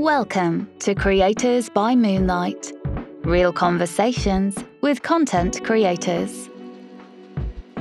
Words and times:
Welcome 0.00 0.66
to 0.78 0.94
Creators 0.94 1.68
by 1.68 1.94
Moonlight 1.94 2.72
real 3.22 3.52
conversations 3.52 4.56
with 4.80 5.02
content 5.02 5.62
creators. 5.62 6.48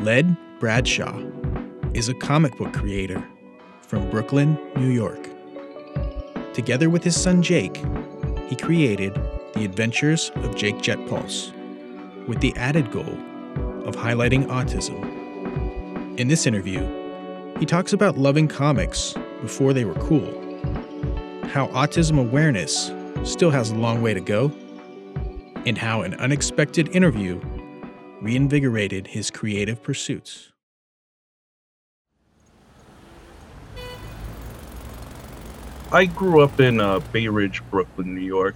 Led 0.01 0.35
Bradshaw 0.59 1.17
is 1.93 2.09
a 2.09 2.13
comic 2.13 2.57
book 2.57 2.73
creator 2.73 3.25
from 3.83 4.09
Brooklyn, 4.09 4.59
New 4.75 4.89
York. 4.89 5.29
Together 6.53 6.89
with 6.89 7.05
his 7.05 7.15
son 7.15 7.41
Jake, 7.41 7.81
he 8.49 8.57
created 8.57 9.15
The 9.53 9.63
Adventures 9.63 10.29
of 10.35 10.57
Jake 10.57 10.81
Jet 10.81 10.99
Pulse 11.07 11.53
with 12.27 12.41
the 12.41 12.53
added 12.57 12.91
goal 12.91 13.17
of 13.85 13.95
highlighting 13.95 14.45
autism. 14.47 14.99
In 16.19 16.27
this 16.27 16.45
interview, 16.45 16.85
he 17.59 17.65
talks 17.65 17.93
about 17.93 18.17
loving 18.17 18.49
comics 18.49 19.15
before 19.41 19.71
they 19.71 19.85
were 19.85 19.95
cool, 19.95 20.48
how 21.49 21.67
autism 21.69 22.19
awareness 22.19 22.91
still 23.23 23.49
has 23.49 23.71
a 23.71 23.75
long 23.75 24.03
way 24.03 24.13
to 24.13 24.21
go, 24.21 24.51
and 25.65 25.77
how 25.77 26.03
an 26.03 26.13
unexpected 26.15 26.87
interview 26.95 27.41
reinvigorated 28.21 29.07
his 29.07 29.31
creative 29.31 29.81
pursuits. 29.81 30.51
I 35.91 36.05
grew 36.05 36.41
up 36.41 36.59
in 36.59 36.79
uh, 36.79 36.99
Bay 36.99 37.27
Ridge, 37.27 37.63
Brooklyn, 37.71 38.13
New 38.13 38.21
York. 38.21 38.55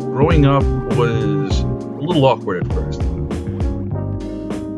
Growing 0.00 0.46
up 0.46 0.62
was 0.96 1.60
a 1.60 1.66
little 2.00 2.24
awkward 2.24 2.64
at 2.64 2.72
first. 2.72 3.02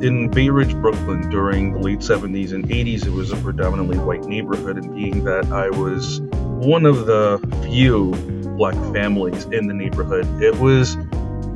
In 0.02 0.28
Bay 0.28 0.48
Ridge, 0.48 0.74
Brooklyn, 0.74 1.30
during 1.30 1.74
the 1.74 1.78
late 1.78 2.00
70s 2.00 2.52
and 2.52 2.68
80s, 2.68 3.06
it 3.06 3.12
was 3.12 3.30
a 3.30 3.36
predominantly 3.36 3.98
white 3.98 4.24
neighborhood, 4.24 4.76
and 4.76 4.92
being 4.96 5.22
that 5.22 5.46
I 5.52 5.70
was 5.70 6.20
one 6.20 6.86
of 6.86 7.06
the 7.06 7.38
few 7.62 8.10
black 8.56 8.74
families 8.92 9.44
in 9.44 9.68
the 9.68 9.74
neighborhood, 9.74 10.26
it 10.42 10.58
was 10.58 10.96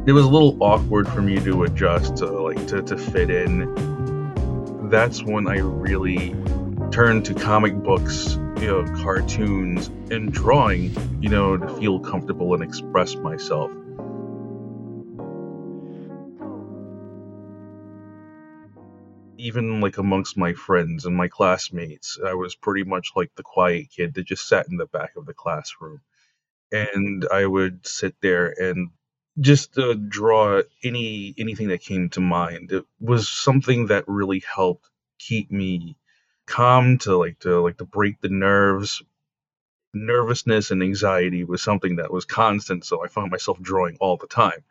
it 0.06 0.12
was 0.12 0.24
a 0.24 0.28
little 0.28 0.56
awkward 0.62 1.08
for 1.08 1.22
me 1.22 1.41
to 1.41 1.64
adjust 1.64 2.19
to 2.19 2.27
like 2.27 2.64
to, 2.69 2.83
to 2.83 2.97
fit 2.97 3.30
in. 3.30 4.91
That's 4.91 5.24
when 5.24 5.48
I 5.48 5.58
really 5.58 6.36
turned 6.92 7.24
to 7.24 7.34
comic 7.34 7.74
books, 7.74 8.34
you 8.61 8.69
know, 8.69 8.84
cartoons 9.02 9.89
and 10.12 10.33
drawing, 10.33 10.94
you 11.20 11.30
know, 11.30 11.56
to 11.56 11.69
feel 11.80 11.98
comfortable 11.98 12.55
and 12.55 12.62
express 12.62 13.17
myself. 13.17 13.72
Even 19.39 19.81
like 19.81 19.98
amongst 19.98 20.37
my 20.37 20.55
friends 20.55 21.05
and 21.05 21.17
my 21.17 21.29
classmates, 21.29 22.19
I 22.25 22.34
was 22.34 22.55
pretty 22.55 22.84
much 22.84 23.11
like 23.17 23.34
the 23.34 23.42
quiet 23.42 23.91
kid 23.91 24.15
that 24.15 24.27
just 24.27 24.48
sat 24.48 24.69
in 24.69 24.77
the 24.77 24.87
back 24.87 25.17
of 25.17 25.27
the 25.27 25.34
classroom. 25.34 26.01
And 26.73 27.27
I 27.33 27.47
would 27.47 27.87
sit 27.87 28.17
there 28.20 28.48
and 28.48 28.91
just 29.41 29.79
uh, 29.79 29.95
draw 29.95 30.62
any 30.83 31.34
anything 31.39 31.69
that 31.69 31.83
came 31.83 32.09
to 32.11 32.20
mind. 32.20 32.73
It 32.73 32.84
was 33.01 33.29
something 33.29 33.87
that 33.89 34.05
really 34.09 34.41
helped 34.41 34.89
keep 35.19 35.51
me 35.51 35.97
calm 36.47 36.98
to 36.98 37.17
like 37.17 37.39
to 37.41 37.61
like 37.61 37.79
to 37.79 37.84
break 37.84 38.20
the 38.20 38.29
nerves. 38.29 39.03
Nervousness 39.95 40.70
and 40.70 40.83
anxiety 40.83 41.45
was 41.45 41.62
something 41.62 41.97
that 41.97 42.12
was 42.12 42.25
constant, 42.25 42.84
so 42.84 43.05
I 43.05 43.09
found 43.09 43.31
myself 43.31 43.61
drawing 43.61 43.97
all 44.01 44.17
the 44.17 44.27
time. 44.27 44.64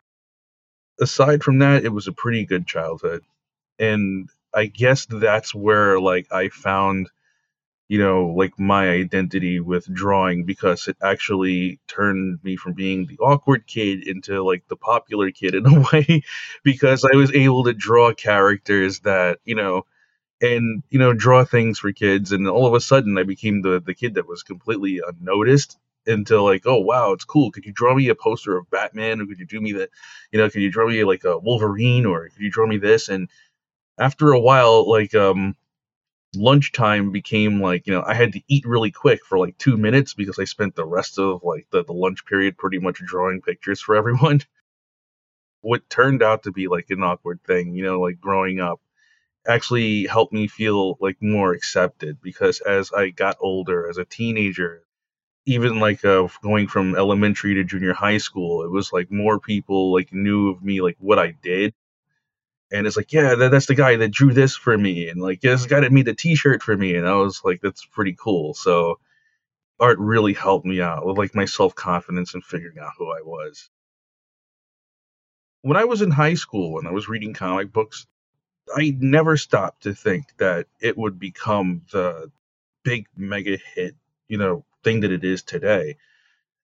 Aside 1.00 1.42
from 1.44 1.58
that, 1.60 1.84
it 1.84 1.90
was 1.90 2.08
a 2.08 2.12
pretty 2.12 2.46
good 2.46 2.66
childhood. 2.66 3.22
And 3.78 4.30
I 4.56 4.66
guess 4.66 5.06
that's 5.06 5.54
where 5.54 6.00
like 6.00 6.32
I 6.32 6.50
found 6.50 7.10
you 7.88 7.98
know, 7.98 8.28
like 8.36 8.58
my 8.58 8.88
identity 8.90 9.60
with 9.60 9.86
drawing 9.94 10.44
because 10.44 10.88
it 10.88 10.96
actually 11.02 11.80
turned 11.88 12.40
me 12.42 12.56
from 12.56 12.72
being 12.72 13.06
the 13.06 13.18
awkward 13.18 13.66
kid 13.66 14.08
into 14.08 14.42
like 14.42 14.66
the 14.68 14.76
popular 14.76 15.30
kid 15.30 15.54
in 15.54 15.66
a 15.66 15.80
way 15.92 16.22
because 16.64 17.04
I 17.04 17.16
was 17.16 17.32
able 17.34 17.64
to 17.64 17.74
draw 17.74 18.12
characters 18.14 19.00
that, 19.00 19.38
you 19.44 19.54
know, 19.54 19.84
and 20.40 20.82
you 20.90 20.98
know, 20.98 21.12
draw 21.12 21.44
things 21.44 21.78
for 21.78 21.92
kids 21.92 22.32
and 22.32 22.48
all 22.48 22.66
of 22.66 22.74
a 22.74 22.80
sudden 22.80 23.18
I 23.18 23.22
became 23.22 23.62
the 23.62 23.80
the 23.80 23.94
kid 23.94 24.14
that 24.14 24.28
was 24.28 24.42
completely 24.42 25.00
unnoticed 25.06 25.78
until 26.06 26.44
like, 26.44 26.62
oh 26.66 26.80
wow, 26.80 27.12
it's 27.12 27.24
cool. 27.24 27.50
Could 27.50 27.64
you 27.64 27.72
draw 27.72 27.94
me 27.94 28.08
a 28.08 28.14
poster 28.14 28.56
of 28.56 28.70
Batman? 28.70 29.20
Or 29.20 29.26
could 29.26 29.38
you 29.38 29.46
do 29.46 29.60
me 29.60 29.72
that, 29.72 29.90
you 30.32 30.38
know, 30.38 30.50
could 30.50 30.62
you 30.62 30.70
draw 30.70 30.88
me 30.88 31.02
like 31.04 31.24
a 31.24 31.38
Wolverine? 31.38 32.06
Or 32.06 32.28
could 32.28 32.40
you 32.42 32.50
draw 32.50 32.66
me 32.66 32.78
this? 32.78 33.08
And 33.08 33.28
after 33.98 34.32
a 34.32 34.40
while 34.40 34.88
like 34.88 35.14
um 35.14 35.54
lunchtime 36.34 37.12
became 37.12 37.60
like 37.60 37.86
you 37.86 37.92
know 37.92 38.02
i 38.06 38.14
had 38.14 38.32
to 38.32 38.42
eat 38.48 38.66
really 38.66 38.90
quick 38.90 39.24
for 39.24 39.38
like 39.38 39.56
two 39.58 39.76
minutes 39.76 40.14
because 40.14 40.38
i 40.38 40.44
spent 40.44 40.74
the 40.74 40.84
rest 40.84 41.18
of 41.18 41.42
like 41.42 41.66
the, 41.70 41.84
the 41.84 41.92
lunch 41.92 42.24
period 42.26 42.58
pretty 42.58 42.78
much 42.78 42.98
drawing 43.04 43.40
pictures 43.40 43.80
for 43.80 43.94
everyone. 43.96 44.40
What 45.62 45.88
turned 45.90 46.22
out 46.22 46.44
to 46.44 46.52
be 46.52 46.68
like 46.68 46.90
an 46.90 47.02
awkward 47.02 47.40
thing 47.42 47.74
you 47.74 47.84
know 47.84 48.00
like 48.00 48.20
growing 48.20 48.60
up 48.60 48.80
actually 49.46 50.06
helped 50.06 50.32
me 50.32 50.46
feel 50.48 50.96
like 51.00 51.16
more 51.20 51.52
accepted 51.52 52.20
because 52.22 52.60
as 52.60 52.92
i 52.92 53.10
got 53.10 53.36
older 53.40 53.88
as 53.88 53.98
a 53.98 54.04
teenager 54.04 54.82
even 55.46 55.78
like 55.78 56.04
uh, 56.04 56.26
going 56.42 56.66
from 56.66 56.96
elementary 56.96 57.54
to 57.54 57.64
junior 57.64 57.94
high 57.94 58.18
school 58.18 58.64
it 58.64 58.70
was 58.70 58.92
like 58.92 59.10
more 59.10 59.40
people 59.40 59.92
like 59.92 60.12
knew 60.12 60.50
of 60.50 60.62
me 60.62 60.80
like 60.80 60.96
what 61.00 61.18
i 61.18 61.32
did 61.42 61.74
and 62.72 62.86
it's 62.86 62.96
like, 62.96 63.12
yeah, 63.12 63.34
that, 63.34 63.50
that's 63.50 63.66
the 63.66 63.74
guy 63.74 63.96
that 63.96 64.10
drew 64.10 64.32
this 64.32 64.56
for 64.56 64.76
me, 64.76 65.08
and 65.08 65.20
like, 65.20 65.42
yeah, 65.42 65.52
this 65.52 65.66
guy 65.66 65.80
that 65.80 65.92
made 65.92 66.06
the 66.06 66.14
T-shirt 66.14 66.62
for 66.62 66.76
me, 66.76 66.96
and 66.96 67.06
I 67.06 67.14
was 67.14 67.42
like, 67.44 67.60
that's 67.60 67.84
pretty 67.84 68.16
cool. 68.18 68.54
So, 68.54 68.98
art 69.78 69.98
really 69.98 70.32
helped 70.32 70.66
me 70.66 70.80
out 70.80 71.06
with 71.06 71.18
like 71.18 71.34
my 71.34 71.44
self 71.44 71.74
confidence 71.74 72.34
and 72.34 72.44
figuring 72.44 72.78
out 72.78 72.92
who 72.98 73.10
I 73.10 73.20
was. 73.22 73.68
When 75.62 75.76
I 75.76 75.84
was 75.84 76.02
in 76.02 76.10
high 76.10 76.34
school 76.34 76.78
and 76.78 76.86
I 76.86 76.92
was 76.92 77.08
reading 77.08 77.34
comic 77.34 77.72
books, 77.72 78.06
I 78.74 78.96
never 78.98 79.36
stopped 79.36 79.82
to 79.84 79.94
think 79.94 80.26
that 80.38 80.66
it 80.80 80.96
would 80.96 81.18
become 81.18 81.82
the 81.92 82.30
big 82.84 83.06
mega 83.16 83.58
hit, 83.74 83.96
you 84.28 84.38
know, 84.38 84.64
thing 84.84 85.00
that 85.00 85.12
it 85.12 85.24
is 85.24 85.42
today 85.42 85.96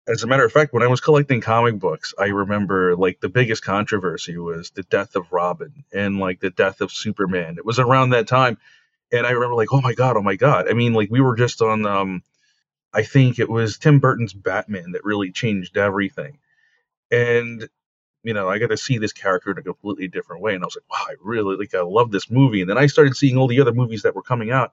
as 0.07 0.23
a 0.23 0.27
matter 0.27 0.45
of 0.45 0.53
fact, 0.53 0.73
when 0.73 0.83
I 0.83 0.89
was 0.89 1.01
collecting 1.01 1.41
comic 1.41 1.79
books, 1.79 2.13
I 2.19 2.27
remember 2.27 2.97
like 2.97 3.21
the 3.21 3.29
biggest 3.29 3.65
controversy 3.65 4.37
was 4.37 4.71
the 4.71 4.83
death 4.83 5.15
of 5.15 5.33
Robin 5.33 5.85
and 5.93 6.19
like 6.19 6.41
the 6.41 6.51
death 6.51 6.81
of 6.81 6.91
Superman. 6.91 7.57
It 7.59 7.65
was 7.65 7.79
around 7.79 8.11
that 8.11 8.27
time. 8.27 8.59
And 9.12 9.27
I 9.27 9.31
remember 9.31 9.55
like, 9.55 9.73
oh 9.73 9.81
my 9.81 9.95
God, 9.95 10.17
oh 10.17 10.23
my 10.23 10.37
God. 10.37 10.69
I 10.69 10.73
mean, 10.73 10.93
like 10.93 11.11
we 11.11 11.21
were 11.21 11.37
just 11.37 11.62
on 11.62 11.87
um 11.87 12.23
I 12.93 13.05
think 13.05 13.39
it 13.39 13.49
was 13.49 13.79
Tim 13.79 14.01
Burton's 14.01 14.35
Batman 14.35 14.93
that 14.93 15.05
really 15.05 15.31
changed 15.31 15.77
everything. 15.77 16.39
And 17.11 17.69
you 18.25 18.35
know, 18.35 18.49
I 18.49 18.59
got 18.59 18.69
to 18.69 18.77
see 18.77 18.99
this 18.99 19.12
character 19.12 19.51
in 19.51 19.59
a 19.59 19.62
completely 19.62 20.09
different 20.09 20.43
way. 20.43 20.55
And 20.55 20.62
I 20.62 20.67
was 20.67 20.77
like, 20.77 20.91
wow, 20.91 21.07
I 21.09 21.17
really 21.23 21.57
like 21.57 21.75
I 21.75 21.83
love 21.83 22.11
this 22.11 22.31
movie. 22.31 22.61
And 22.61 22.71
then 22.71 22.79
I 22.79 22.87
started 22.87 23.17
seeing 23.17 23.37
all 23.37 23.49
the 23.49 23.61
other 23.61 23.73
movies 23.73 24.03
that 24.03 24.17
were 24.17 24.23
coming 24.23 24.51
out 24.51 24.73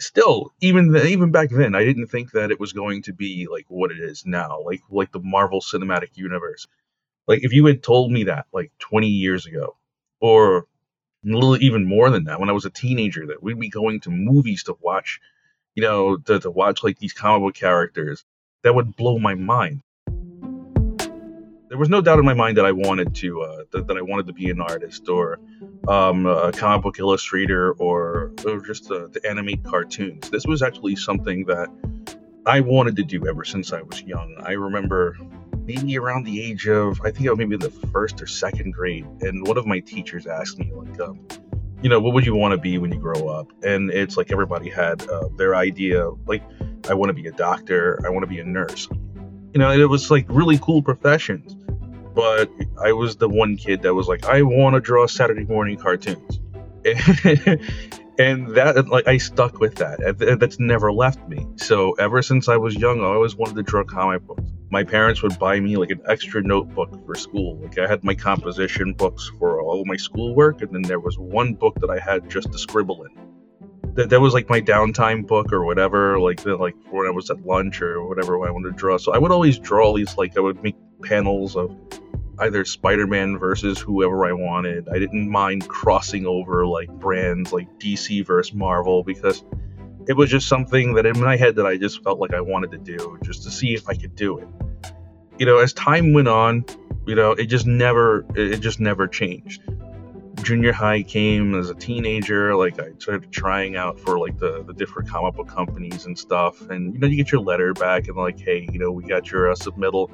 still 0.00 0.52
even 0.60 0.88
the, 0.88 1.06
even 1.06 1.30
back 1.30 1.50
then 1.50 1.74
i 1.74 1.84
didn't 1.84 2.08
think 2.08 2.32
that 2.32 2.50
it 2.50 2.58
was 2.60 2.72
going 2.72 3.02
to 3.02 3.12
be 3.12 3.46
like 3.50 3.66
what 3.68 3.90
it 3.90 4.00
is 4.00 4.24
now 4.26 4.60
like 4.64 4.80
like 4.90 5.12
the 5.12 5.20
marvel 5.20 5.60
cinematic 5.60 6.16
universe. 6.16 6.66
Like 7.28 7.44
if 7.44 7.52
you 7.52 7.66
had 7.66 7.82
told 7.82 8.10
me 8.10 8.24
that 8.24 8.46
like 8.52 8.72
20 8.80 9.06
years 9.08 9.46
ago 9.46 9.76
or 10.20 10.58
a 10.58 10.64
little 11.24 11.56
even 11.62 11.84
more 11.88 12.10
than 12.10 12.24
that 12.24 12.40
when 12.40 12.48
i 12.48 12.52
was 12.52 12.64
a 12.64 12.70
teenager 12.70 13.26
that 13.26 13.42
we'd 13.42 13.60
be 13.60 13.68
going 13.68 14.00
to 14.00 14.10
movies 14.10 14.64
to 14.64 14.76
watch 14.80 15.20
you 15.74 15.82
know 15.82 16.16
to, 16.16 16.40
to 16.40 16.50
watch 16.50 16.82
like 16.82 16.98
these 16.98 17.12
comic 17.12 17.42
book 17.42 17.54
characters 17.54 18.24
that 18.62 18.74
would 18.74 18.96
blow 18.96 19.18
my 19.18 19.34
mind 19.34 19.82
there 21.72 21.78
was 21.78 21.88
no 21.88 22.02
doubt 22.02 22.18
in 22.18 22.26
my 22.26 22.34
mind 22.34 22.58
that 22.58 22.66
I 22.66 22.72
wanted 22.72 23.14
to 23.14 23.40
uh, 23.40 23.62
that, 23.70 23.86
that 23.86 23.96
I 23.96 24.02
wanted 24.02 24.26
to 24.26 24.34
be 24.34 24.50
an 24.50 24.60
artist 24.60 25.08
or 25.08 25.40
um, 25.88 26.26
a 26.26 26.52
comic 26.52 26.82
book 26.82 26.98
illustrator 26.98 27.72
or, 27.72 28.30
or 28.44 28.60
just 28.60 28.90
uh, 28.90 29.08
to 29.08 29.26
animate 29.26 29.64
cartoons. 29.64 30.28
This 30.28 30.44
was 30.44 30.60
actually 30.60 30.96
something 30.96 31.46
that 31.46 31.70
I 32.44 32.60
wanted 32.60 32.96
to 32.96 33.04
do 33.04 33.26
ever 33.26 33.42
since 33.42 33.72
I 33.72 33.80
was 33.80 34.02
young. 34.02 34.36
I 34.44 34.52
remember 34.52 35.16
maybe 35.64 35.96
around 35.96 36.24
the 36.24 36.42
age 36.42 36.68
of 36.68 37.00
I 37.06 37.10
think 37.10 37.26
I 37.26 37.30
was 37.30 37.38
maybe 37.38 37.56
the 37.56 37.70
first 37.70 38.20
or 38.20 38.26
second 38.26 38.72
grade, 38.74 39.06
and 39.22 39.46
one 39.48 39.56
of 39.56 39.64
my 39.64 39.80
teachers 39.80 40.26
asked 40.26 40.58
me 40.58 40.70
like, 40.74 41.00
um, 41.00 41.26
you 41.80 41.88
know, 41.88 42.00
what 42.00 42.12
would 42.12 42.26
you 42.26 42.36
want 42.36 42.52
to 42.52 42.58
be 42.58 42.76
when 42.76 42.92
you 42.92 42.98
grow 42.98 43.28
up? 43.28 43.50
And 43.62 43.88
it's 43.90 44.18
like 44.18 44.30
everybody 44.30 44.68
had 44.68 45.08
uh, 45.08 45.28
their 45.38 45.56
idea. 45.56 46.10
Like, 46.26 46.42
I 46.90 46.92
want 46.92 47.08
to 47.08 47.14
be 47.14 47.28
a 47.28 47.32
doctor. 47.32 47.98
I 48.04 48.10
want 48.10 48.24
to 48.24 48.28
be 48.28 48.40
a 48.40 48.44
nurse. 48.44 48.90
You 49.52 49.58
know, 49.58 49.70
it 49.70 49.88
was 49.88 50.10
like 50.10 50.26
really 50.28 50.58
cool 50.58 50.82
professions 50.82 51.56
but 52.14 52.50
I 52.82 52.92
was 52.92 53.16
the 53.16 53.28
one 53.28 53.56
kid 53.56 53.82
that 53.82 53.94
was 53.94 54.08
like, 54.08 54.26
I 54.26 54.42
want 54.42 54.74
to 54.74 54.80
draw 54.80 55.06
Saturday 55.06 55.44
morning 55.44 55.76
cartoons, 55.76 56.40
and 58.18 58.48
that 58.54 58.88
like 58.88 59.06
I 59.06 59.18
stuck 59.18 59.60
with 59.60 59.76
that. 59.76 60.38
That's 60.38 60.58
never 60.58 60.92
left 60.92 61.26
me. 61.28 61.46
So 61.56 61.92
ever 61.92 62.22
since 62.22 62.48
I 62.48 62.56
was 62.56 62.76
young, 62.76 63.00
I 63.00 63.06
always 63.06 63.36
wanted 63.36 63.56
to 63.56 63.62
draw 63.62 63.84
comic 63.84 64.26
books. 64.26 64.42
My 64.70 64.84
parents 64.84 65.22
would 65.22 65.38
buy 65.38 65.60
me 65.60 65.76
like 65.76 65.90
an 65.90 66.00
extra 66.08 66.42
notebook 66.42 67.04
for 67.06 67.14
school. 67.14 67.58
Like 67.58 67.78
I 67.78 67.86
had 67.86 68.04
my 68.04 68.14
composition 68.14 68.94
books 68.94 69.30
for 69.38 69.60
all 69.60 69.84
my 69.84 69.96
schoolwork, 69.96 70.62
and 70.62 70.72
then 70.72 70.82
there 70.82 71.00
was 71.00 71.18
one 71.18 71.54
book 71.54 71.76
that 71.80 71.90
I 71.90 71.98
had 71.98 72.28
just 72.28 72.52
to 72.52 72.58
scribble 72.58 73.04
in. 73.04 73.21
That, 73.94 74.10
that 74.10 74.20
was 74.20 74.34
like 74.34 74.48
my 74.48 74.60
downtime 74.60 75.26
book 75.26 75.52
or 75.52 75.64
whatever, 75.64 76.18
like 76.18 76.44
like 76.44 76.74
when 76.90 77.06
I 77.06 77.10
was 77.10 77.30
at 77.30 77.44
lunch 77.44 77.82
or 77.82 78.06
whatever 78.06 78.34
I 78.46 78.50
wanted 78.50 78.70
to 78.70 78.76
draw. 78.76 78.96
So 78.96 79.12
I 79.12 79.18
would 79.18 79.30
always 79.30 79.58
draw 79.58 79.94
these 79.94 80.16
like 80.16 80.36
I 80.36 80.40
would 80.40 80.62
make 80.62 80.76
panels 81.02 81.56
of 81.56 81.76
either 82.38 82.64
Spider-Man 82.64 83.38
versus 83.38 83.78
whoever 83.78 84.24
I 84.24 84.32
wanted. 84.32 84.88
I 84.88 84.98
didn't 84.98 85.28
mind 85.28 85.68
crossing 85.68 86.26
over 86.26 86.66
like 86.66 86.88
brands 86.90 87.52
like 87.52 87.68
DC 87.78 88.26
versus 88.26 88.54
Marvel 88.54 89.02
because 89.02 89.44
it 90.08 90.14
was 90.14 90.30
just 90.30 90.48
something 90.48 90.94
that 90.94 91.06
in 91.06 91.20
my 91.20 91.36
head 91.36 91.56
that 91.56 91.66
I 91.66 91.76
just 91.76 92.02
felt 92.02 92.18
like 92.18 92.34
I 92.34 92.40
wanted 92.40 92.70
to 92.72 92.78
do 92.78 93.18
just 93.22 93.42
to 93.44 93.50
see 93.50 93.74
if 93.74 93.88
I 93.88 93.94
could 93.94 94.16
do 94.16 94.38
it. 94.38 94.48
You 95.38 95.46
know, 95.46 95.58
as 95.58 95.72
time 95.74 96.12
went 96.12 96.28
on, 96.28 96.64
you 97.06 97.14
know, 97.14 97.32
it 97.32 97.46
just 97.46 97.66
never 97.66 98.24
it 98.34 98.58
just 98.58 98.80
never 98.80 99.06
changed 99.06 99.62
junior 100.42 100.72
high 100.72 101.02
came 101.02 101.54
as 101.54 101.70
a 101.70 101.74
teenager 101.74 102.54
like 102.54 102.78
i 102.80 102.90
started 102.98 103.30
trying 103.30 103.76
out 103.76 103.98
for 103.98 104.18
like 104.18 104.36
the, 104.38 104.62
the 104.64 104.72
different 104.74 105.08
comic 105.08 105.34
book 105.34 105.48
companies 105.48 106.06
and 106.06 106.18
stuff. 106.18 106.60
And 106.68 106.94
you 106.94 107.00
know 107.00 107.06
you 107.06 107.16
get 107.16 107.30
your 107.32 107.40
letter 107.40 107.72
back 107.72 108.08
and 108.08 108.16
like 108.16 108.38
hey 108.38 108.68
you 108.72 108.78
know 108.78 108.90
we 108.90 109.04
got 109.04 109.30
your 109.30 109.50
uh, 109.50 109.54
submittal. 109.54 110.10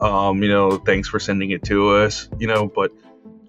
Um 0.00 0.42
you 0.42 0.48
know 0.48 0.78
thanks 0.78 1.08
for 1.08 1.20
sending 1.20 1.50
it 1.50 1.62
to 1.64 1.90
us 1.90 2.28
you 2.38 2.46
know 2.46 2.66
but 2.66 2.92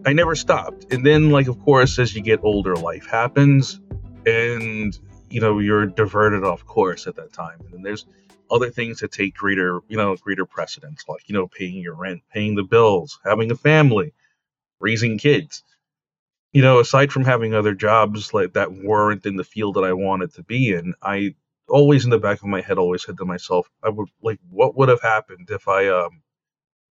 i 0.05 0.13
never 0.13 0.35
stopped. 0.35 0.91
And 0.93 1.05
then 1.05 1.29
like 1.31 1.47
of 1.47 1.59
course 1.61 1.97
as 1.99 2.15
you 2.15 2.21
get 2.21 2.41
older 2.43 2.75
life 2.75 3.07
happens 3.07 3.79
and 4.25 4.97
you 5.29 5.41
know 5.41 5.59
you're 5.59 5.85
diverted 5.85 6.43
off 6.43 6.65
course 6.65 7.07
at 7.07 7.15
that 7.15 7.33
time. 7.33 7.59
And 7.73 7.85
there's 7.85 8.05
other 8.51 8.69
things 8.69 8.99
that 8.99 9.11
take 9.11 9.35
greater 9.35 9.79
you 9.87 9.97
know 9.97 10.15
greater 10.15 10.45
precedence 10.45 11.05
like 11.07 11.27
you 11.29 11.33
know 11.33 11.47
paying 11.47 11.81
your 11.81 11.93
rent 11.93 12.21
paying 12.33 12.55
the 12.55 12.63
bills 12.63 13.19
having 13.23 13.51
a 13.51 13.55
family 13.55 14.11
raising 14.79 15.17
kids 15.17 15.63
you 16.53 16.61
know, 16.61 16.79
aside 16.79 17.11
from 17.11 17.25
having 17.25 17.53
other 17.53 17.73
jobs 17.73 18.33
like 18.33 18.53
that 18.53 18.73
weren't 18.73 19.25
in 19.25 19.35
the 19.35 19.43
field 19.43 19.75
that 19.75 19.83
I 19.83 19.93
wanted 19.93 20.33
to 20.35 20.43
be 20.43 20.73
in, 20.73 20.93
I 21.01 21.35
always 21.67 22.03
in 22.05 22.09
the 22.09 22.19
back 22.19 22.39
of 22.39 22.47
my 22.47 22.61
head 22.61 22.77
always 22.77 23.03
said 23.03 23.17
to 23.17 23.25
myself, 23.25 23.69
I 23.83 23.89
would 23.89 24.09
like, 24.21 24.39
what 24.49 24.75
would 24.75 24.89
have 24.89 25.01
happened 25.01 25.49
if 25.51 25.67
I, 25.67 25.87
um, 25.87 26.21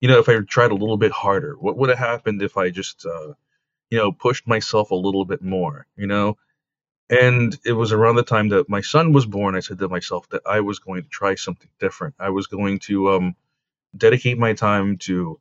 you 0.02 0.10
know, 0.10 0.20
if 0.20 0.30
I 0.30 0.40
tried 0.48 0.72
a 0.72 0.76
little 0.76 0.98
bit 0.98 1.12
harder? 1.12 1.56
What 1.60 1.78
would 1.78 1.90
have 1.90 2.00
happened 2.00 2.42
if 2.42 2.58
I 2.58 2.70
just, 2.70 3.06
uh, 3.06 3.34
you 3.90 3.98
know, 3.98 4.12
pushed 4.12 4.48
myself 4.48 4.92
a 4.92 4.96
little 4.96 5.26
bit 5.26 5.42
more? 5.44 5.88
You 5.98 6.08
know, 6.08 6.38
and 7.10 7.58
it 7.66 7.74
was 7.74 7.92
around 7.92 8.16
the 8.16 8.24
time 8.24 8.50
that 8.50 8.70
my 8.70 8.82
son 8.82 9.14
was 9.14 9.26
born. 9.26 9.56
I 9.56 9.60
said 9.62 9.80
to 9.80 9.90
myself 9.90 10.30
that 10.30 10.44
I 10.46 10.62
was 10.62 10.80
going 10.80 11.04
to 11.04 11.10
try 11.10 11.36
something 11.36 11.70
different. 11.80 12.16
I 12.20 12.30
was 12.30 12.48
going 12.48 12.80
to 12.82 13.12
um, 13.12 13.36
dedicate 13.98 14.38
my 14.38 14.54
time 14.54 14.98
to. 15.00 15.40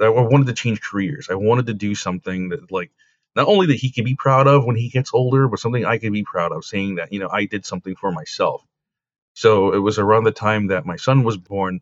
I 0.00 0.08
wanted 0.08 0.48
to 0.48 0.54
change 0.54 0.80
careers. 0.82 1.28
I 1.30 1.34
wanted 1.34 1.66
to 1.66 1.74
do 1.74 1.94
something 1.94 2.50
that 2.50 2.72
like 2.72 2.90
not 3.34 3.48
only 3.48 3.66
that 3.68 3.76
he 3.76 3.90
can 3.90 4.04
be 4.04 4.14
proud 4.14 4.46
of 4.46 4.64
when 4.64 4.76
he 4.76 4.88
gets 4.88 5.14
older, 5.14 5.48
but 5.48 5.58
something 5.58 5.84
I 5.84 5.98
can 5.98 6.12
be 6.12 6.22
proud 6.22 6.52
of, 6.52 6.64
saying 6.64 6.96
that, 6.96 7.12
you 7.12 7.18
know, 7.18 7.28
I 7.30 7.46
did 7.46 7.64
something 7.64 7.96
for 7.96 8.12
myself. 8.12 8.64
So 9.34 9.72
it 9.72 9.78
was 9.78 9.98
around 9.98 10.24
the 10.24 10.32
time 10.32 10.66
that 10.66 10.84
my 10.84 10.96
son 10.96 11.24
was 11.24 11.38
born. 11.38 11.80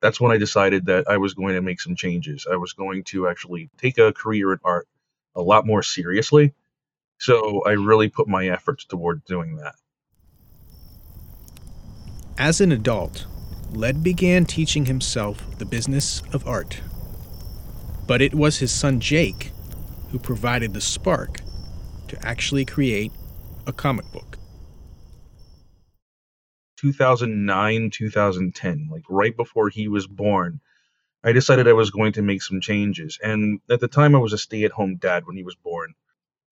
That's 0.00 0.20
when 0.20 0.32
I 0.32 0.38
decided 0.38 0.86
that 0.86 1.08
I 1.08 1.16
was 1.16 1.34
going 1.34 1.54
to 1.54 1.62
make 1.62 1.80
some 1.80 1.96
changes. 1.96 2.46
I 2.50 2.56
was 2.56 2.72
going 2.72 3.04
to 3.04 3.28
actually 3.28 3.70
take 3.78 3.98
a 3.98 4.12
career 4.12 4.52
in 4.52 4.60
art 4.64 4.86
a 5.34 5.42
lot 5.42 5.66
more 5.66 5.82
seriously. 5.82 6.54
So 7.18 7.62
I 7.64 7.72
really 7.72 8.08
put 8.08 8.28
my 8.28 8.48
efforts 8.48 8.84
toward 8.84 9.24
doing 9.24 9.56
that. 9.56 9.74
As 12.38 12.60
an 12.60 12.72
adult, 12.72 13.26
Led 13.72 14.02
began 14.02 14.44
teaching 14.44 14.86
himself 14.86 15.58
the 15.58 15.64
business 15.64 16.22
of 16.32 16.46
art. 16.46 16.80
But 18.06 18.22
it 18.22 18.34
was 18.34 18.58
his 18.58 18.72
son 18.72 19.00
Jake 19.00 19.52
who 20.12 20.18
provided 20.18 20.74
the 20.74 20.80
spark 20.80 21.40
to 22.06 22.26
actually 22.26 22.66
create 22.66 23.10
a 23.66 23.72
comic 23.72 24.04
book. 24.12 24.38
2009, 26.76 27.90
2010, 27.90 28.88
like 28.90 29.04
right 29.08 29.34
before 29.34 29.70
he 29.70 29.88
was 29.88 30.06
born, 30.06 30.60
I 31.24 31.32
decided 31.32 31.66
I 31.66 31.72
was 31.72 31.90
going 31.90 32.12
to 32.14 32.22
make 32.22 32.42
some 32.42 32.60
changes. 32.60 33.18
And 33.22 33.60
at 33.70 33.80
the 33.80 33.88
time, 33.88 34.14
I 34.14 34.18
was 34.18 34.34
a 34.34 34.38
stay 34.38 34.64
at 34.64 34.72
home 34.72 34.96
dad 34.96 35.26
when 35.26 35.36
he 35.36 35.44
was 35.44 35.54
born. 35.54 35.94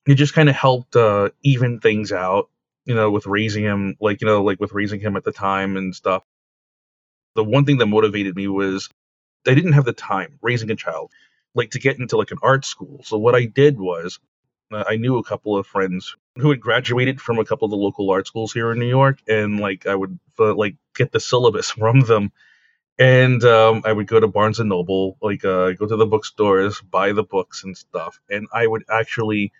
It 0.06 0.14
just 0.14 0.32
kind 0.32 0.48
of 0.48 0.54
helped 0.54 0.96
uh, 0.96 1.30
even 1.42 1.80
things 1.80 2.12
out, 2.12 2.48
you 2.86 2.94
know, 2.94 3.10
with 3.10 3.26
raising 3.26 3.64
him, 3.64 3.96
like, 4.00 4.22
you 4.22 4.26
know, 4.26 4.42
like 4.42 4.58
with 4.60 4.72
raising 4.72 5.00
him 5.00 5.16
at 5.16 5.24
the 5.24 5.32
time 5.32 5.76
and 5.76 5.94
stuff. 5.94 6.22
The 7.34 7.44
one 7.44 7.66
thing 7.66 7.78
that 7.78 7.86
motivated 7.86 8.36
me 8.36 8.48
was 8.48 8.88
I 9.46 9.54
didn't 9.54 9.72
have 9.72 9.84
the 9.84 9.92
time 9.92 10.38
raising 10.40 10.70
a 10.70 10.76
child 10.76 11.10
like 11.54 11.70
to 11.70 11.78
get 11.78 11.98
into 11.98 12.16
like 12.16 12.30
an 12.30 12.38
art 12.42 12.64
school. 12.64 13.02
So 13.04 13.18
what 13.18 13.34
I 13.34 13.44
did 13.44 13.78
was 13.78 14.18
uh, 14.72 14.84
I 14.88 14.96
knew 14.96 15.18
a 15.18 15.24
couple 15.24 15.56
of 15.56 15.66
friends 15.66 16.16
who 16.36 16.50
had 16.50 16.60
graduated 16.60 17.20
from 17.20 17.38
a 17.38 17.44
couple 17.44 17.66
of 17.66 17.70
the 17.70 17.76
local 17.76 18.10
art 18.10 18.26
schools 18.26 18.52
here 18.52 18.70
in 18.72 18.78
New 18.78 18.88
York, 18.88 19.18
and 19.28 19.58
like 19.60 19.86
I 19.86 19.94
would 19.94 20.18
uh, 20.38 20.54
like 20.54 20.76
get 20.94 21.12
the 21.12 21.20
syllabus 21.20 21.70
from 21.82 22.00
them, 22.00 22.32
and 22.98 23.42
um, 23.44 23.82
I 23.84 23.92
would 23.92 24.06
go 24.06 24.20
to 24.20 24.28
Barnes 24.28 24.60
and 24.60 24.68
Noble, 24.68 25.16
like 25.20 25.44
uh, 25.44 25.72
go 25.72 25.86
to 25.86 25.96
the 25.96 26.06
bookstores, 26.06 26.80
buy 26.80 27.12
the 27.12 27.24
books 27.24 27.64
and 27.64 27.76
stuff, 27.76 28.20
and 28.30 28.46
I 28.52 28.66
would 28.66 28.84
actually 28.90 29.52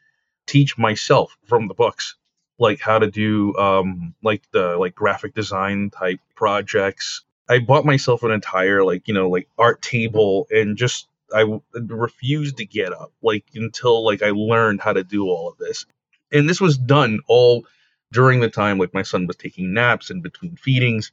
teach 0.47 0.79
myself 0.79 1.37
from 1.45 1.69
the 1.69 1.75
books 1.75 2.17
like 2.59 2.81
how 2.81 2.99
to 2.99 3.11
do 3.11 3.57
um, 3.57 4.15
like 4.23 4.43
the 4.53 4.77
like 4.77 4.95
graphic 4.95 5.35
design 5.35 5.91
type 5.91 6.21
projects. 6.37 7.25
I 7.49 7.59
bought 7.59 7.85
myself 7.85 8.23
an 8.23 8.31
entire 8.31 8.85
like 8.85 9.09
you 9.09 9.15
know 9.15 9.29
like 9.29 9.49
art 9.59 9.83
table 9.83 10.47
and 10.51 10.77
just 10.77 11.09
I 11.35 11.45
refused 11.75 12.59
to 12.59 12.67
get 12.67 12.93
up 12.93 13.13
like 13.23 13.45
until 13.55 14.05
like 14.05 14.23
I 14.23 14.31
learned 14.31 14.81
how 14.81 14.93
to 14.93 15.05
do 15.05 15.27
all 15.27 15.49
of 15.49 15.59
this. 15.59 15.87
And 16.33 16.49
this 16.49 16.61
was 16.61 16.79
done 16.79 17.21
all 17.27 17.67
during 18.13 18.41
the 18.41 18.51
time 18.51 18.79
like 18.79 18.95
my 18.95 19.03
son 19.03 19.27
was 19.27 19.37
taking 19.37 19.73
naps 19.73 20.11
in 20.11 20.21
between 20.21 20.57
feedings 20.57 21.13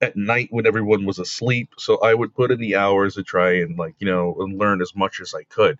at 0.00 0.16
night 0.16 0.48
when 0.50 0.66
everyone 0.66 1.06
was 1.06 1.18
asleep. 1.18 1.74
So 1.78 1.98
I 1.98 2.14
would 2.14 2.34
put 2.34 2.50
in 2.50 2.60
the 2.60 2.76
hours 2.76 3.14
to 3.14 3.22
try 3.22 3.52
and 3.58 3.78
like, 3.78 3.94
you 3.98 4.06
know, 4.06 4.36
and 4.40 4.58
learn 4.58 4.82
as 4.82 4.94
much 4.94 5.20
as 5.20 5.34
I 5.34 5.44
could. 5.44 5.78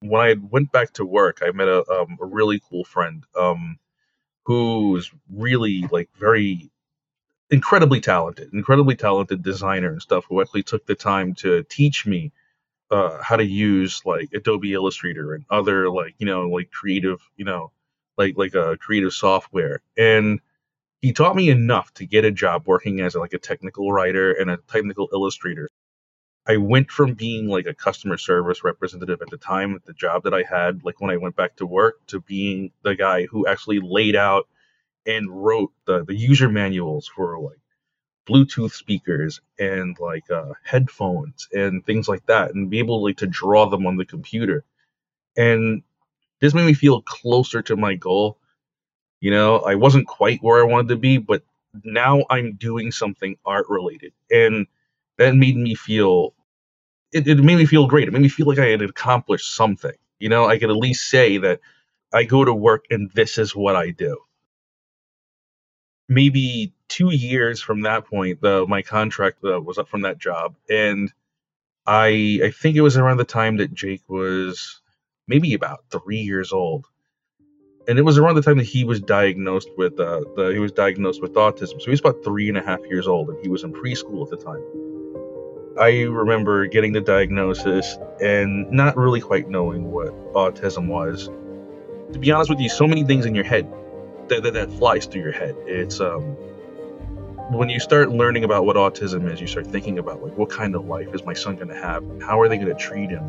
When 0.00 0.20
I 0.20 0.34
went 0.50 0.72
back 0.72 0.92
to 0.94 1.04
work, 1.04 1.38
I 1.42 1.52
met 1.52 1.68
a, 1.68 1.88
um, 1.88 2.18
a 2.20 2.26
really 2.26 2.60
cool 2.68 2.84
friend 2.84 3.24
um, 3.38 3.78
who 4.44 4.90
was 4.90 5.10
really 5.32 5.86
like 5.92 6.10
very 6.18 6.70
incredibly 7.50 8.00
talented, 8.00 8.52
incredibly 8.52 8.96
talented 8.96 9.42
designer 9.42 9.92
and 9.92 10.02
stuff 10.02 10.24
who 10.28 10.40
actually 10.40 10.64
took 10.64 10.86
the 10.86 10.96
time 10.96 11.34
to 11.34 11.62
teach 11.64 12.06
me 12.06 12.32
uh, 12.92 13.18
how 13.22 13.36
to 13.36 13.44
use 13.44 14.02
like 14.04 14.30
Adobe 14.34 14.74
Illustrator 14.74 15.34
and 15.34 15.44
other 15.50 15.90
like 15.90 16.14
you 16.18 16.26
know 16.26 16.48
like 16.48 16.70
creative 16.70 17.20
you 17.36 17.44
know 17.44 17.72
like 18.18 18.36
like 18.36 18.54
a 18.54 18.72
uh, 18.72 18.76
creative 18.76 19.12
software. 19.14 19.82
And 19.96 20.40
he 21.00 21.12
taught 21.12 21.36
me 21.36 21.50
enough 21.50 21.92
to 21.94 22.06
get 22.06 22.24
a 22.24 22.30
job 22.30 22.64
working 22.66 23.00
as 23.00 23.14
like 23.16 23.32
a 23.34 23.38
technical 23.38 23.92
writer 23.92 24.32
and 24.32 24.50
a 24.50 24.58
technical 24.58 25.08
illustrator. 25.12 25.68
I 26.46 26.56
went 26.58 26.90
from 26.90 27.14
being 27.14 27.46
like 27.48 27.66
a 27.66 27.74
customer 27.74 28.18
service 28.18 28.64
representative 28.64 29.22
at 29.22 29.30
the 29.30 29.38
time 29.38 29.80
the 29.86 29.92
job 29.94 30.24
that 30.24 30.34
i 30.34 30.42
had 30.42 30.84
like 30.84 31.00
when 31.00 31.10
i 31.10 31.16
went 31.16 31.36
back 31.36 31.56
to 31.56 31.66
work 31.66 32.04
to 32.08 32.20
being 32.20 32.72
the 32.82 32.96
guy 32.96 33.26
who 33.26 33.46
actually 33.46 33.80
laid 33.80 34.16
out 34.16 34.48
and 35.06 35.30
wrote 35.30 35.72
the, 35.86 36.04
the 36.04 36.14
user 36.16 36.48
manuals 36.48 37.08
for 37.08 37.38
like 37.40 37.58
Bluetooth 38.28 38.72
speakers 38.72 39.40
and 39.58 39.96
like 39.98 40.30
uh, 40.30 40.52
headphones 40.64 41.48
and 41.52 41.84
things 41.84 42.08
like 42.08 42.24
that, 42.26 42.54
and 42.54 42.70
be 42.70 42.78
able 42.78 43.02
like 43.02 43.16
to 43.18 43.26
draw 43.26 43.68
them 43.68 43.86
on 43.86 43.96
the 43.96 44.04
computer. 44.04 44.64
And 45.36 45.82
this 46.40 46.54
made 46.54 46.66
me 46.66 46.74
feel 46.74 47.02
closer 47.02 47.62
to 47.62 47.76
my 47.76 47.94
goal. 47.94 48.38
You 49.20 49.30
know, 49.30 49.58
I 49.60 49.76
wasn't 49.76 50.06
quite 50.06 50.42
where 50.42 50.60
I 50.62 50.66
wanted 50.66 50.88
to 50.88 50.96
be, 50.96 51.18
but 51.18 51.42
now 51.84 52.24
I'm 52.30 52.54
doing 52.54 52.92
something 52.92 53.36
art 53.44 53.66
related, 53.68 54.12
and 54.30 54.66
that 55.18 55.34
made 55.34 55.56
me 55.56 55.74
feel. 55.74 56.34
It, 57.12 57.28
it 57.28 57.38
made 57.38 57.56
me 57.56 57.66
feel 57.66 57.86
great. 57.86 58.08
It 58.08 58.12
made 58.12 58.22
me 58.22 58.28
feel 58.28 58.46
like 58.46 58.58
I 58.58 58.68
had 58.68 58.82
accomplished 58.82 59.54
something. 59.54 59.92
You 60.18 60.30
know, 60.30 60.46
I 60.46 60.58
could 60.58 60.70
at 60.70 60.76
least 60.76 61.10
say 61.10 61.38
that 61.38 61.60
I 62.12 62.24
go 62.24 62.44
to 62.44 62.54
work 62.54 62.84
and 62.90 63.10
this 63.12 63.38
is 63.38 63.54
what 63.54 63.76
I 63.76 63.90
do 63.90 64.18
maybe 66.08 66.72
two 66.88 67.10
years 67.10 67.60
from 67.62 67.82
that 67.82 68.06
point, 68.06 68.40
the 68.40 68.66
my 68.66 68.82
contract 68.82 69.38
uh, 69.44 69.60
was 69.60 69.78
up 69.78 69.88
from 69.88 70.02
that 70.02 70.18
job, 70.18 70.56
and 70.68 71.12
I 71.86 72.40
I 72.44 72.50
think 72.50 72.76
it 72.76 72.82
was 72.82 72.96
around 72.96 73.16
the 73.16 73.24
time 73.24 73.56
that 73.58 73.72
Jake 73.72 74.02
was 74.08 74.80
maybe 75.26 75.54
about 75.54 75.84
three 75.90 76.20
years 76.20 76.52
old, 76.52 76.86
and 77.88 77.98
it 77.98 78.02
was 78.02 78.18
around 78.18 78.34
the 78.34 78.42
time 78.42 78.58
that 78.58 78.66
he 78.66 78.84
was 78.84 79.00
diagnosed 79.00 79.70
with 79.76 79.98
uh, 79.98 80.22
the 80.36 80.50
he 80.52 80.58
was 80.58 80.72
diagnosed 80.72 81.22
with 81.22 81.32
autism. 81.34 81.80
So 81.80 81.86
he 81.86 81.90
was 81.90 82.00
about 82.00 82.22
three 82.24 82.48
and 82.48 82.58
a 82.58 82.62
half 82.62 82.80
years 82.88 83.06
old, 83.06 83.30
and 83.30 83.38
he 83.42 83.48
was 83.48 83.64
in 83.64 83.72
preschool 83.72 84.24
at 84.24 84.30
the 84.30 84.44
time. 84.44 84.62
I 85.80 86.02
remember 86.02 86.66
getting 86.66 86.92
the 86.92 87.00
diagnosis 87.00 87.96
and 88.20 88.70
not 88.70 88.94
really 88.94 89.22
quite 89.22 89.48
knowing 89.48 89.90
what 89.90 90.12
autism 90.34 90.86
was. 90.88 91.30
To 92.12 92.18
be 92.18 92.30
honest 92.30 92.50
with 92.50 92.60
you, 92.60 92.68
so 92.68 92.86
many 92.86 93.04
things 93.04 93.24
in 93.24 93.34
your 93.34 93.44
head 93.44 93.72
that, 94.28 94.42
that, 94.42 94.54
that 94.54 94.70
flies 94.72 95.06
through 95.06 95.22
your 95.22 95.32
head. 95.32 95.56
It's 95.66 96.00
um 96.00 96.22
when 97.50 97.68
you 97.68 97.80
start 97.80 98.10
learning 98.10 98.44
about 98.44 98.64
what 98.64 98.76
autism 98.76 99.30
is, 99.30 99.40
you 99.40 99.46
start 99.46 99.66
thinking 99.66 99.98
about 99.98 100.22
like 100.22 100.36
what 100.36 100.50
kind 100.50 100.74
of 100.74 100.86
life 100.86 101.14
is 101.14 101.24
my 101.24 101.34
son 101.34 101.56
going 101.56 101.68
to 101.68 101.74
have? 101.74 102.04
How 102.22 102.40
are 102.40 102.48
they 102.48 102.56
going 102.56 102.68
to 102.68 102.74
treat 102.74 103.10
him? 103.10 103.24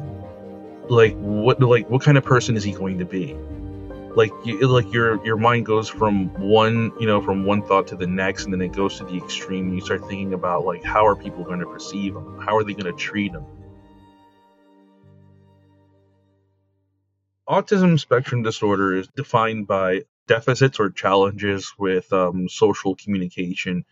Like 0.88 1.16
what 1.16 1.60
like 1.62 1.90
what 1.90 2.02
kind 2.02 2.18
of 2.18 2.24
person 2.24 2.56
is 2.56 2.64
he 2.64 2.72
going 2.72 3.00
to 3.00 3.06
be? 3.06 3.36
like 4.16 4.32
you, 4.44 4.68
like 4.68 4.92
your 4.94 5.24
your 5.26 5.38
mind 5.38 5.66
goes 5.66 5.90
from 5.90 6.28
one 6.40 6.92
you 7.00 7.08
know 7.08 7.22
from 7.22 7.46
one 7.46 7.62
thought 7.64 7.88
to 7.88 7.96
the 7.96 8.08
next 8.08 8.46
and 8.46 8.54
then 8.54 8.62
it 8.62 8.72
goes 8.72 8.98
to 8.98 9.06
the 9.06 9.18
extreme 9.18 9.68
and 9.68 9.76
you 9.76 9.82
start 9.82 10.02
thinking 10.02 10.34
about 10.34 10.66
like 10.66 10.84
how 10.84 11.06
are 11.06 11.16
people 11.16 11.44
going 11.44 11.60
to 11.60 11.66
perceive 11.66 12.14
them 12.14 12.40
how 12.40 12.56
are 12.56 12.64
they 12.64 12.74
going 12.74 12.86
to 12.86 12.94
treat 12.94 13.34
them 13.34 13.46
autism 17.50 18.00
spectrum 18.00 18.44
disorder 18.44 18.96
is 18.96 19.08
defined 19.16 19.68
by 19.68 20.02
deficits 20.28 20.80
or 20.80 20.90
challenges 20.90 21.74
with 21.78 22.12
um, 22.14 22.48
social 22.50 22.96
communication 22.96 23.86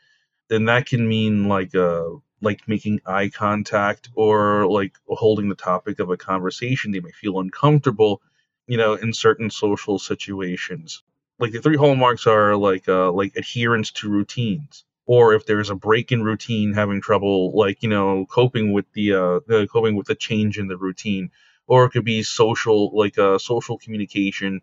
then 0.49 0.65
that 0.65 0.85
can 0.85 1.07
mean 1.07 1.47
like 1.47 1.73
uh 1.75 2.09
like 2.41 2.67
making 2.67 2.99
eye 3.05 3.29
contact 3.29 4.09
or 4.15 4.67
like 4.67 4.93
holding 5.07 5.49
the 5.49 5.55
topic 5.55 5.99
of 5.99 6.09
a 6.09 6.17
conversation 6.17 6.91
they 6.91 6.99
may 6.99 7.11
feel 7.11 7.39
uncomfortable 7.39 8.21
you 8.67 8.77
know, 8.77 8.93
in 8.93 9.11
certain 9.11 9.49
social 9.49 9.99
situations. 9.99 11.03
Like 11.39 11.51
the 11.51 11.61
three 11.61 11.75
hallmarks 11.77 12.27
are 12.27 12.55
like 12.55 12.87
uh, 12.87 13.11
like 13.11 13.35
adherence 13.35 13.91
to 13.93 14.09
routines, 14.09 14.85
or 15.05 15.33
if 15.33 15.45
there's 15.45 15.69
a 15.69 15.75
break 15.75 16.11
in 16.11 16.23
routine, 16.23 16.73
having 16.73 17.01
trouble 17.01 17.51
like 17.57 17.81
you 17.83 17.89
know 17.89 18.25
coping 18.27 18.71
with 18.71 18.85
the 18.93 19.13
uh, 19.13 19.39
coping 19.67 19.95
with 19.95 20.07
the 20.07 20.15
change 20.15 20.57
in 20.59 20.67
the 20.67 20.77
routine, 20.77 21.31
or 21.67 21.85
it 21.85 21.89
could 21.89 22.05
be 22.05 22.23
social 22.23 22.95
like 22.95 23.17
uh, 23.17 23.37
social 23.39 23.77
communication. 23.77 24.61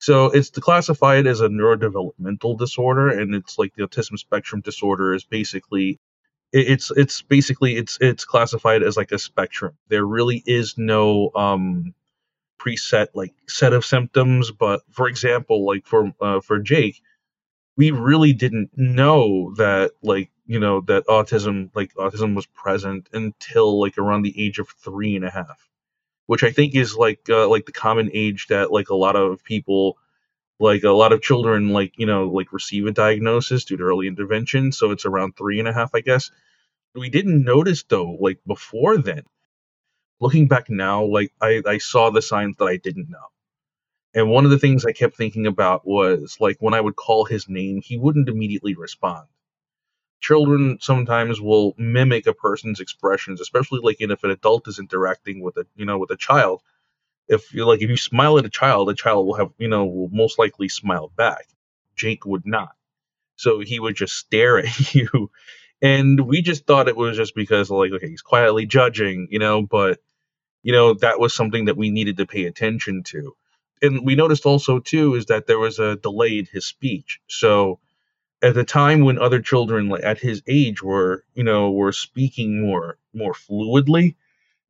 So 0.00 0.26
it's 0.26 0.50
classified 0.50 1.26
as 1.26 1.40
a 1.40 1.48
neurodevelopmental 1.48 2.58
disorder, 2.58 3.08
and 3.08 3.34
it's 3.34 3.58
like 3.58 3.74
the 3.74 3.84
autism 3.84 4.18
spectrum 4.18 4.60
disorder 4.60 5.14
is 5.14 5.24
basically 5.24 5.98
it's 6.52 6.90
it's 6.90 7.20
basically 7.22 7.76
it's 7.76 7.98
it's 8.00 8.24
classified 8.24 8.82
as 8.82 8.96
like 8.96 9.12
a 9.12 9.18
spectrum. 9.18 9.76
There 9.88 10.04
really 10.04 10.42
is 10.46 10.78
no 10.78 11.30
um 11.34 11.94
preset 12.58 13.08
like 13.14 13.34
set 13.46 13.72
of 13.72 13.84
symptoms 13.84 14.50
but 14.50 14.82
for 14.90 15.08
example 15.08 15.64
like 15.64 15.86
for 15.86 16.12
uh, 16.20 16.40
for 16.40 16.58
jake 16.58 17.00
we 17.76 17.90
really 17.92 18.32
didn't 18.32 18.70
know 18.76 19.54
that 19.56 19.92
like 20.02 20.30
you 20.46 20.58
know 20.58 20.80
that 20.82 21.06
autism 21.06 21.70
like 21.74 21.94
autism 21.94 22.34
was 22.34 22.46
present 22.46 23.08
until 23.12 23.80
like 23.80 23.96
around 23.96 24.22
the 24.22 24.44
age 24.44 24.58
of 24.58 24.68
three 24.68 25.14
and 25.14 25.24
a 25.24 25.30
half 25.30 25.67
which 26.28 26.44
i 26.44 26.52
think 26.52 26.76
is 26.76 26.96
like 26.96 27.20
uh, 27.30 27.48
like 27.48 27.66
the 27.66 27.72
common 27.72 28.10
age 28.14 28.48
that 28.48 28.72
like 28.72 28.90
a 28.90 28.96
lot 28.96 29.16
of 29.16 29.44
people 29.44 29.98
like 30.60 30.84
a 30.84 30.90
lot 30.90 31.12
of 31.12 31.22
children 31.22 31.70
like 31.70 31.94
you 31.98 32.06
know 32.06 32.28
like 32.28 32.52
receive 32.52 32.86
a 32.86 32.92
diagnosis 32.92 33.66
due 33.66 33.76
to 33.78 33.84
early 33.84 34.08
intervention 34.08 34.72
so 34.72 34.92
it's 34.92 35.06
around 35.06 35.36
three 35.36 35.60
and 35.60 35.68
a 35.68 35.74
half 35.74 35.94
i 35.94 36.00
guess 36.00 36.30
we 36.94 37.10
didn't 37.10 37.44
notice 37.44 37.84
though 37.84 38.18
like 38.20 38.40
before 38.46 38.98
then 38.98 39.22
looking 40.20 40.48
back 40.48 40.70
now, 40.70 41.04
like 41.04 41.32
I, 41.40 41.62
I 41.66 41.78
saw 41.78 42.10
the 42.10 42.22
signs 42.22 42.56
that 42.58 42.66
I 42.66 42.76
didn't 42.76 43.10
know. 43.10 43.18
And 44.14 44.30
one 44.30 44.44
of 44.44 44.50
the 44.50 44.58
things 44.58 44.84
I 44.86 44.92
kept 44.92 45.16
thinking 45.16 45.46
about 45.46 45.86
was 45.86 46.38
like 46.40 46.56
when 46.60 46.74
I 46.74 46.80
would 46.80 46.96
call 46.96 47.24
his 47.24 47.48
name, 47.48 47.80
he 47.82 47.98
wouldn't 47.98 48.28
immediately 48.28 48.74
respond. 48.74 49.26
Children 50.20 50.78
sometimes 50.80 51.40
will 51.40 51.74
mimic 51.78 52.26
a 52.26 52.34
person's 52.34 52.80
expressions, 52.80 53.40
especially 53.40 53.80
like 53.82 53.96
if 54.00 54.24
an 54.24 54.30
adult 54.30 54.66
is 54.68 54.78
interacting 54.78 55.40
with 55.40 55.56
a 55.56 55.66
you 55.76 55.86
know 55.86 55.98
with 55.98 56.10
a 56.10 56.16
child. 56.16 56.62
If 57.28 57.54
you 57.54 57.66
like 57.66 57.82
if 57.82 57.90
you 57.90 57.96
smile 57.96 58.38
at 58.38 58.46
a 58.46 58.50
child, 58.50 58.90
a 58.90 58.94
child 58.94 59.26
will 59.26 59.34
have 59.36 59.50
you 59.58 59.68
know 59.68 59.84
will 59.84 60.08
most 60.10 60.38
likely 60.38 60.68
smile 60.68 61.12
back. 61.16 61.46
Jake 61.96 62.26
would 62.26 62.46
not. 62.46 62.74
So 63.36 63.60
he 63.60 63.80
would 63.80 63.96
just 63.96 64.16
stare 64.16 64.58
at 64.58 64.94
you. 64.96 65.30
And 65.80 66.20
we 66.20 66.42
just 66.42 66.66
thought 66.66 66.88
it 66.88 66.96
was 66.96 67.16
just 67.16 67.34
because 67.34 67.70
like 67.70 67.92
okay, 67.92 68.08
he's 68.08 68.22
quietly 68.22 68.66
judging, 68.66 69.28
you 69.30 69.38
know, 69.38 69.62
but 69.62 70.00
you 70.62 70.72
know, 70.72 70.94
that 70.94 71.20
was 71.20 71.34
something 71.34 71.66
that 71.66 71.76
we 71.76 71.90
needed 71.90 72.16
to 72.18 72.26
pay 72.26 72.44
attention 72.44 73.02
to. 73.04 73.36
And 73.80 74.04
we 74.04 74.16
noticed 74.16 74.46
also 74.46 74.80
too 74.80 75.14
is 75.14 75.26
that 75.26 75.46
there 75.46 75.58
was 75.58 75.78
a 75.78 75.96
delay 75.96 76.38
in 76.38 76.46
his 76.52 76.66
speech. 76.66 77.20
So 77.28 77.78
at 78.42 78.54
the 78.54 78.64
time 78.64 79.00
when 79.04 79.18
other 79.18 79.40
children 79.40 79.92
at 80.02 80.18
his 80.18 80.42
age 80.46 80.82
were, 80.82 81.24
you 81.34 81.44
know, 81.44 81.70
were 81.70 81.92
speaking 81.92 82.60
more 82.60 82.98
more 83.12 83.34
fluidly, 83.34 84.14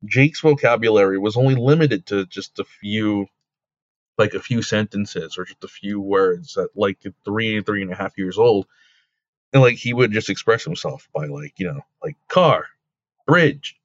Jake's 0.05 0.41
vocabulary 0.41 1.17
was 1.19 1.37
only 1.37 1.55
limited 1.55 2.05
to 2.07 2.25
just 2.25 2.59
a 2.59 2.63
few 2.63 3.27
like 4.17 4.33
a 4.33 4.39
few 4.39 4.61
sentences 4.61 5.37
or 5.37 5.45
just 5.45 5.63
a 5.63 5.67
few 5.67 6.01
words 6.01 6.57
at 6.57 6.69
like 6.75 6.97
three, 7.23 7.61
three 7.61 7.81
and 7.81 7.91
a 7.91 7.95
half 7.95 8.17
years 8.17 8.37
old. 8.37 8.67
And 9.53 9.61
like 9.61 9.75
he 9.75 9.93
would 9.93 10.11
just 10.11 10.29
express 10.29 10.63
himself 10.63 11.07
by 11.13 11.27
like, 11.27 11.53
you 11.57 11.67
know, 11.67 11.81
like 12.03 12.17
car, 12.27 12.67
bridge, 13.25 13.79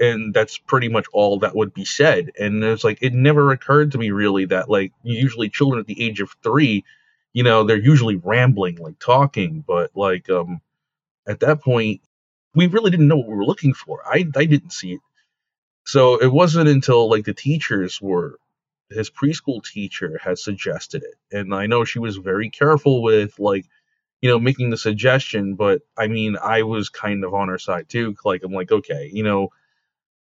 and 0.00 0.32
that's 0.32 0.58
pretty 0.58 0.88
much 0.88 1.06
all 1.12 1.38
that 1.40 1.56
would 1.56 1.72
be 1.72 1.84
said 1.84 2.30
and 2.38 2.62
it's 2.62 2.84
like 2.84 2.98
it 3.00 3.14
never 3.14 3.50
occurred 3.50 3.92
to 3.92 3.98
me 3.98 4.10
really 4.10 4.44
that 4.44 4.68
like 4.68 4.92
usually 5.02 5.48
children 5.48 5.80
at 5.80 5.86
the 5.86 6.02
age 6.02 6.20
of 6.20 6.36
three 6.42 6.84
you 7.36 7.42
know 7.42 7.64
they're 7.64 7.76
usually 7.92 8.16
rambling 8.16 8.76
like 8.78 8.98
talking 8.98 9.62
but 9.66 9.90
like 9.94 10.30
um 10.30 10.62
at 11.28 11.40
that 11.40 11.62
point 11.62 12.00
we 12.54 12.66
really 12.66 12.90
didn't 12.90 13.08
know 13.08 13.18
what 13.18 13.28
we 13.28 13.34
were 13.34 13.44
looking 13.44 13.74
for. 13.74 14.00
I 14.06 14.24
i 14.36 14.46
didn't 14.46 14.72
see 14.72 14.94
it. 14.94 15.00
So 15.86 16.16
it 16.16 16.32
wasn't 16.32 16.70
until 16.70 17.10
like 17.10 17.26
the 17.26 17.34
teachers 17.34 18.00
were 18.00 18.38
his 18.90 19.10
preschool 19.10 19.62
teacher 19.62 20.18
had 20.22 20.38
suggested 20.38 21.02
it 21.02 21.36
and 21.36 21.54
i 21.54 21.66
know 21.66 21.84
she 21.84 21.98
was 21.98 22.18
very 22.18 22.50
careful 22.50 23.02
with 23.02 23.38
like 23.38 23.66
you 24.22 24.30
know 24.30 24.38
making 24.38 24.70
the 24.70 24.76
suggestion 24.78 25.56
but 25.56 25.82
i 25.98 26.06
mean 26.06 26.36
i 26.42 26.62
was 26.62 26.88
kind 26.88 27.24
of 27.24 27.34
on 27.34 27.48
her 27.48 27.58
side 27.58 27.88
too 27.88 28.14
like 28.24 28.44
i'm 28.44 28.52
like 28.52 28.72
okay 28.72 29.10
you 29.12 29.24
know 29.24 29.50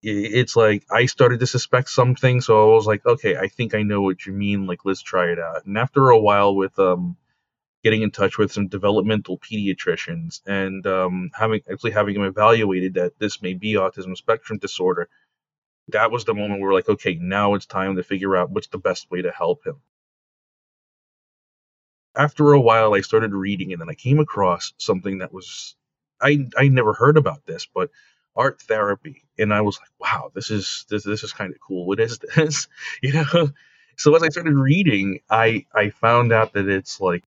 it's 0.04 0.56
like 0.56 0.86
I 0.92 1.06
started 1.06 1.40
to 1.42 1.48
suspect 1.48 1.90
something, 1.90 2.42
so 2.42 2.72
I 2.72 2.76
was 2.76 2.88
like, 2.88 3.06
okay, 3.06 3.36
I 3.38 3.48
think 3.48 3.76
I 3.76 3.84
know 3.84 4.02
what 4.02 4.26
you 4.26 4.34
mean. 4.34 4.66
Like, 4.68 4.80
let's 4.86 5.02
try 5.02 5.32
it 5.32 5.40
out. 5.40 5.66
And 5.66 5.78
after 5.78 6.10
a 6.10 6.20
while, 6.20 6.56
with 6.56 6.78
um, 6.80 7.18
getting 7.84 8.02
in 8.02 8.12
touch 8.12 8.38
with 8.38 8.52
some 8.52 8.68
developmental 8.68 9.38
pediatricians 9.40 10.42
and 10.46 10.86
um, 10.88 11.32
having 11.34 11.62
actually 11.72 11.92
having 11.92 12.16
them 12.16 12.24
evaluated 12.24 12.96
that 12.96 13.20
this 13.20 13.42
may 13.42 13.54
be 13.54 13.74
autism 13.74 14.18
spectrum 14.18 14.60
disorder, 14.60 15.10
that 15.90 16.12
was 16.12 16.26
the 16.26 16.34
moment 16.34 16.62
where 16.62 16.70
we're 16.70 16.76
like, 16.76 16.90
okay, 16.90 17.16
now 17.16 17.54
it's 17.56 17.66
time 17.66 17.96
to 17.98 18.04
figure 18.04 18.36
out 18.36 18.52
what's 18.52 18.68
the 18.68 18.78
best 18.78 19.10
way 19.12 19.22
to 19.22 19.32
help 19.32 19.66
him. 19.66 19.78
After 22.16 22.54
a 22.54 22.60
while, 22.60 22.94
I 22.94 23.02
started 23.02 23.34
reading, 23.34 23.72
and 23.72 23.82
then 23.82 23.90
I 23.90 23.94
came 23.96 24.20
across 24.20 24.74
something 24.78 25.20
that 25.20 25.34
was 25.34 25.76
I 26.22 26.48
I 26.58 26.68
never 26.68 26.94
heard 26.94 27.18
about 27.18 27.46
this, 27.46 27.68
but 27.74 27.90
art 28.36 28.62
therapy. 28.62 29.24
And 29.38 29.54
i 29.54 29.62
was 29.62 29.80
like 29.80 29.90
wow 30.00 30.32
this 30.34 30.52
is 30.52 30.86
this 30.90 31.04
this 31.04 31.24
is 31.24 31.34
kind 31.34 31.54
of 31.54 31.60
cool. 31.60 31.86
What 31.86 32.00
is 32.00 32.20
this? 32.36 32.68
You 33.02 33.14
know? 33.14 33.50
So 33.98 34.16
as 34.16 34.24
i 34.24 34.30
started 34.30 34.56
reading 34.56 35.20
i 35.30 35.66
i 35.74 35.90
found 35.90 36.32
out 36.32 36.54
that 36.54 36.68
it's 36.68 37.00
like 37.00 37.24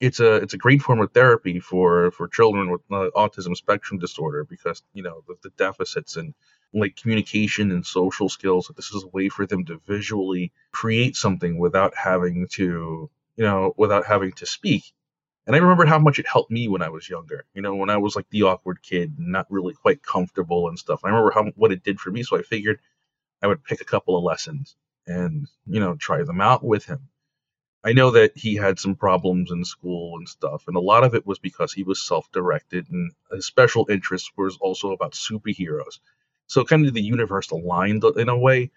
it's 0.00 0.18
a 0.18 0.36
it's 0.36 0.54
a 0.54 0.58
great 0.58 0.82
form 0.82 1.00
of 1.00 1.12
therapy 1.12 1.60
for 1.60 2.10
for 2.12 2.26
children 2.26 2.70
with 2.70 2.80
uh, 2.90 3.10
autism 3.14 3.54
spectrum 3.54 3.98
disorder 3.98 4.44
because 4.44 4.82
you 4.94 5.02
know 5.02 5.22
the, 5.28 5.36
the 5.42 5.50
deficits 5.50 6.16
in 6.16 6.34
like 6.72 6.96
communication 6.96 7.70
and 7.70 7.84
social 7.84 8.28
skills 8.28 8.66
that 8.66 8.76
this 8.76 8.92
is 8.92 9.04
a 9.04 9.08
way 9.08 9.28
for 9.28 9.46
them 9.46 9.64
to 9.64 9.80
visually 9.86 10.52
create 10.72 11.16
something 11.16 11.58
without 11.58 11.94
having 11.96 12.46
to 12.48 13.10
you 13.36 13.44
know 13.44 13.74
without 13.76 14.06
having 14.06 14.32
to 14.32 14.46
speak 14.46 14.84
and 15.46 15.56
I 15.56 15.58
remember 15.58 15.86
how 15.86 15.98
much 15.98 16.18
it 16.18 16.28
helped 16.28 16.50
me 16.50 16.68
when 16.68 16.82
I 16.82 16.90
was 16.90 17.08
younger. 17.08 17.44
You 17.54 17.62
know, 17.62 17.74
when 17.74 17.90
I 17.90 17.96
was 17.96 18.14
like 18.14 18.28
the 18.30 18.42
awkward 18.42 18.82
kid, 18.82 19.14
not 19.18 19.46
really 19.50 19.74
quite 19.74 20.02
comfortable 20.02 20.68
and 20.68 20.78
stuff. 20.78 21.00
I 21.04 21.08
remember 21.08 21.30
how 21.32 21.44
what 21.56 21.72
it 21.72 21.82
did 21.82 22.00
for 22.00 22.10
me. 22.10 22.22
So 22.22 22.38
I 22.38 22.42
figured 22.42 22.80
I 23.42 23.46
would 23.46 23.64
pick 23.64 23.80
a 23.80 23.86
couple 23.86 24.16
of 24.16 24.24
lessons 24.24 24.76
and 25.06 25.46
you 25.66 25.80
know 25.80 25.96
try 25.96 26.22
them 26.22 26.40
out 26.40 26.62
with 26.62 26.84
him. 26.84 27.08
I 27.82 27.94
know 27.94 28.10
that 28.10 28.36
he 28.36 28.56
had 28.56 28.78
some 28.78 28.94
problems 28.94 29.50
in 29.50 29.64
school 29.64 30.18
and 30.18 30.28
stuff, 30.28 30.64
and 30.68 30.76
a 30.76 30.80
lot 30.80 31.02
of 31.02 31.14
it 31.14 31.26
was 31.26 31.38
because 31.38 31.72
he 31.72 31.82
was 31.82 32.02
self-directed, 32.02 32.90
and 32.90 33.12
his 33.32 33.46
special 33.46 33.86
interest 33.88 34.32
was 34.36 34.58
also 34.60 34.92
about 34.92 35.12
superheroes. 35.12 35.98
So 36.46 36.64
kind 36.64 36.86
of 36.86 36.92
the 36.92 37.02
universe 37.02 37.50
aligned 37.50 38.04
in 38.04 38.28
a 38.28 38.36
way 38.36 38.70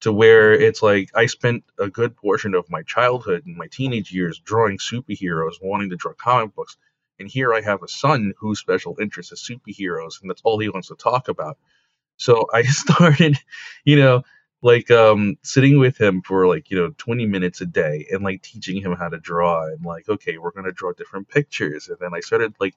to 0.00 0.12
where 0.12 0.52
it's 0.52 0.82
like 0.82 1.10
I 1.14 1.26
spent 1.26 1.64
a 1.78 1.88
good 1.88 2.16
portion 2.16 2.54
of 2.54 2.70
my 2.70 2.82
childhood 2.82 3.46
and 3.46 3.56
my 3.56 3.68
teenage 3.68 4.12
years 4.12 4.40
drawing 4.40 4.78
superheroes, 4.78 5.54
wanting 5.62 5.90
to 5.90 5.96
draw 5.96 6.12
comic 6.14 6.54
books. 6.54 6.76
And 7.18 7.28
here 7.28 7.54
I 7.54 7.60
have 7.62 7.82
a 7.82 7.88
son 7.88 8.34
whose 8.38 8.58
special 8.60 8.96
interest 9.00 9.32
is 9.32 9.48
superheroes, 9.48 10.20
and 10.20 10.28
that's 10.30 10.42
all 10.44 10.58
he 10.58 10.68
wants 10.68 10.88
to 10.88 10.96
talk 10.96 11.28
about. 11.28 11.58
So 12.16 12.46
I 12.52 12.62
started, 12.64 13.38
you 13.84 13.96
know, 13.96 14.22
like 14.62 14.90
um 14.90 15.36
sitting 15.42 15.78
with 15.78 16.00
him 16.00 16.22
for 16.22 16.46
like, 16.48 16.70
you 16.70 16.78
know, 16.78 16.94
20 16.98 17.26
minutes 17.26 17.60
a 17.60 17.66
day 17.66 18.06
and 18.10 18.24
like 18.24 18.42
teaching 18.42 18.80
him 18.82 18.92
how 18.96 19.08
to 19.08 19.18
draw 19.18 19.66
and 19.66 19.84
like, 19.84 20.08
okay, 20.08 20.38
we're 20.38 20.52
gonna 20.52 20.72
draw 20.72 20.92
different 20.92 21.28
pictures. 21.28 21.88
And 21.88 21.98
then 22.00 22.14
I 22.14 22.20
started 22.20 22.54
like 22.60 22.74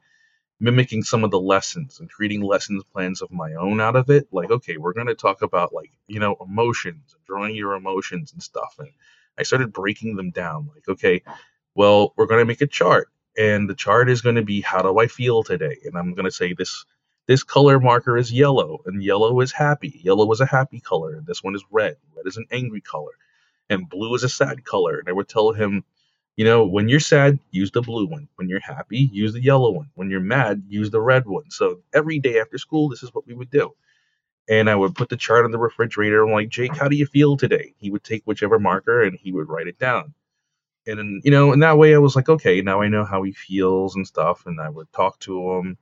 mimicking 0.60 1.04
some 1.04 1.24
of 1.24 1.32
the 1.32 1.40
lessons 1.40 2.00
and 2.00 2.10
creating 2.12 2.42
lessons 2.42 2.84
plans 2.94 3.22
of 3.22 3.32
my 3.32 3.54
own 3.56 3.82
out 3.82 3.96
of 3.98 4.10
it. 4.10 4.28
Like, 4.32 4.52
okay, 4.52 4.78
we're 4.78 4.94
going 4.94 5.08
to 5.08 5.16
talk 5.16 5.42
about 5.44 5.74
like, 5.74 5.92
you 6.08 6.20
know, 6.20 6.38
emotions 6.42 7.16
drawing 7.28 7.56
your 7.56 7.76
emotions 7.76 8.34
and 8.34 8.44
stuff. 8.44 8.76
And 8.80 8.90
I 9.40 9.44
started 9.44 9.74
breaking 9.74 10.16
them 10.18 10.32
down. 10.32 10.70
Like, 10.76 10.88
okay, 10.90 11.24
well, 11.76 12.14
we're 12.18 12.28
going 12.28 12.42
to 12.42 12.46
make 12.46 12.62
a 12.62 12.68
chart 12.68 13.10
and 13.38 13.70
the 13.70 13.76
chart 13.76 14.10
is 14.10 14.22
going 14.22 14.36
to 14.38 14.44
be 14.44 14.62
how 14.62 14.82
do 14.84 15.00
I 15.00 15.08
feel 15.08 15.44
today? 15.44 15.78
And 15.86 15.98
I'm 15.98 16.14
going 16.16 16.26
to 16.26 16.32
say 16.32 16.54
this 16.54 16.86
this 17.28 17.44
color 17.44 17.80
marker 17.80 18.18
is 18.18 18.32
yellow 18.34 18.80
and 18.86 19.04
yellow 19.04 19.42
is 19.42 19.52
happy. 19.54 20.02
Yellow 20.04 20.32
is 20.32 20.42
a 20.42 20.46
happy 20.48 20.82
color 20.82 21.16
and 21.16 21.28
this 21.28 21.44
one 21.44 21.56
is 21.56 21.64
red. 21.72 21.98
Red 22.16 22.28
is 22.28 22.38
an 22.38 22.48
angry 22.52 22.82
color. 22.82 23.12
and 23.70 23.90
blue 23.90 24.16
is 24.16 24.24
a 24.24 24.30
sad 24.30 24.66
color. 24.66 25.00
And 25.00 25.10
I 25.10 25.14
would 25.14 25.30
tell 25.30 25.54
him, 25.54 25.86
you 26.38 26.46
know, 26.46 26.66
when 26.66 26.88
you're 26.88 27.00
sad, 27.00 27.40
use 27.50 27.72
the 27.72 27.82
blue 27.82 28.06
one. 28.06 28.30
When 28.36 28.48
you're 28.48 28.60
happy, 28.60 29.10
use 29.12 29.34
the 29.34 29.42
yellow 29.42 29.72
one. 29.72 29.90
When 29.96 30.12
you're 30.12 30.20
mad, 30.20 30.64
use 30.70 30.92
the 30.92 31.02
red 31.02 31.26
one. 31.26 31.50
So 31.50 31.82
every 31.94 32.20
day 32.20 32.40
after 32.40 32.60
school, 32.60 32.90
this 32.90 33.02
is 33.02 33.14
what 33.14 33.26
we 33.26 33.34
would 33.34 33.50
do. 33.50 33.74
And 34.48 34.70
I 34.70 34.76
would 34.76 34.96
put 34.96 35.10
the 35.10 35.18
chart 35.18 35.46
on 35.46 35.52
the 35.52 35.58
refrigerator. 35.58 36.24
I'm 36.24 36.32
like, 36.32 36.50
Jake, 36.50 36.78
how 36.78 36.88
do 36.88 36.96
you 36.96 37.08
feel 37.08 37.38
today? 37.38 37.74
He 37.80 37.90
would 37.90 38.04
take 38.04 38.24
whichever 38.24 38.60
marker 38.60 39.02
and 39.02 39.18
he 39.20 39.34
would 39.34 39.50
write 39.50 39.68
it 39.68 39.80
down. 39.80 40.14
And 40.86 41.00
then, 41.00 41.22
you 41.24 41.32
know, 41.32 41.52
in 41.52 41.60
that 41.62 41.80
way, 41.80 41.96
I 41.96 41.98
was 41.98 42.16
like, 42.16 42.30
okay, 42.30 42.62
now 42.62 42.82
I 42.82 42.88
know 42.88 43.04
how 43.04 43.24
he 43.24 43.32
feels 43.32 43.96
and 43.96 44.08
stuff. 44.08 44.46
And 44.46 44.62
I 44.62 44.70
would 44.70 44.94
talk 44.94 45.20
to 45.22 45.54
him. 45.54 45.78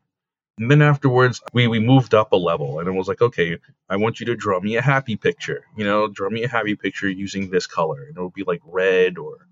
And 0.57 0.71
then 0.71 0.81
afterwards, 0.81 1.41
we, 1.51 1.67
we 1.67 1.81
moved 1.81 2.13
up 2.13 2.31
a 2.31 2.38
level 2.38 2.79
and 2.79 2.88
it 2.88 2.93
was 2.93 3.09
like, 3.09 3.21
okay, 3.21 3.57
I 3.89 3.97
want 3.97 4.21
you 4.21 4.25
to 4.27 4.35
draw 4.38 4.62
me 4.62 4.77
a 4.77 4.81
happy 4.81 5.17
picture. 5.17 5.65
You 5.75 5.83
know, 5.83 6.07
draw 6.07 6.29
me 6.29 6.43
a 6.43 6.50
happy 6.50 6.75
picture 6.77 7.09
using 7.09 7.50
this 7.50 7.67
color. 7.67 8.05
And 8.05 8.17
it 8.17 8.21
would 8.21 8.33
be 8.33 8.45
like 8.45 8.62
red 8.65 9.17
or 9.17 9.47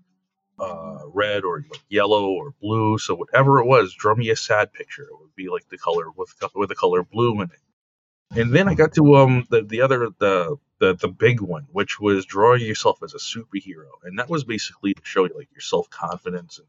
uh, 0.58 0.98
red 1.12 1.44
or 1.44 1.64
yellow 1.88 2.28
or 2.30 2.54
blue. 2.60 2.98
So 2.98 3.14
whatever 3.14 3.60
it 3.60 3.66
was, 3.66 3.94
draw 3.94 4.14
me 4.14 4.30
a 4.30 4.36
sad 4.36 4.72
picture. 4.72 5.04
It 5.04 5.20
would 5.20 5.34
be 5.34 5.48
like 5.48 5.68
the 5.68 5.78
color 5.78 6.10
with 6.16 6.34
with 6.54 6.68
the 6.68 6.74
color 6.74 7.02
blue 7.02 7.40
in 7.40 7.50
it. 7.50 8.38
And 8.38 8.52
then 8.52 8.68
I 8.68 8.74
got 8.74 8.94
to 8.94 9.16
um 9.16 9.46
the, 9.50 9.62
the 9.62 9.80
other 9.82 10.08
the, 10.18 10.56
the 10.80 10.94
the 10.94 11.08
big 11.08 11.40
one, 11.40 11.66
which 11.72 12.00
was 12.00 12.26
drawing 12.26 12.62
yourself 12.62 13.02
as 13.02 13.14
a 13.14 13.18
superhero, 13.18 13.90
and 14.02 14.18
that 14.18 14.30
was 14.30 14.44
basically 14.44 14.94
to 14.94 15.00
show 15.04 15.24
you 15.24 15.34
like 15.36 15.50
your 15.52 15.60
self 15.60 15.88
confidence 15.90 16.58
and 16.58 16.66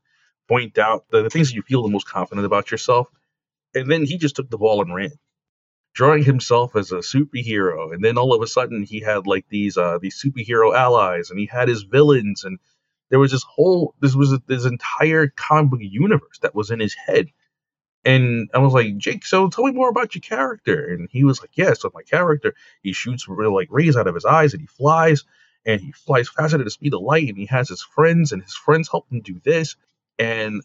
point 0.48 0.78
out 0.78 1.06
the, 1.10 1.24
the 1.24 1.30
things 1.30 1.50
that 1.50 1.56
you 1.56 1.64
feel 1.64 1.82
the 1.82 1.90
most 1.90 2.08
confident 2.08 2.46
about 2.46 2.72
yourself. 2.72 3.08
And 3.74 3.90
then 3.90 4.06
he 4.06 4.18
just 4.18 4.36
took 4.36 4.50
the 4.50 4.58
ball 4.58 4.82
and 4.82 4.94
ran, 4.94 5.12
drawing 5.94 6.24
himself 6.24 6.76
as 6.76 6.92
a 6.92 6.98
superhero. 6.98 7.94
And 7.94 8.04
then 8.04 8.18
all 8.18 8.34
of 8.34 8.42
a 8.42 8.48
sudden 8.48 8.84
he 8.84 9.00
had 9.00 9.28
like 9.28 9.46
these 9.50 9.78
uh 9.78 9.98
these 10.00 10.22
superhero 10.22 10.76
allies, 10.76 11.30
and 11.30 11.40
he 11.40 11.46
had 11.46 11.68
his 11.68 11.84
villains, 11.84 12.44
and 12.44 12.60
there 13.10 13.20
was 13.20 13.32
this 13.32 13.44
whole 13.44 13.96
this 14.02 14.16
was 14.16 14.38
this 14.48 14.66
entire 14.66 15.28
comic 15.30 15.72
book 15.72 15.80
universe 15.82 16.40
that 16.42 16.56
was 16.56 16.72
in 16.72 16.80
his 16.80 16.96
head 16.96 17.28
and 18.04 18.50
I 18.54 18.60
was 18.60 18.74
like, 18.74 18.98
Jake, 18.98 19.26
so 19.26 19.48
tell 19.50 19.66
me 19.66 19.72
more 19.72 19.90
about 19.90 20.16
your 20.16 20.22
character. 20.22 20.88
And 20.94 21.08
he 21.12 21.24
was 21.24 21.42
like, 21.42 21.52
Yeah, 21.56 21.74
so 21.74 21.92
my 21.94 22.02
character, 22.04 22.54
he 22.82 22.94
shoots 22.94 23.28
real 23.28 23.54
like 23.54 23.68
rays 23.72 23.96
out 23.96 24.08
of 24.08 24.16
his 24.16 24.26
eyes 24.26 24.54
and 24.54 24.62
he 24.62 24.68
flies 24.68 25.24
and 25.66 25.80
he 25.80 25.92
flies 25.92 26.30
faster 26.30 26.58
than 26.58 26.66
the 26.66 26.72
speed 26.72 26.94
of 26.94 27.02
light 27.02 27.28
and 27.28 27.38
he 27.38 27.46
has 27.48 27.70
his 27.70 27.84
friends 27.84 28.32
and 28.32 28.42
his 28.42 28.56
friends 28.56 28.90
help 28.90 29.12
him 29.12 29.22
do 29.22 29.40
this. 29.44 29.76
And 30.18 30.64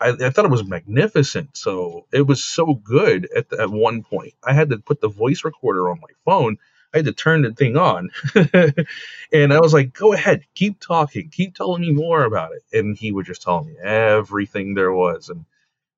I, 0.00 0.10
I 0.10 0.30
thought 0.30 0.46
it 0.46 0.50
was 0.50 0.66
magnificent. 0.66 1.56
So 1.56 2.06
it 2.12 2.26
was 2.26 2.44
so 2.44 2.74
good 2.74 3.28
at, 3.36 3.50
the, 3.50 3.62
at 3.62 3.70
one 3.70 4.02
point. 4.02 4.34
I 4.44 4.52
had 4.54 4.70
to 4.70 4.78
put 4.78 5.00
the 5.00 5.08
voice 5.08 5.44
recorder 5.44 5.90
on 5.90 6.00
my 6.00 6.08
phone. 6.24 6.58
I 6.94 6.98
had 6.98 7.06
to 7.06 7.12
turn 7.12 7.42
the 7.42 7.52
thing 7.52 7.76
on. 7.76 8.10
and 9.32 9.52
I 9.52 9.60
was 9.60 9.74
like, 9.74 9.92
go 9.92 10.12
ahead, 10.12 10.44
keep 10.54 10.78
talking, 10.80 11.28
keep 11.28 11.54
telling 11.54 11.82
me 11.82 11.90
more 11.90 12.22
about 12.22 12.52
it. 12.52 12.62
And 12.72 12.96
he 12.96 13.10
would 13.10 13.26
just 13.26 13.42
tell 13.42 13.64
me 13.64 13.74
everything 13.82 14.74
there 14.74 14.92
was. 14.92 15.28
And 15.28 15.44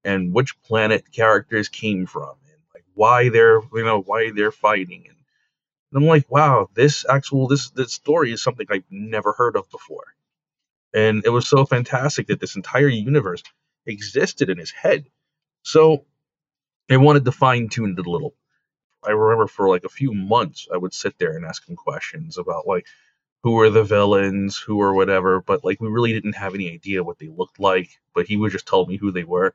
and 0.06 0.32
which 0.32 0.60
planet 0.62 1.12
characters 1.12 1.68
came 1.68 2.06
from 2.06 2.30
and 2.44 2.60
like 2.72 2.84
why 2.94 3.28
they're 3.28 3.60
you 3.74 3.84
know 3.84 4.00
why 4.00 4.30
they're 4.30 4.52
fighting 4.52 5.04
and, 5.08 5.18
and 5.90 6.02
I'm 6.02 6.06
like 6.06 6.30
wow 6.30 6.70
this 6.74 7.04
actual 7.08 7.48
this 7.48 7.70
this 7.70 7.92
story 7.92 8.32
is 8.32 8.42
something 8.42 8.66
I've 8.70 8.84
never 8.88 9.32
heard 9.32 9.56
of 9.56 9.68
before 9.70 10.14
and 10.94 11.24
it 11.26 11.30
was 11.30 11.46
so 11.46 11.66
fantastic 11.66 12.28
that 12.28 12.40
this 12.40 12.56
entire 12.56 12.88
universe 12.88 13.42
existed 13.84 14.48
in 14.48 14.58
his 14.58 14.70
head 14.70 15.06
so 15.62 16.04
I 16.88 16.96
wanted 16.98 17.24
to 17.24 17.32
fine 17.32 17.68
tune 17.68 17.96
it 17.98 18.06
a 18.06 18.10
little 18.10 18.34
I 19.06 19.12
remember 19.12 19.46
for 19.46 19.68
like 19.68 19.84
a 19.84 19.88
few 19.88 20.12
months 20.12 20.68
I 20.72 20.76
would 20.76 20.94
sit 20.94 21.18
there 21.18 21.36
and 21.36 21.44
ask 21.44 21.68
him 21.68 21.76
questions 21.76 22.38
about 22.38 22.66
like 22.66 22.86
who 23.42 23.52
were 23.52 23.70
the 23.70 23.84
villains, 23.84 24.58
who 24.58 24.80
or 24.80 24.94
whatever, 24.94 25.40
but 25.40 25.64
like 25.64 25.80
we 25.80 25.88
really 25.88 26.12
didn't 26.12 26.34
have 26.34 26.54
any 26.54 26.72
idea 26.72 27.04
what 27.04 27.18
they 27.18 27.28
looked 27.28 27.60
like, 27.60 27.88
but 28.14 28.26
he 28.26 28.36
would 28.36 28.52
just 28.52 28.66
tell 28.66 28.86
me 28.86 28.96
who 28.96 29.12
they 29.12 29.24
were. 29.24 29.54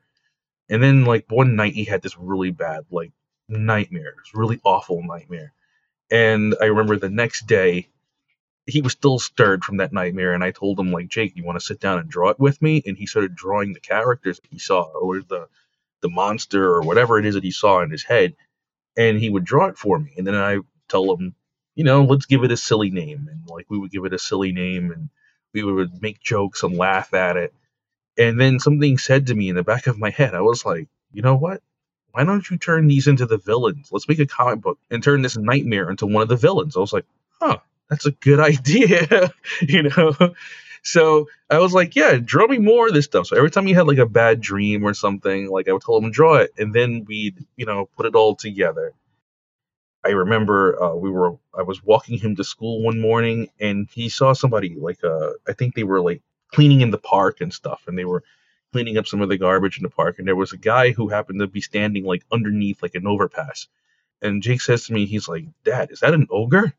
And 0.70 0.82
then 0.82 1.04
like 1.04 1.26
one 1.28 1.56
night 1.56 1.74
he 1.74 1.84
had 1.84 2.02
this 2.02 2.16
really 2.16 2.50
bad 2.50 2.86
like 2.90 3.12
nightmare, 3.48 4.14
this 4.16 4.34
really 4.34 4.60
awful 4.64 5.02
nightmare. 5.02 5.52
And 6.10 6.54
I 6.60 6.66
remember 6.66 6.96
the 6.96 7.10
next 7.10 7.46
day 7.46 7.88
he 8.66 8.80
was 8.80 8.92
still 8.92 9.18
stirred 9.18 9.64
from 9.64 9.78
that 9.78 9.92
nightmare 9.92 10.34
and 10.34 10.44
I 10.44 10.52
told 10.52 10.78
him 10.78 10.92
like 10.92 11.08
Jake, 11.08 11.36
you 11.36 11.44
want 11.44 11.58
to 11.58 11.66
sit 11.66 11.80
down 11.80 11.98
and 11.98 12.08
draw 12.08 12.30
it 12.30 12.40
with 12.40 12.62
me? 12.62 12.82
And 12.86 12.96
he 12.96 13.06
started 13.06 13.34
drawing 13.34 13.72
the 13.72 13.80
characters 13.80 14.40
he 14.50 14.58
saw 14.58 14.84
or 14.84 15.20
the 15.20 15.48
the 16.00 16.08
monster 16.08 16.64
or 16.64 16.82
whatever 16.82 17.18
it 17.18 17.26
is 17.26 17.34
that 17.34 17.44
he 17.44 17.50
saw 17.50 17.80
in 17.80 17.90
his 17.90 18.04
head 18.04 18.34
and 18.96 19.18
he 19.18 19.30
would 19.30 19.44
draw 19.44 19.66
it 19.66 19.78
for 19.78 19.98
me. 19.98 20.12
And 20.16 20.26
then 20.26 20.34
I 20.34 20.58
tell 20.88 21.14
him, 21.14 21.34
you 21.74 21.84
know, 21.84 22.04
let's 22.04 22.26
give 22.26 22.44
it 22.44 22.52
a 22.52 22.56
silly 22.56 22.90
name 22.90 23.28
and 23.30 23.42
like 23.48 23.66
we 23.70 23.78
would 23.78 23.90
give 23.90 24.04
it 24.04 24.14
a 24.14 24.18
silly 24.18 24.52
name 24.52 24.92
and 24.92 25.08
we 25.54 25.62
would 25.62 26.02
make 26.02 26.20
jokes 26.20 26.62
and 26.62 26.76
laugh 26.76 27.14
at 27.14 27.36
it 27.36 27.52
and 28.18 28.40
then 28.40 28.58
something 28.60 28.98
said 28.98 29.26
to 29.26 29.34
me 29.34 29.48
in 29.48 29.56
the 29.56 29.64
back 29.64 29.86
of 29.86 29.98
my 29.98 30.10
head. 30.10 30.34
I 30.34 30.40
was 30.42 30.64
like, 30.64 30.88
you 31.12 31.22
know 31.22 31.36
what? 31.36 31.62
Why 32.12 32.24
don't 32.24 32.48
you 32.50 32.58
turn 32.58 32.86
these 32.86 33.08
into 33.08 33.26
the 33.26 33.38
villains? 33.38 33.88
Let's 33.90 34.08
make 34.08 34.18
a 34.18 34.26
comic 34.26 34.60
book 34.60 34.78
and 34.90 35.02
turn 35.02 35.22
this 35.22 35.36
nightmare 35.36 35.90
into 35.90 36.06
one 36.06 36.22
of 36.22 36.28
the 36.28 36.36
villains. 36.36 36.76
I 36.76 36.80
was 36.80 36.92
like, 36.92 37.06
huh, 37.40 37.58
that's 37.88 38.06
a 38.06 38.12
good 38.12 38.40
idea, 38.50 39.32
you 39.62 39.84
know? 39.84 40.14
So 40.82 41.28
I 41.48 41.58
was 41.58 41.72
like, 41.72 41.94
yeah, 41.94 42.18
draw 42.22 42.46
me 42.48 42.58
more 42.58 42.88
of 42.88 42.94
this 42.94 43.04
stuff. 43.04 43.28
So 43.28 43.36
every 43.36 43.50
time 43.50 43.66
he 43.66 43.72
had 43.72 43.86
like 43.86 43.98
a 43.98 44.06
bad 44.06 44.40
dream 44.40 44.84
or 44.84 44.94
something, 44.94 45.48
like 45.48 45.68
I 45.68 45.72
would 45.72 45.82
tell 45.82 45.96
him 45.96 46.04
to 46.04 46.10
draw 46.10 46.36
it, 46.36 46.52
and 46.58 46.74
then 46.74 47.04
we'd, 47.06 47.38
you 47.56 47.66
know, 47.66 47.88
put 47.96 48.06
it 48.06 48.16
all 48.16 48.34
together. 48.34 48.92
I 50.04 50.10
remember 50.10 50.82
uh, 50.82 50.94
we 50.94 51.10
were 51.10 51.36
I 51.56 51.62
was 51.62 51.84
walking 51.84 52.18
him 52.18 52.34
to 52.36 52.44
school 52.44 52.82
one 52.82 53.00
morning, 53.00 53.48
and 53.60 53.88
he 53.92 54.08
saw 54.08 54.32
somebody 54.32 54.74
like 54.76 55.02
uh 55.04 55.30
I 55.46 55.52
think 55.52 55.74
they 55.74 55.84
were 55.84 56.00
like 56.00 56.22
cleaning 56.52 56.80
in 56.80 56.90
the 56.90 56.98
park 56.98 57.40
and 57.40 57.52
stuff, 57.52 57.84
and 57.86 57.96
they 57.96 58.04
were 58.04 58.24
cleaning 58.72 58.98
up 58.98 59.06
some 59.06 59.20
of 59.20 59.28
the 59.28 59.38
garbage 59.38 59.76
in 59.76 59.84
the 59.84 59.90
park. 59.90 60.18
And 60.18 60.26
there 60.26 60.36
was 60.36 60.52
a 60.52 60.58
guy 60.58 60.90
who 60.90 61.08
happened 61.08 61.40
to 61.40 61.46
be 61.46 61.60
standing 61.60 62.04
like 62.04 62.24
underneath 62.32 62.82
like 62.82 62.94
an 62.96 63.06
overpass. 63.06 63.68
And 64.20 64.42
Jake 64.42 64.60
says 64.60 64.86
to 64.86 64.92
me, 64.92 65.06
he's 65.06 65.28
like, 65.28 65.44
Dad, 65.64 65.90
is 65.90 66.00
that 66.00 66.14
an 66.14 66.26
ogre? 66.30 66.72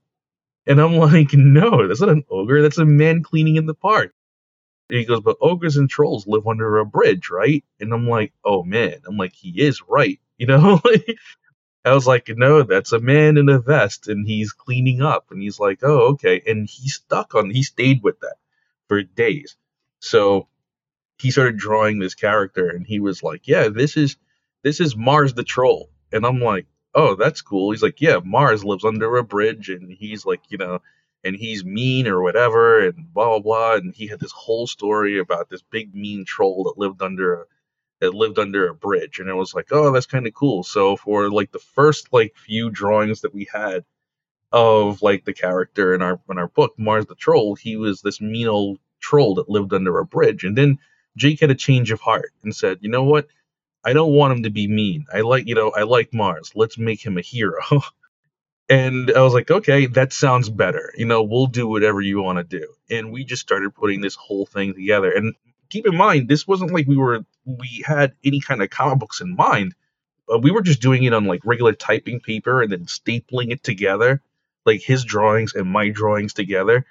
And 0.65 0.79
I'm 0.79 0.95
like, 0.97 1.33
no, 1.33 1.87
that's 1.87 2.01
not 2.01 2.09
an 2.09 2.23
ogre. 2.29 2.61
That's 2.61 2.77
a 2.77 2.85
man 2.85 3.23
cleaning 3.23 3.57
in 3.57 3.65
the 3.65 3.73
park. 3.73 4.13
And 4.89 4.99
he 4.99 5.05
goes, 5.05 5.21
but 5.21 5.37
ogres 5.41 5.77
and 5.77 5.89
trolls 5.89 6.27
live 6.27 6.47
under 6.47 6.77
a 6.77 6.85
bridge, 6.85 7.29
right? 7.29 7.63
And 7.79 7.93
I'm 7.93 8.07
like, 8.07 8.33
oh 8.43 8.63
man. 8.63 9.01
I'm 9.07 9.17
like, 9.17 9.33
he 9.33 9.61
is 9.61 9.81
right. 9.87 10.19
You 10.37 10.47
know? 10.47 10.81
I 11.85 11.93
was 11.93 12.07
like, 12.07 12.27
no, 12.27 12.63
that's 12.63 12.91
a 12.91 12.99
man 12.99 13.37
in 13.37 13.49
a 13.49 13.59
vest 13.59 14.07
and 14.07 14.27
he's 14.27 14.51
cleaning 14.51 15.01
up. 15.01 15.27
And 15.29 15.41
he's 15.41 15.59
like, 15.59 15.79
oh, 15.83 16.13
okay. 16.13 16.41
And 16.45 16.67
he 16.67 16.89
stuck 16.89 17.35
on, 17.35 17.51
he 17.51 17.61
stayed 17.61 18.01
with 18.01 18.19
that 18.21 18.35
for 18.87 19.03
days. 19.03 19.55
So 19.99 20.47
he 21.17 21.31
started 21.31 21.57
drawing 21.57 21.99
this 21.99 22.15
character 22.15 22.69
and 22.69 22.85
he 22.85 22.99
was 22.99 23.23
like, 23.23 23.47
"Yeah, 23.47 23.69
this 23.69 23.95
is 23.95 24.17
this 24.61 24.79
is 24.79 24.95
Mars 24.95 25.33
the 25.33 25.43
troll." 25.43 25.89
And 26.11 26.25
I'm 26.25 26.41
like, 26.41 26.67
"Oh, 26.95 27.15
that's 27.15 27.41
cool." 27.41 27.71
He's 27.71 27.83
like, 27.83 28.01
"Yeah, 28.01 28.19
Mars 28.23 28.63
lives 28.65 28.85
under 28.85 29.17
a 29.17 29.23
bridge 29.23 29.69
and 29.69 29.91
he's 29.91 30.25
like, 30.25 30.41
you 30.49 30.57
know, 30.57 30.79
and 31.23 31.35
he's 31.35 31.63
mean 31.65 32.07
or 32.07 32.21
whatever 32.21 32.79
and 32.85 33.13
blah 33.13 33.27
blah 33.29 33.39
blah." 33.39 33.73
And 33.75 33.93
he 33.95 34.07
had 34.07 34.19
this 34.19 34.31
whole 34.33 34.67
story 34.67 35.19
about 35.19 35.49
this 35.49 35.61
big 35.61 35.95
mean 35.95 36.25
troll 36.25 36.63
that 36.65 36.77
lived 36.77 37.01
under 37.01 37.33
a 37.41 37.45
that 38.01 38.13
lived 38.13 38.39
under 38.39 38.67
a 38.67 38.75
bridge 38.75 39.19
and 39.19 39.29
it 39.29 39.35
was 39.35 39.53
like, 39.53 39.67
"Oh, 39.71 39.91
that's 39.91 40.05
kind 40.07 40.27
of 40.27 40.33
cool." 40.33 40.63
So 40.63 40.97
for 40.97 41.29
like 41.31 41.51
the 41.51 41.59
first 41.59 42.13
like 42.13 42.35
few 42.37 42.69
drawings 42.69 43.21
that 43.21 43.33
we 43.33 43.47
had 43.51 43.85
of 44.51 45.01
like 45.01 45.25
the 45.25 45.33
character 45.33 45.93
in 45.93 46.01
our 46.01 46.19
in 46.29 46.37
our 46.37 46.47
book, 46.47 46.73
Mars 46.77 47.05
the 47.07 47.15
troll, 47.15 47.55
he 47.55 47.75
was 47.77 48.01
this 48.01 48.21
mean 48.21 48.47
old 48.47 48.79
troll 48.99 49.35
that 49.35 49.49
lived 49.49 49.73
under 49.73 49.97
a 49.99 50.05
bridge. 50.05 50.43
And 50.43 50.57
then 50.57 50.79
Jake 51.17 51.39
had 51.41 51.51
a 51.51 51.55
change 51.55 51.91
of 51.91 52.01
heart 52.01 52.31
and 52.43 52.55
said, 52.55 52.79
you 52.81 52.89
know 52.89 53.03
what? 53.03 53.27
I 53.85 53.93
don't 53.93 54.13
want 54.13 54.33
him 54.33 54.43
to 54.43 54.49
be 54.49 54.67
mean. 54.67 55.05
I 55.13 55.21
like, 55.21 55.47
you 55.47 55.55
know, 55.55 55.71
I 55.71 55.83
like 55.83 56.13
Mars. 56.13 56.51
Let's 56.55 56.77
make 56.77 57.05
him 57.05 57.17
a 57.17 57.21
hero. 57.21 57.61
and 58.69 59.11
I 59.11 59.21
was 59.21 59.33
like, 59.33 59.51
okay, 59.51 59.87
that 59.87 60.13
sounds 60.13 60.49
better. 60.49 60.93
You 60.97 61.05
know, 61.05 61.23
we'll 61.23 61.47
do 61.47 61.67
whatever 61.67 62.01
you 62.01 62.21
want 62.21 62.37
to 62.37 62.59
do. 62.59 62.67
And 62.89 63.11
we 63.11 63.25
just 63.25 63.41
started 63.41 63.75
putting 63.75 64.01
this 64.01 64.15
whole 64.15 64.45
thing 64.45 64.73
together. 64.73 65.11
And 65.11 65.35
keep 65.69 65.85
in 65.85 65.95
mind, 65.95 66.29
this 66.29 66.47
wasn't 66.47 66.71
like 66.71 66.87
we 66.87 66.97
were, 66.97 67.25
we 67.45 67.83
had 67.85 68.13
any 68.23 68.39
kind 68.39 68.61
of 68.61 68.69
comic 68.69 68.99
books 68.99 69.21
in 69.21 69.35
mind. 69.35 69.75
We 70.41 70.51
were 70.51 70.61
just 70.61 70.81
doing 70.81 71.03
it 71.03 71.13
on 71.13 71.25
like 71.25 71.41
regular 71.43 71.73
typing 71.73 72.21
paper 72.21 72.61
and 72.61 72.71
then 72.71 72.85
stapling 72.85 73.51
it 73.51 73.63
together, 73.63 74.21
like 74.65 74.81
his 74.81 75.03
drawings 75.03 75.53
and 75.53 75.69
my 75.69 75.89
drawings 75.89 76.33
together. 76.33 76.85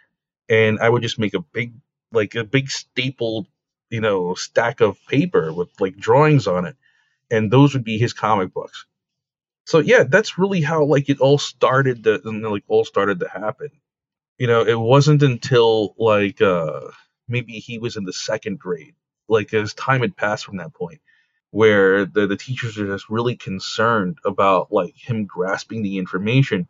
And 0.50 0.78
I 0.78 0.88
would 0.88 1.02
just 1.02 1.18
make 1.18 1.32
a 1.32 1.40
big 1.40 1.72
like 2.12 2.34
a 2.34 2.44
big 2.44 2.70
stapled, 2.70 3.46
you 3.90 4.00
know, 4.00 4.34
stack 4.34 4.80
of 4.80 4.98
paper 5.06 5.52
with 5.52 5.68
like 5.80 5.96
drawings 5.96 6.46
on 6.46 6.66
it, 6.66 6.76
and 7.32 7.50
those 7.50 7.72
would 7.74 7.82
be 7.82 7.98
his 7.98 8.12
comic 8.12 8.52
books. 8.52 8.86
So 9.64 9.78
yeah, 9.78 10.04
that's 10.04 10.38
really 10.38 10.60
how 10.60 10.84
like 10.84 11.08
it 11.08 11.18
all 11.20 11.38
started 11.38 12.04
to 12.04 12.20
like 12.24 12.64
all 12.68 12.84
started 12.84 13.20
to 13.20 13.28
happen. 13.28 13.70
You 14.38 14.46
know, 14.46 14.62
it 14.62 14.78
wasn't 14.78 15.22
until 15.22 15.94
like 15.98 16.40
uh 16.40 16.82
maybe 17.28 17.54
he 17.54 17.78
was 17.78 17.96
in 17.96 18.04
the 18.04 18.12
second 18.12 18.58
grade, 18.58 18.94
like 19.28 19.54
as 19.54 19.74
time 19.74 20.02
had 20.02 20.16
passed 20.16 20.44
from 20.44 20.58
that 20.58 20.74
point, 20.74 21.00
where 21.50 22.04
the, 22.04 22.26
the 22.26 22.36
teachers 22.36 22.78
are 22.78 22.86
just 22.86 23.08
really 23.08 23.36
concerned 23.36 24.18
about 24.24 24.70
like 24.70 24.94
him 24.94 25.24
grasping 25.24 25.82
the 25.82 25.98
information 25.98 26.68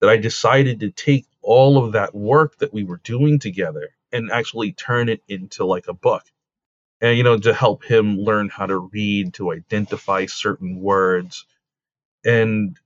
that 0.00 0.08
I 0.08 0.16
decided 0.16 0.80
to 0.80 0.90
take 0.90 1.26
all 1.42 1.84
of 1.84 1.92
that 1.92 2.14
work 2.14 2.56
that 2.58 2.72
we 2.72 2.84
were 2.84 3.00
doing 3.04 3.38
together 3.38 3.90
and 4.10 4.30
actually 4.30 4.72
turn 4.72 5.08
it 5.08 5.22
into 5.28 5.64
like 5.66 5.88
a 5.88 5.94
book 5.94 6.24
and 7.02 7.18
you 7.18 7.24
know 7.24 7.38
to 7.38 7.54
help 7.54 7.84
him 7.84 8.18
learn 8.18 8.50
how 8.50 8.66
to 8.66 8.78
read 8.78 9.34
to 9.36 9.52
identify 9.52 10.26
certain 10.26 10.80
words. 10.80 11.46
And 12.24 12.78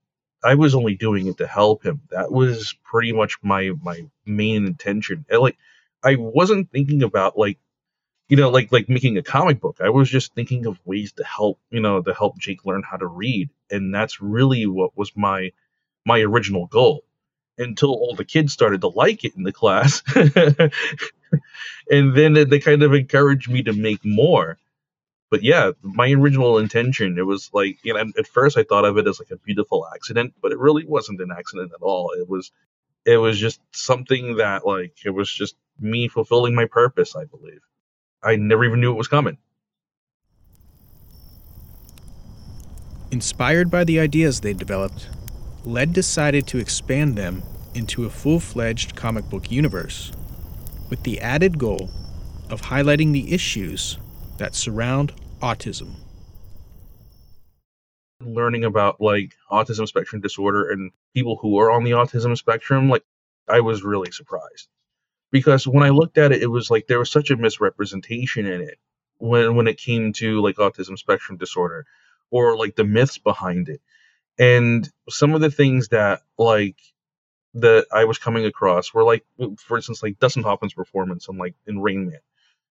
i 0.44 0.54
was 0.56 0.74
only 0.76 0.94
doing 0.96 1.28
it 1.28 1.38
to 1.38 1.46
help 1.48 1.84
him. 1.84 2.02
That 2.10 2.32
was 2.32 2.74
pretty 2.84 3.12
much 3.12 3.38
my 3.42 3.72
my 3.82 4.06
main 4.26 4.66
intention. 4.66 5.26
And 5.30 5.40
like 5.42 5.58
i 6.04 6.16
wasn't 6.16 6.72
thinking 6.72 7.02
about 7.04 7.38
like 7.38 7.58
you 8.28 8.36
know 8.36 8.50
like 8.50 8.72
like 8.72 8.88
making 8.88 9.18
a 9.18 9.22
comic 9.22 9.60
book. 9.60 9.78
I 9.82 9.90
was 9.90 10.10
just 10.10 10.34
thinking 10.34 10.66
of 10.66 10.80
ways 10.86 11.12
to 11.14 11.24
help 11.24 11.60
you 11.70 11.80
know 11.80 12.02
to 12.02 12.14
help 12.14 12.38
jake 12.38 12.66
learn 12.66 12.82
how 12.84 12.98
to 12.98 13.06
read. 13.06 13.50
And 13.70 13.94
that's 13.94 14.20
really 14.22 14.66
what 14.66 14.96
was 14.96 15.12
my 15.16 15.52
my 16.06 16.20
original 16.20 16.66
goal. 16.66 17.04
Until 17.58 17.90
all 17.90 18.14
the 18.16 18.24
kids 18.24 18.52
started 18.52 18.82
to 18.82 18.88
like 18.88 19.24
it 19.24 19.36
in 19.36 19.44
the 19.44 19.52
class 19.52 20.02
and 21.90 22.14
then 22.14 22.34
they 22.34 22.58
kind 22.58 22.82
of 22.82 22.94
encouraged 22.94 23.50
me 23.50 23.62
to 23.62 23.72
make 23.72 24.04
more. 24.04 24.58
But 25.30 25.42
yeah 25.42 25.72
my 25.82 26.10
original 26.12 26.58
intention 26.58 27.18
it 27.18 27.26
was 27.26 27.50
like 27.52 27.78
you 27.82 27.92
know 27.92 28.12
at 28.16 28.28
first 28.28 28.56
i 28.56 28.62
thought 28.62 28.84
of 28.84 28.96
it 28.96 29.08
as 29.08 29.18
like 29.18 29.32
a 29.32 29.36
beautiful 29.36 29.84
accident 29.92 30.32
but 30.40 30.52
it 30.52 30.58
really 30.58 30.86
wasn't 30.86 31.20
an 31.20 31.32
accident 31.36 31.72
at 31.74 31.82
all. 31.82 32.12
It 32.12 32.28
was 32.28 32.52
it 33.04 33.16
was 33.16 33.38
just 33.38 33.60
something 33.72 34.36
that 34.36 34.64
like 34.64 34.94
it 35.04 35.10
was 35.10 35.30
just 35.30 35.56
me 35.80 36.08
fulfilling 36.08 36.54
my 36.54 36.66
purpose 36.66 37.16
i 37.16 37.24
believe. 37.24 37.60
I 38.22 38.36
never 38.36 38.64
even 38.64 38.80
knew 38.80 38.92
it 38.92 38.96
was 38.96 39.08
coming. 39.08 39.38
Inspired 43.10 43.70
by 43.70 43.84
the 43.84 44.00
ideas 44.00 44.40
they 44.40 44.52
developed, 44.52 45.08
Led 45.64 45.92
decided 45.92 46.46
to 46.48 46.58
expand 46.58 47.16
them 47.16 47.42
into 47.74 48.04
a 48.04 48.10
full 48.10 48.40
fledged 48.40 48.96
comic 48.96 49.28
book 49.30 49.50
universe, 49.50 50.12
with 50.88 51.02
the 51.02 51.20
added 51.20 51.58
goal 51.58 51.90
of 52.50 52.62
highlighting 52.62 53.12
the 53.12 53.32
issues 53.32 53.98
that 54.38 54.54
surround 54.54 55.12
autism. 55.40 55.94
learning 58.20 58.64
about 58.64 59.00
like 59.00 59.34
autism 59.50 59.86
spectrum 59.86 60.20
disorder 60.20 60.70
and 60.70 60.90
people 61.14 61.36
who 61.36 61.58
are 61.58 61.70
on 61.70 61.84
the 61.84 61.90
autism 61.90 62.36
spectrum 62.36 62.88
like 62.88 63.04
i 63.46 63.60
was 63.60 63.82
really 63.82 64.10
surprised 64.10 64.68
because 65.30 65.66
when 65.66 65.82
i 65.82 65.90
looked 65.90 66.16
at 66.16 66.32
it 66.32 66.42
it 66.42 66.46
was 66.46 66.70
like 66.70 66.86
there 66.86 66.98
was 66.98 67.10
such 67.10 67.30
a 67.30 67.36
misrepresentation 67.36 68.46
in 68.46 68.62
it 68.62 68.78
when 69.18 69.54
when 69.54 69.68
it 69.68 69.78
came 69.78 70.12
to 70.12 70.40
like 70.40 70.56
autism 70.56 70.98
spectrum 70.98 71.36
disorder 71.36 71.84
or 72.30 72.56
like 72.56 72.74
the 72.74 72.84
myths 72.84 73.18
behind 73.18 73.68
it 73.68 73.80
and 74.38 74.90
some 75.08 75.34
of 75.34 75.40
the 75.40 75.50
things 75.50 75.88
that 75.88 76.22
like 76.38 76.78
that 77.60 77.86
i 77.92 78.04
was 78.04 78.18
coming 78.18 78.46
across 78.46 78.94
were 78.94 79.04
like 79.04 79.24
for 79.58 79.76
instance 79.76 80.02
like 80.02 80.18
dustin 80.20 80.42
hoffman's 80.42 80.74
performance 80.74 81.28
on 81.28 81.38
like 81.38 81.54
in 81.66 81.80
rain 81.80 82.06
man 82.08 82.20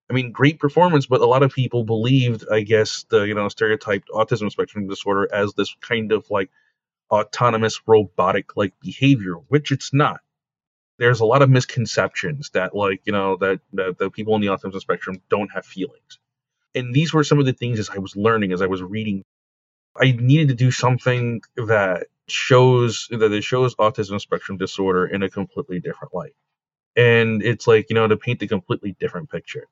I 0.10 0.14
mean, 0.14 0.32
great 0.32 0.60
performance, 0.60 1.08
but 1.08 1.22
a 1.22 1.26
lot 1.26 1.44
of 1.44 1.52
people 1.52 1.84
believed, 1.84 2.46
I 2.52 2.62
guess, 2.62 3.06
the 3.10 3.22
you 3.24 3.34
know 3.34 3.50
stereotyped 3.50 4.10
autism 4.10 4.52
spectrum 4.52 4.88
disorder 4.88 5.28
as 5.34 5.54
this 5.54 5.76
kind 5.82 6.12
of 6.12 6.30
like 6.30 6.52
autonomous 7.10 7.82
robotic 7.88 8.56
like 8.56 8.74
behavior, 8.82 9.36
which 9.50 9.72
it's 9.72 9.94
not. 9.94 10.20
There's 11.00 11.22
a 11.22 11.26
lot 11.26 11.42
of 11.42 11.50
misconceptions 11.50 12.52
that 12.52 12.76
like 12.76 13.02
you 13.06 13.14
know 13.14 13.38
that 13.38 13.62
that 13.74 13.98
the 13.98 14.12
people 14.12 14.36
on 14.36 14.42
the 14.42 14.48
autism 14.48 14.80
spectrum 14.80 15.22
don't 15.30 15.52
have 15.54 15.66
feelings, 15.66 16.20
and 16.76 16.94
these 16.94 17.14
were 17.14 17.24
some 17.24 17.40
of 17.40 17.46
the 17.46 17.54
things 17.54 17.80
as 17.80 17.90
I 17.90 17.98
was 17.98 18.16
learning 18.16 18.54
as 18.54 18.62
I 18.62 18.68
was 18.68 18.84
reading. 18.84 19.24
I 19.98 20.12
needed 20.12 20.50
to 20.50 20.56
do 20.56 20.72
something 20.72 21.42
that 21.56 22.08
shows 22.28 23.08
that 23.12 23.32
it 23.32 23.44
shows 23.44 23.76
autism 23.76 24.22
spectrum 24.22 24.58
disorder 24.58 25.06
in 25.06 25.24
a 25.24 25.30
completely 25.30 25.80
different 25.80 26.14
light, 26.14 26.36
and 26.96 27.44
it's 27.44 27.68
like 27.68 27.90
you 27.90 27.96
know 27.96 28.08
to 28.08 28.18
paint 28.18 28.42
a 28.44 28.48
completely 28.48 28.96
different 29.00 29.30
picture 29.32 29.66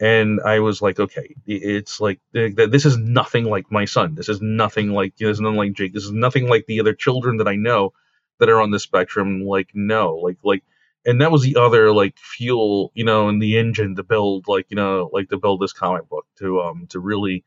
and 0.00 0.40
I 0.42 0.60
was 0.60 0.82
like, 0.82 1.00
okay, 1.00 1.34
it's 1.46 2.00
like 2.00 2.20
this 2.32 2.84
is 2.84 2.96
nothing 2.98 3.44
like 3.44 3.70
my 3.70 3.84
son. 3.86 4.14
This 4.14 4.28
is 4.28 4.42
nothing 4.42 4.90
like 4.90 5.16
this 5.16 5.36
is 5.36 5.40
nothing 5.40 5.56
like 5.56 5.72
Jake. 5.72 5.94
This 5.94 6.04
is 6.04 6.12
nothing 6.12 6.48
like 6.48 6.66
the 6.66 6.80
other 6.80 6.94
children 6.94 7.38
that 7.38 7.48
I 7.48 7.56
know 7.56 7.92
that 8.40 8.48
are 8.50 8.60
on 8.60 8.70
the 8.70 8.78
spectrum. 8.78 9.42
Like 9.44 9.70
no, 9.74 10.16
like 10.16 10.36
like, 10.42 10.64
and 11.06 11.20
that 11.20 11.30
was 11.30 11.42
the 11.42 11.56
other 11.56 11.92
like 11.92 12.18
fuel, 12.18 12.92
you 12.94 13.04
know, 13.04 13.28
in 13.28 13.38
the 13.38 13.56
engine 13.58 13.96
to 13.96 14.02
build 14.02 14.48
like 14.48 14.66
you 14.68 14.76
know 14.76 15.08
like 15.12 15.30
to 15.30 15.38
build 15.38 15.60
this 15.60 15.72
comic 15.72 16.08
book 16.08 16.26
to 16.38 16.60
um 16.60 16.86
to 16.90 17.00
really 17.00 17.44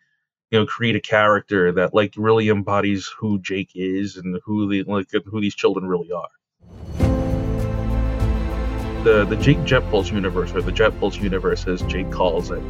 you 0.51 0.59
know 0.59 0.65
create 0.65 0.95
a 0.95 1.01
character 1.01 1.71
that 1.71 1.93
like 1.93 2.13
really 2.17 2.49
embodies 2.49 3.07
who 3.07 3.39
Jake 3.39 3.71
is 3.75 4.17
and 4.17 4.39
who 4.45 4.69
the 4.69 4.83
like 4.83 5.07
who 5.25 5.41
these 5.41 5.55
children 5.55 5.87
really 5.87 6.11
are 6.11 6.29
the 9.07 9.23
the 9.23 9.37
Jake 9.37 9.59
Jetpulse 9.59 10.11
universe, 10.11 10.53
or 10.53 10.61
the 10.61 10.71
Jetpulse 10.71 11.21
universe, 11.21 11.65
as 11.65 11.81
Jake 11.83 12.11
calls 12.11 12.51
it, 12.51 12.61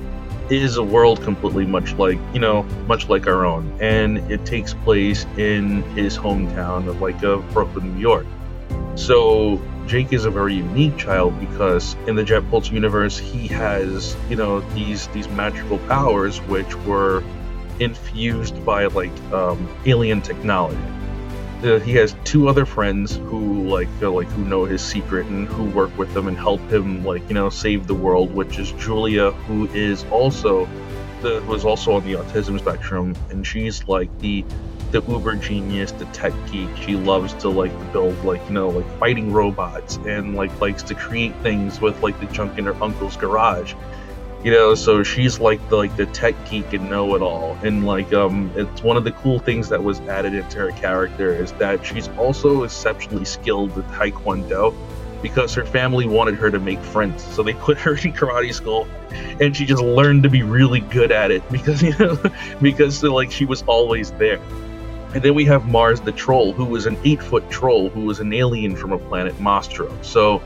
is 0.52 0.78
a 0.78 0.84
world 0.84 1.22
completely 1.24 1.66
much 1.66 1.94
like 1.94 2.20
you 2.32 2.40
know, 2.40 2.62
much 2.88 3.10
like 3.10 3.26
our 3.26 3.44
own, 3.44 3.76
and 3.82 4.20
it 4.32 4.46
takes 4.46 4.74
place 4.74 5.26
in 5.38 5.82
his 5.96 6.16
hometown 6.16 6.88
of 6.88 7.02
like 7.02 7.24
of 7.24 7.48
Brooklyn, 7.54 7.96
New 7.96 8.02
York. 8.02 8.28
So 8.94 9.60
Jake 9.88 10.14
is 10.14 10.26
a 10.26 10.30
very 10.30 10.54
unique 10.54 10.96
child 10.98 11.40
because 11.40 11.96
in 12.06 12.16
the 12.16 12.24
Jetpulse 12.24 12.72
universe, 12.72 13.18
he 13.18 13.48
has 13.48 14.16
you 14.30 14.36
know 14.36 14.60
these 14.76 15.08
these 15.08 15.28
magical 15.30 15.80
powers 15.80 16.40
which 16.42 16.76
were 16.86 17.24
infused 17.80 18.64
by 18.66 18.86
like 18.88 19.16
um, 19.32 19.70
alien 19.86 20.22
technology. 20.22 20.78
Uh, 21.64 21.80
he 21.80 21.94
has 21.94 22.16
two 22.24 22.48
other 22.48 22.66
friends 22.66 23.16
who 23.16 23.68
like 23.68 23.88
uh, 24.02 24.12
like 24.12 24.28
who 24.28 24.46
know 24.46 24.66
his 24.66 24.82
secret 24.82 25.26
and 25.26 25.48
who 25.48 25.64
work 25.66 25.96
with 25.98 26.16
him 26.16 26.28
and 26.28 26.38
help 26.38 26.62
him 26.72 27.04
like 27.04 27.28
you 27.30 27.34
know 27.34 27.50
save 27.50 27.88
the 27.88 27.96
world 27.96 28.32
which 28.32 28.60
is 28.60 28.72
julia 28.74 29.32
who 29.32 29.66
is 29.70 30.06
also 30.12 30.70
the 31.22 31.42
is 31.52 31.66
also 31.66 31.94
on 31.94 32.06
the 32.06 32.14
autism 32.14 32.60
spectrum 32.60 33.16
and 33.32 33.48
she's 33.48 33.88
like 33.88 34.16
the 34.20 34.46
the 34.92 35.02
uber 35.04 35.36
genius 35.36 35.92
the 35.92 36.06
tech 36.06 36.34
geek. 36.52 36.70
She 36.78 36.96
loves 36.96 37.34
to 37.36 37.50
like 37.50 37.72
build 37.92 38.24
like 38.24 38.44
you 38.48 38.54
know 38.54 38.70
like 38.70 39.00
fighting 39.00 39.34
robots 39.34 39.98
and 40.06 40.36
like 40.36 40.62
likes 40.62 40.84
to 40.84 40.96
create 40.96 41.36
things 41.42 41.82
with 41.82 42.02
like 42.02 42.20
the 42.20 42.28
junk 42.28 42.58
in 42.58 42.66
her 42.66 42.84
uncle's 42.84 43.18
garage 43.18 43.74
you 44.44 44.52
know 44.52 44.76
so 44.76 45.02
she's 45.04 45.40
like 45.40 45.68
the 45.70 45.76
like 45.76 45.96
the 45.96 46.06
tech 46.08 46.36
geek 46.50 46.74
and 46.74 46.90
know-it-all. 46.90 47.58
And 47.64 47.86
like 47.86 48.14
um 48.14 48.52
it's 48.56 48.84
one 48.84 48.98
of 48.98 49.04
the 49.04 49.12
cool 49.12 49.40
things 49.40 49.70
that 49.70 49.84
was 49.84 50.00
added 50.02 50.34
into 50.34 50.60
her 50.60 50.72
character 50.72 51.34
is 51.34 51.52
that 51.54 51.86
she's 51.86 52.08
also 52.10 52.64
exceptionally 52.64 53.26
skilled 53.26 53.76
with 53.76 53.86
taekwondo 53.88 54.76
because 55.22 55.56
her 55.56 55.66
family 55.66 56.06
wanted 56.06 56.36
her 56.36 56.52
to 56.52 56.60
make 56.60 56.80
friends. 56.80 57.24
So 57.24 57.42
they 57.42 57.54
put 57.54 57.78
her 57.80 57.92
in 58.04 58.14
karate 58.14 58.54
school 58.54 58.88
and 59.42 59.56
she 59.56 59.66
just 59.66 59.82
learned 59.82 60.24
to 60.24 60.30
be 60.30 60.44
really 60.44 60.82
good 60.82 61.12
at 61.12 61.32
it 61.32 61.48
because 61.52 61.82
you 61.82 61.98
know 61.98 62.18
because 62.62 63.02
like 63.04 63.32
she 63.32 63.46
was 63.46 63.64
always 63.64 64.12
there. 64.12 64.40
And 65.16 65.24
then 65.24 65.34
we 65.34 65.46
have 65.46 65.68
mars 65.68 66.00
the 66.00 66.12
troll 66.12 66.54
who 66.54 66.66
was 66.66 66.86
an 66.86 66.98
eight 67.06 67.24
foot 67.24 67.50
troll 67.50 67.90
who 67.90 68.02
was 68.02 68.20
an 68.20 68.34
alien 68.34 68.76
from 68.76 68.92
a 68.92 69.00
planet 69.00 69.40
mastro. 69.40 69.92
So 70.04 70.44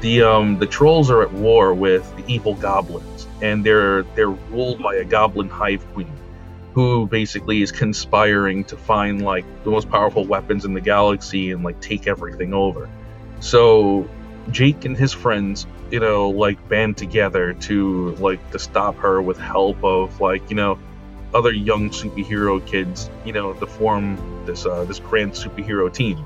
the 0.00 0.22
um 0.22 0.58
the 0.58 0.66
trolls 0.66 1.10
are 1.10 1.22
at 1.22 1.32
war 1.32 1.74
with 1.74 2.10
the 2.16 2.24
evil 2.26 2.54
goblins 2.54 3.13
and 3.42 3.64
they're 3.64 4.02
they're 4.14 4.30
ruled 4.30 4.82
by 4.82 4.94
a 4.96 5.04
goblin 5.04 5.48
hive 5.48 5.86
queen 5.92 6.12
who 6.74 7.06
basically 7.06 7.62
is 7.62 7.70
conspiring 7.70 8.64
to 8.64 8.76
find 8.76 9.22
like 9.22 9.44
the 9.62 9.70
most 9.70 9.88
powerful 9.88 10.24
weapons 10.24 10.64
in 10.64 10.74
the 10.74 10.80
galaxy 10.80 11.52
and 11.52 11.62
like 11.62 11.80
take 11.80 12.08
everything 12.08 12.52
over. 12.52 12.90
So 13.38 14.08
Jake 14.50 14.84
and 14.84 14.96
his 14.96 15.12
friends, 15.12 15.66
you 15.90 16.00
know, 16.00 16.30
like 16.30 16.68
band 16.68 16.96
together 16.96 17.54
to 17.54 18.16
like 18.16 18.50
to 18.50 18.58
stop 18.58 18.96
her 18.96 19.22
with 19.22 19.38
help 19.38 19.82
of 19.84 20.20
like, 20.20 20.50
you 20.50 20.56
know, 20.56 20.78
other 21.32 21.52
young 21.52 21.90
superhero 21.90 22.64
kids, 22.66 23.08
you 23.24 23.32
know, 23.32 23.52
to 23.52 23.66
form 23.66 24.44
this 24.44 24.66
uh, 24.66 24.84
this 24.84 24.98
grand 24.98 25.32
superhero 25.32 25.92
team. 25.92 26.24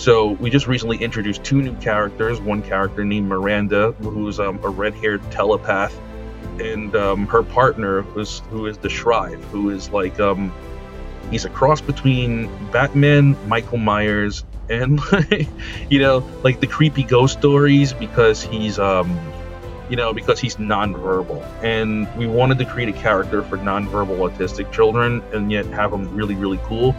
So 0.00 0.28
we 0.28 0.48
just 0.48 0.66
recently 0.66 0.96
introduced 0.96 1.44
two 1.44 1.60
new 1.60 1.74
characters. 1.76 2.40
One 2.40 2.62
character 2.62 3.04
named 3.04 3.28
Miranda, 3.28 3.92
who's 4.00 4.40
um, 4.40 4.58
a 4.64 4.70
red-haired 4.70 5.20
telepath, 5.30 5.94
and 6.58 6.96
um, 6.96 7.26
her 7.26 7.42
partner, 7.42 8.00
who's 8.00 8.38
who 8.48 8.64
is 8.64 8.78
the 8.78 8.88
Shrive, 8.88 9.44
who 9.52 9.68
is 9.68 9.90
like 9.90 10.18
um, 10.18 10.54
he's 11.30 11.44
a 11.44 11.50
cross 11.50 11.82
between 11.82 12.48
Batman, 12.70 13.36
Michael 13.46 13.76
Myers, 13.76 14.42
and 14.70 15.02
you 15.90 15.98
know, 15.98 16.26
like 16.42 16.60
the 16.60 16.66
creepy 16.66 17.02
ghost 17.02 17.36
stories 17.38 17.92
because 17.92 18.42
he's 18.42 18.78
um, 18.78 19.20
you 19.90 19.96
know, 19.96 20.14
because 20.14 20.40
he's 20.40 20.56
nonverbal. 20.56 21.44
And 21.62 22.08
we 22.16 22.26
wanted 22.26 22.56
to 22.60 22.64
create 22.64 22.88
a 22.88 22.98
character 22.98 23.42
for 23.42 23.58
nonverbal 23.58 24.16
autistic 24.16 24.72
children 24.72 25.22
and 25.34 25.52
yet 25.52 25.66
have 25.66 25.92
him 25.92 26.14
really, 26.16 26.36
really 26.36 26.60
cool. 26.62 26.96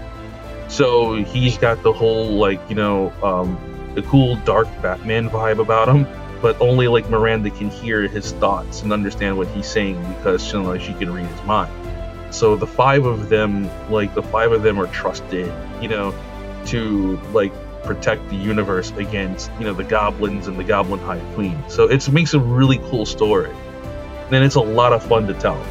So 0.71 1.15
he's 1.15 1.57
got 1.57 1.83
the 1.83 1.91
whole 1.91 2.37
like 2.37 2.61
you 2.69 2.75
know 2.75 3.11
um, 3.21 3.91
the 3.93 4.01
cool 4.03 4.37
dark 4.37 4.67
Batman 4.81 5.29
vibe 5.29 5.59
about 5.59 5.93
him, 5.93 6.07
but 6.41 6.59
only 6.61 6.87
like 6.87 7.09
Miranda 7.09 7.49
can 7.49 7.69
hear 7.69 8.07
his 8.07 8.31
thoughts 8.31 8.81
and 8.81 8.93
understand 8.93 9.37
what 9.37 9.49
he's 9.49 9.67
saying 9.67 10.01
because 10.15 10.51
you 10.53 10.63
know, 10.63 10.77
she 10.77 10.93
can 10.93 11.13
read 11.13 11.25
his 11.25 11.43
mind. 11.43 11.71
So 12.33 12.55
the 12.55 12.65
five 12.65 13.05
of 13.05 13.27
them, 13.27 13.69
like 13.91 14.15
the 14.15 14.23
five 14.23 14.53
of 14.53 14.63
them, 14.63 14.79
are 14.79 14.87
trusted, 14.87 15.51
you 15.81 15.89
know, 15.89 16.15
to 16.67 17.17
like 17.33 17.51
protect 17.83 18.29
the 18.29 18.37
universe 18.37 18.91
against 18.91 19.51
you 19.59 19.65
know 19.65 19.73
the 19.73 19.83
goblins 19.83 20.47
and 20.47 20.57
the 20.57 20.63
Goblin 20.63 21.01
High 21.01 21.19
Queen. 21.33 21.61
So 21.67 21.89
it 21.89 22.07
makes 22.09 22.33
a 22.33 22.39
really 22.39 22.77
cool 22.77 23.05
story, 23.05 23.51
and 24.31 24.41
it's 24.41 24.55
a 24.55 24.61
lot 24.61 24.93
of 24.93 25.03
fun 25.03 25.27
to 25.27 25.33
tell. 25.33 25.61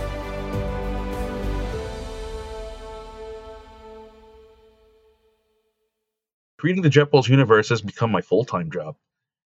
Creating 6.61 6.83
the 6.83 6.91
Jetpulse 6.91 7.27
universe 7.27 7.71
has 7.71 7.81
become 7.81 8.13
my 8.13 8.21
full 8.21 8.45
time 8.45 8.71
job. 8.71 8.95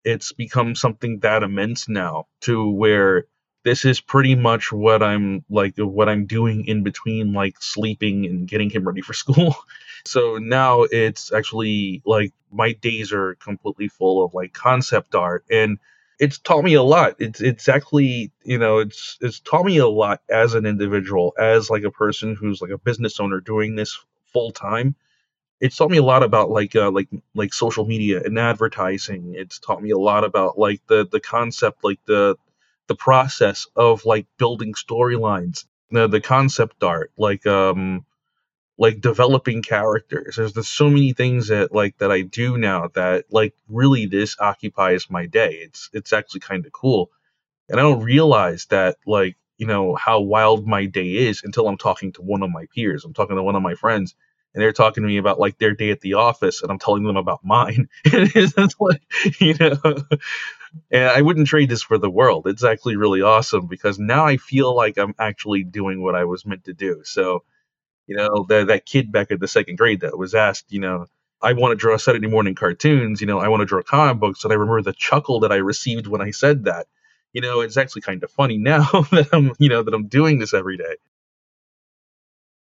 It's 0.05 0.31
become 0.31 0.77
something 0.77 1.19
that 1.19 1.43
immense 1.43 1.89
now 1.89 2.29
to 2.43 2.71
where 2.71 3.25
this 3.65 3.85
is 3.85 4.01
pretty 4.01 4.37
much 4.37 4.71
what 4.71 5.03
I'm 5.03 5.45
like 5.51 5.75
what 5.77 6.09
I'm 6.09 6.27
doing 6.27 6.67
in 6.67 6.85
between 6.85 7.33
like 7.33 7.57
sleeping 7.61 8.27
and 8.27 8.47
getting 8.47 8.71
him 8.71 8.87
ready 8.87 9.01
for 9.01 9.13
school. 9.25 9.57
so 10.05 10.39
now 10.39 10.83
it's 10.83 11.33
actually 11.33 12.01
like 12.07 12.33
my 12.53 12.75
days 12.75 13.13
are 13.13 13.35
completely 13.35 13.89
full 13.89 14.25
of 14.25 14.33
like 14.33 14.53
concept 14.53 15.17
art 15.17 15.45
and 15.51 15.81
it's 16.21 16.39
taught 16.39 16.63
me 16.63 16.75
a 16.75 16.83
lot. 16.83 17.17
It's 17.19 17.69
actually, 17.69 18.31
you 18.45 18.59
know, 18.59 18.79
it's 18.79 19.19
it's 19.21 19.41
taught 19.41 19.65
me 19.65 19.79
a 19.79 19.89
lot 19.89 20.23
as 20.31 20.55
an 20.55 20.65
individual, 20.65 21.35
as 21.37 21.71
like 21.71 21.83
a 21.83 21.91
person 21.91 22.37
who's 22.37 22.63
like 22.63 22.71
a 22.71 22.79
business 22.79 23.19
owner 23.19 23.41
doing 23.41 23.75
this 23.75 23.99
full 24.33 24.53
time 24.53 24.95
it's 25.61 25.77
taught 25.77 25.91
me 25.91 25.99
a 25.99 26.03
lot 26.03 26.23
about 26.23 26.51
like 26.51 26.75
uh, 26.75 26.91
like 26.91 27.09
like 27.35 27.53
social 27.53 27.85
media 27.85 28.23
and 28.23 28.39
advertising. 28.39 29.35
It's 29.37 29.59
taught 29.59 29.83
me 29.83 29.91
a 29.91 29.99
lot 29.99 30.25
about 30.25 30.59
like 30.59 30.81
the 30.87 31.07
the 31.11 31.21
concept, 31.21 31.85
like 31.85 32.01
the 32.07 32.37
the 32.89 32.95
process 32.95 33.67
of 33.77 34.05
like 34.05 34.27
building 34.39 34.75
storylines, 34.75 35.67
the 35.91 36.09
the 36.09 36.21
concept 36.21 36.83
art, 36.83 37.13
like 37.19 37.47
um 37.47 38.05
like 38.79 39.01
developing 39.01 39.63
characters. 39.63 40.37
There's 40.37 40.55
there's 40.55 40.69
so 40.69 40.89
many 40.91 41.13
things 41.13 41.49
that 41.49 41.73
like 41.73 41.99
that 41.99 42.11
I 42.11 42.23
do 42.23 42.59
now 42.59 42.89
that 42.95 43.27
like 43.31 43.55
really 43.69 44.07
this 44.07 44.37
occupies 44.41 45.11
my 45.11 45.27
day. 45.27 45.55
It's 45.63 45.91
it's 45.93 46.13
actually 46.13 46.41
kind 46.41 46.65
of 46.67 46.73
cool, 46.73 47.11
and 47.69 47.81
I 47.81 47.85
don't 47.85 48.03
realize 48.05 48.67
that 48.67 48.97
like 49.07 49.37
you 49.59 49.67
know 49.67 49.95
how 49.97 50.21
wild 50.21 50.67
my 50.67 50.87
day 50.87 51.11
is 51.29 51.43
until 51.45 51.69
I'm 51.69 51.79
talking 51.79 52.13
to 52.15 52.23
one 52.23 52.43
of 52.43 52.51
my 52.51 52.67
peers. 52.75 53.05
I'm 53.05 53.15
talking 53.15 53.37
to 53.37 53.43
one 53.43 53.57
of 53.57 53.63
my 53.63 53.75
friends 53.75 54.15
and 54.55 54.63
they're 54.63 54.73
talking 54.73 55.03
to 55.03 55.09
me 55.09 55.19
about 55.19 55.39
like 55.39 55.59
their 55.59 55.75
day 55.75 55.91
at 55.91 56.01
the 56.01 56.15
office 56.15 56.63
and 56.63 56.71
I'm 56.71 56.79
telling 56.79 57.05
them 57.05 57.17
about 57.17 57.45
mine. 57.45 57.89
it's 58.05 58.75
like, 58.81 59.03
you 59.41 59.55
know, 59.55 59.97
and 60.91 61.05
I 61.05 61.23
wouldn't 61.23 61.47
trade 61.47 61.69
this 61.69 61.83
for 61.83 61.99
the 61.99 62.11
world. 62.11 62.47
It's 62.47 62.65
actually 62.65 62.97
really 62.97 63.23
awesome 63.23 63.67
because 63.67 63.99
now 63.99 64.27
I 64.27 64.37
feel 64.37 64.75
like 64.75 64.99
I'm 64.99 65.15
actually 65.19 65.63
doing 65.65 66.03
what 66.03 66.15
I 66.15 66.25
was 66.25 66.45
meant 66.45 66.65
to 66.65 66.73
do. 66.73 67.03
So, 67.05 67.45
you 68.07 68.17
know, 68.17 68.45
that 68.49 68.69
that 68.69 68.87
kid 68.87 69.13
back 69.13 69.31
in 69.31 69.39
the 69.39 69.49
second 69.49 69.79
grade 69.79 70.01
that 70.01 70.19
was 70.19 70.35
asked, 70.35 70.73
you 70.73 70.81
know, 70.81 71.07
I 71.43 71.53
want 71.53 71.73
to 71.73 71.77
draw 71.77 71.97
Saturday 71.97 72.27
morning 72.27 72.55
cartoons, 72.55 73.21
you 73.21 73.27
know, 73.27 73.39
I 73.39 73.49
want 73.49 73.61
to 73.61 73.67
draw 73.67 73.83
comic 73.83 74.19
books, 74.21 74.45
and 74.45 74.53
I 74.53 74.57
remember 74.57 74.83
the 74.83 74.93
chuckle 74.93 75.41
that 75.41 75.53
I 75.53 75.57
received 75.57 76.07
when 76.07 76.21
I 76.21 76.33
said 76.33 76.65
that. 76.65 76.87
You 77.33 77.41
know, 77.41 77.61
it's 77.61 77.77
actually 77.77 78.03
kind 78.03 78.23
of 78.25 78.31
funny 78.33 78.59
now 78.59 78.83
that 79.13 79.29
I'm, 79.33 79.53
you 79.59 79.69
know, 79.69 79.83
that 79.83 79.95
I'm 79.95 80.09
doing 80.09 80.39
this 80.39 80.53
every 80.55 80.77
day 80.77 80.97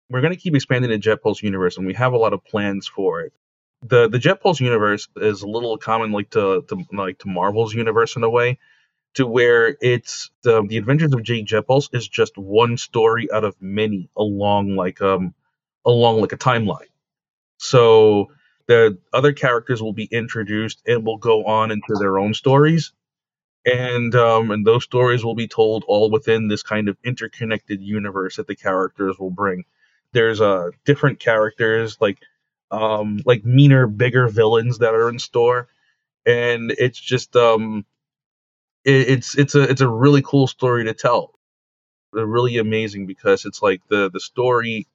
we're 0.09 0.21
going 0.21 0.33
to 0.33 0.39
keep 0.39 0.55
expanding 0.55 0.91
the 0.91 0.97
Jet 0.97 1.21
Pulse 1.21 1.43
universe, 1.43 1.77
and 1.77 1.85
we 1.87 1.93
have 1.95 2.13
a 2.13 2.17
lot 2.17 2.33
of 2.33 2.43
plans 2.45 2.87
for 2.87 3.21
it. 3.21 3.33
the 3.83 4.09
The 4.09 4.19
Jet 4.19 4.41
Pulse 4.41 4.59
universe 4.59 5.07
is 5.17 5.41
a 5.41 5.47
little 5.47 5.77
common, 5.77 6.11
like 6.11 6.29
to, 6.31 6.63
to 6.69 6.85
like 6.93 7.19
to 7.19 7.29
Marvel's 7.29 7.73
universe 7.73 8.15
in 8.15 8.23
a 8.23 8.29
way, 8.29 8.59
to 9.15 9.25
where 9.27 9.77
it's 9.81 10.31
the 10.43 10.63
the 10.67 10.77
Adventures 10.77 11.13
of 11.13 11.23
Jake 11.23 11.45
Jet 11.45 11.67
Pulse 11.67 11.89
is 11.93 12.07
just 12.07 12.37
one 12.37 12.77
story 12.77 13.29
out 13.31 13.43
of 13.43 13.55
many 13.61 14.09
along 14.17 14.75
like 14.75 15.01
um 15.01 15.33
along 15.85 16.21
like 16.21 16.33
a 16.33 16.37
timeline. 16.37 16.89
So 17.59 18.31
the 18.67 18.99
other 19.13 19.33
characters 19.33 19.81
will 19.81 19.93
be 19.93 20.05
introduced 20.05 20.81
and 20.87 21.05
will 21.05 21.17
go 21.17 21.45
on 21.45 21.71
into 21.71 21.95
their 21.99 22.19
own 22.19 22.33
stories 22.33 22.93
and 23.65 24.15
um, 24.15 24.51
and 24.51 24.65
those 24.65 24.83
stories 24.83 25.23
will 25.23 25.35
be 25.35 25.47
told 25.47 25.83
all 25.87 26.09
within 26.09 26.47
this 26.47 26.63
kind 26.63 26.89
of 26.89 26.97
interconnected 27.03 27.81
universe 27.81 28.37
that 28.37 28.47
the 28.47 28.55
characters 28.55 29.17
will 29.19 29.29
bring 29.31 29.65
there's 30.13 30.41
uh 30.41 30.71
different 30.85 31.19
characters 31.19 31.97
like 32.01 32.19
um 32.71 33.19
like 33.25 33.45
meaner 33.45 33.87
bigger 33.87 34.27
villains 34.27 34.79
that 34.79 34.93
are 34.95 35.09
in 35.09 35.19
store. 35.19 35.69
And 36.25 36.71
it's 36.77 36.99
just 36.99 37.35
um 37.35 37.85
it, 38.85 39.09
it's 39.09 39.37
it's 39.37 39.55
a 39.55 39.63
it's 39.63 39.81
a 39.81 39.89
really 39.89 40.21
cool 40.23 40.47
story 40.47 40.85
to 40.85 40.93
tell. 40.93 41.33
They're 42.13 42.25
really 42.25 42.57
amazing 42.57 43.07
because 43.07 43.45
it's 43.45 43.61
like 43.61 43.81
the 43.89 44.09
the 44.11 44.19
story 44.21 44.87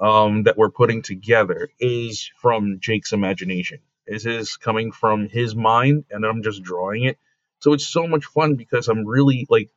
um 0.00 0.44
that 0.44 0.58
we're 0.58 0.70
putting 0.70 1.02
together 1.02 1.70
is 1.80 2.30
from 2.40 2.78
jake's 2.80 3.12
imagination. 3.12 3.80
It 4.06 4.26
is 4.26 4.56
coming 4.56 4.92
from 4.92 5.28
his 5.28 5.54
mind 5.56 6.04
and 6.10 6.24
i'm 6.26 6.42
just 6.42 6.62
drawing 6.62 7.04
it. 7.04 7.18
So 7.60 7.74
it's 7.74 7.86
so 7.86 8.06
much 8.08 8.26
fun 8.26 8.56
because 8.56 8.88
i'm 8.88 9.06
really 9.06 9.46
like 9.50 9.70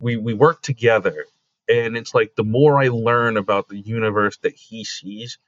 we 0.00 0.16
we 0.16 0.34
work 0.34 0.62
together 0.62 1.26
and 1.68 1.96
it's 1.96 2.14
like 2.14 2.34
the 2.36 2.44
more 2.44 2.80
I 2.82 2.88
learn 2.88 3.36
about 3.36 3.68
the 3.68 3.78
universe 3.78 4.38
that 4.38 4.54
he 4.56 4.84
sees, 4.84 5.38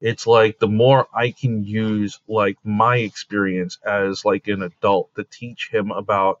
it's 0.00 0.26
like 0.26 0.58
the 0.58 0.68
more 0.68 1.08
I 1.14 1.32
can 1.32 1.64
use 1.64 2.20
like 2.28 2.58
my 2.64 2.98
experience 2.98 3.78
as 3.86 4.24
like 4.24 4.48
an 4.48 4.62
adult 4.62 5.14
to 5.16 5.24
teach 5.24 5.70
him 5.72 5.90
about 5.92 6.40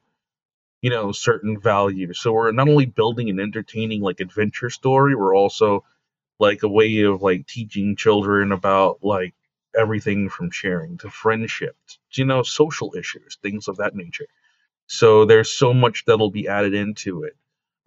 you 0.82 0.90
know 0.90 1.12
certain 1.12 1.60
values. 1.60 2.20
So 2.20 2.32
we're 2.32 2.52
not 2.52 2.68
only 2.68 2.86
building 2.86 3.30
an 3.30 3.40
entertaining 3.40 4.02
like 4.02 4.20
adventure 4.20 4.70
story, 4.70 5.14
we're 5.14 5.36
also 5.36 5.84
like 6.38 6.62
a 6.62 6.68
way 6.68 7.02
of 7.02 7.22
like 7.22 7.46
teaching 7.46 7.96
children 7.96 8.52
about 8.52 9.00
like 9.02 9.34
everything 9.78 10.28
from 10.28 10.50
sharing 10.50 10.98
to 10.98 11.10
friendship, 11.10 11.76
you 12.12 12.24
know, 12.26 12.42
social 12.42 12.94
issues, 12.98 13.38
things 13.42 13.68
of 13.68 13.78
that 13.78 13.94
nature. 13.94 14.26
So 14.86 15.24
there's 15.24 15.50
so 15.52 15.74
much 15.74 16.04
that'll 16.06 16.30
be 16.30 16.48
added 16.48 16.74
into 16.74 17.24
it. 17.24 17.36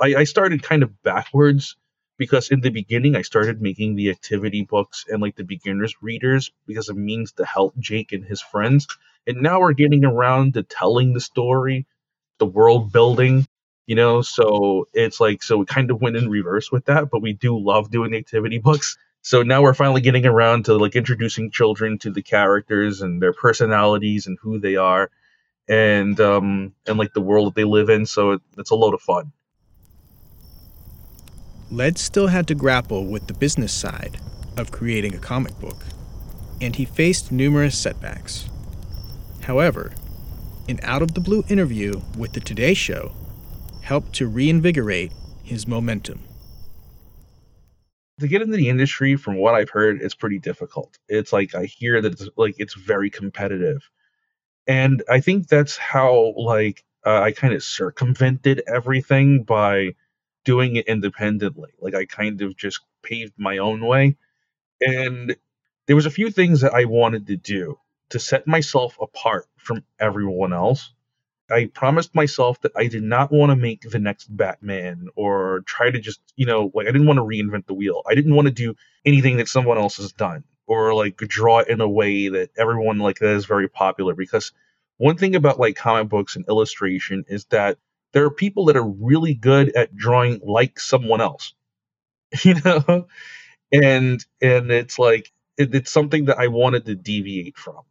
I, 0.02 0.16
I 0.16 0.26
started 0.26 0.64
kind 0.64 0.84
of 0.84 1.04
backwards 1.04 1.78
because 2.20 2.50
in 2.52 2.62
the 2.62 2.72
beginning 2.72 3.16
I 3.18 3.24
started 3.24 3.62
making 3.62 3.96
the 3.96 4.12
activity 4.12 4.64
books 4.64 5.06
and 5.10 5.22
like 5.22 5.38
the 5.38 5.46
beginners 5.46 5.96
readers 6.02 6.52
because 6.68 6.90
it 6.90 6.98
means 6.98 7.34
to 7.34 7.46
help 7.46 7.78
Jake 7.80 8.14
and 8.14 8.26
his 8.26 8.42
friends. 8.42 8.88
And 9.28 9.42
now 9.42 9.62
we're 9.62 9.74
getting 9.74 10.06
around 10.06 10.56
to 10.56 10.64
telling 10.64 11.14
the 11.14 11.22
story, 11.22 11.88
the 12.40 12.48
world 12.48 12.92
building, 12.94 13.48
you 13.88 13.96
know, 13.96 14.22
so 14.22 14.88
it's 14.94 15.20
like 15.20 15.44
so 15.44 15.58
we 15.60 15.66
kind 15.68 15.92
of 15.92 16.02
went 16.02 16.18
in 16.18 16.30
reverse 16.30 16.72
with 16.72 16.86
that, 16.86 17.10
but 17.12 17.22
we 17.22 17.34
do 17.34 17.60
love 17.60 17.92
doing 17.92 18.16
activity 18.16 18.60
books. 18.60 18.98
So 19.24 19.44
now 19.44 19.64
we're 19.64 19.74
finally 19.76 20.02
getting 20.02 20.26
around 20.26 20.66
to 20.66 20.76
like 20.76 20.96
introducing 20.96 21.52
children 21.52 22.00
to 22.00 22.12
the 22.12 22.24
characters 22.24 23.02
and 23.02 23.22
their 23.22 23.34
personalities 23.34 24.28
and 24.28 24.38
who 24.42 24.60
they 24.60 24.78
are 24.78 25.12
and 25.70 26.20
um 26.22 26.74
and 26.88 26.98
like 27.00 27.14
the 27.14 27.22
world 27.22 27.48
that 27.50 27.56
they 27.56 27.66
live 27.66 27.90
in. 27.90 28.06
So 28.08 28.34
it, 28.34 28.42
it's 28.58 28.72
a 28.72 28.76
load 28.76 28.96
of 28.96 29.02
fun. 29.02 29.34
Led 31.72 31.98
still 31.98 32.28
had 32.28 32.48
to 32.48 32.56
grapple 32.56 33.06
with 33.06 33.28
the 33.28 33.34
business 33.34 33.74
side 33.74 34.20
of 34.58 34.72
creating 34.72 35.16
a 35.16 35.20
comic 35.20 35.60
book, 35.60 35.84
and 36.62 36.76
he 36.76 36.86
faced 36.86 37.32
numerous 37.32 37.78
setbacks. 37.78 38.48
However, 39.42 39.94
an 40.70 40.80
out 40.84 41.02
of 41.02 41.14
the 41.14 41.22
blue 41.22 41.44
interview 41.50 42.02
with 42.18 42.34
the 42.34 42.40
Today 42.40 42.74
Show 42.74 43.14
helped 43.82 44.14
to 44.14 44.28
reinvigorate 44.28 45.12
his 45.44 45.68
momentum. 45.68 46.20
To 48.20 48.28
get 48.28 48.42
into 48.42 48.58
the 48.58 48.70
industry, 48.70 49.16
from 49.16 49.36
what 49.38 49.56
I've 49.56 49.70
heard, 49.70 50.02
it's 50.02 50.16
pretty 50.16 50.40
difficult. 50.40 50.98
It's 51.10 51.34
like 51.34 51.54
I 51.54 51.66
hear 51.66 52.02
that 52.02 52.14
it's 52.14 52.30
like 52.38 52.56
it's 52.60 52.76
very 52.76 53.10
competitive, 53.10 53.90
and 54.68 55.04
I 55.10 55.20
think 55.20 55.48
that's 55.48 55.78
how 55.78 56.34
like 56.38 56.86
uh, 57.06 57.22
I 57.22 57.32
kind 57.32 57.54
of 57.54 57.64
circumvented 57.64 58.62
everything 58.68 59.44
by 59.44 59.96
doing 60.46 60.78
it 60.78 60.88
independently. 60.88 61.72
Like 61.82 61.96
I 61.96 62.06
kind 62.06 62.42
of 62.42 62.56
just 62.56 62.80
paved 63.04 63.34
my 63.38 63.58
own 63.58 63.86
way. 63.86 64.16
And 64.80 65.36
there 65.88 65.96
was 65.96 66.06
a 66.06 66.12
few 66.12 66.32
things 66.32 66.62
that 66.62 66.74
I 66.74 66.86
wanted 66.86 67.28
to 67.28 67.36
do 67.36 67.78
to 68.10 68.20
set 68.20 68.48
myself 68.48 68.98
apart 69.02 69.48
from 69.58 69.84
everyone 70.00 70.54
else. 70.54 70.94
I 71.52 71.66
promised 71.66 72.16
myself 72.16 72.62
that 72.62 72.72
I 72.76 72.88
did 72.88 73.04
not 73.04 73.32
want 73.32 73.52
to 73.52 73.56
make 73.56 73.82
the 73.82 74.00
next 74.00 74.36
Batman 74.36 75.10
or 75.16 75.62
try 75.66 75.92
to 75.92 76.00
just, 76.00 76.20
you 76.36 76.46
know, 76.46 76.72
like 76.74 76.88
I 76.88 76.92
didn't 76.92 77.08
want 77.08 77.18
to 77.18 77.24
reinvent 77.24 77.68
the 77.68 77.76
wheel. 77.76 78.02
I 78.08 78.16
didn't 78.16 78.34
want 78.34 78.48
to 78.48 78.54
do 78.54 78.76
anything 79.06 79.38
that 79.38 79.48
someone 79.48 79.78
else 79.78 79.98
has 79.98 80.12
done 80.12 80.44
or 80.68 80.96
like 80.96 81.18
draw 81.18 81.60
it 81.60 81.68
in 81.68 81.82
a 81.82 81.90
way 81.90 82.30
that 82.30 82.50
everyone 82.58 82.98
like 82.98 83.20
that 83.20 83.36
is 83.36 83.46
very 83.46 83.68
popular 83.68 84.16
because 84.16 84.52
one 84.98 85.18
thing 85.18 85.36
about 85.36 85.60
like 85.60 85.76
comic 85.76 86.10
books 86.10 86.36
and 86.36 86.48
illustration 86.48 87.26
is 87.28 87.46
that 87.46 87.78
there 88.16 88.26
are 88.26 88.32
people 88.32 88.68
that 88.68 88.78
are 88.78 88.88
really 88.88 89.36
good 89.36 89.76
at 89.78 89.96
drawing 89.98 90.42
like 90.46 90.80
someone 90.82 91.22
else 91.22 91.56
you 92.44 92.56
know 92.66 93.08
and 93.72 94.26
and 94.42 94.72
it's 94.72 95.00
like 95.00 95.32
it, 95.58 95.74
it's 95.76 95.92
something 95.92 96.26
that 96.26 96.40
i 96.40 96.48
wanted 96.48 96.86
to 96.86 96.96
deviate 96.96 97.58
from 97.58 97.82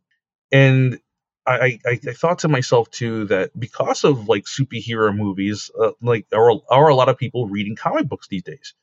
and 0.53 0.99
I, 1.47 1.79
I, 1.87 1.93
I 2.09 2.13
thought 2.13 2.41
to 2.41 2.49
myself 2.49 2.91
too 2.91 3.27
that 3.27 3.59
because 3.59 4.05
of 4.05 4.29
like 4.29 4.45
superhero 4.45 5.17
movies, 5.17 5.71
uh, 5.81 5.93
like 6.03 6.27
are 6.33 6.53
are 6.71 6.89
a 6.89 6.95
lot 6.95 7.09
of 7.09 7.19
people 7.19 7.49
reading 7.49 7.77
comic 7.77 8.09
books 8.09 8.29
these 8.29 8.43
days. 8.45 8.75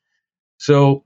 So 0.58 1.06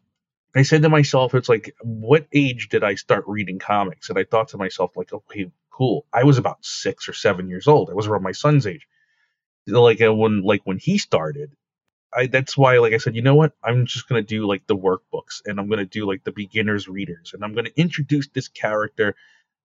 I 0.56 0.64
said 0.64 0.84
to 0.84 0.90
myself, 0.90 1.36
it's 1.36 1.50
like, 1.50 1.76
what 1.82 2.28
age 2.34 2.70
did 2.70 2.84
I 2.84 2.96
start 2.96 3.26
reading 3.28 3.60
comics? 3.60 4.10
And 4.10 4.20
I 4.20 4.26
thought 4.26 4.50
to 4.50 4.58
myself, 4.58 4.92
like, 4.98 5.14
okay, 5.14 5.52
cool. 5.72 6.06
I 6.14 6.24
was 6.26 6.38
about 6.38 6.66
six 6.66 7.10
or 7.10 7.14
seven 7.14 7.50
years 7.50 7.68
old. 7.68 7.90
I 7.90 7.94
was 7.94 8.08
around 8.08 8.24
my 8.24 8.34
son's 8.34 8.68
age. 8.68 8.88
Like 9.68 10.02
uh, 10.02 10.14
when 10.14 10.42
like 10.42 10.62
when 10.64 10.78
he 10.78 10.98
started, 10.98 11.52
I 12.14 12.28
that's 12.28 12.58
why 12.58 12.78
like 12.80 12.94
I 12.94 12.98
said, 12.98 13.16
you 13.16 13.22
know 13.22 13.36
what? 13.36 13.54
I'm 13.64 13.86
just 13.86 14.08
gonna 14.08 14.22
do 14.22 14.48
like 14.48 14.68
the 14.68 14.78
workbooks 14.78 15.42
and 15.46 15.60
I'm 15.60 15.70
gonna 15.70 15.86
do 15.86 16.08
like 16.08 16.24
the 16.24 16.32
beginners 16.32 16.88
readers 16.88 17.32
and 17.34 17.44
I'm 17.44 17.54
gonna 17.54 17.72
introduce 17.76 18.28
this 18.30 18.48
character 18.48 19.16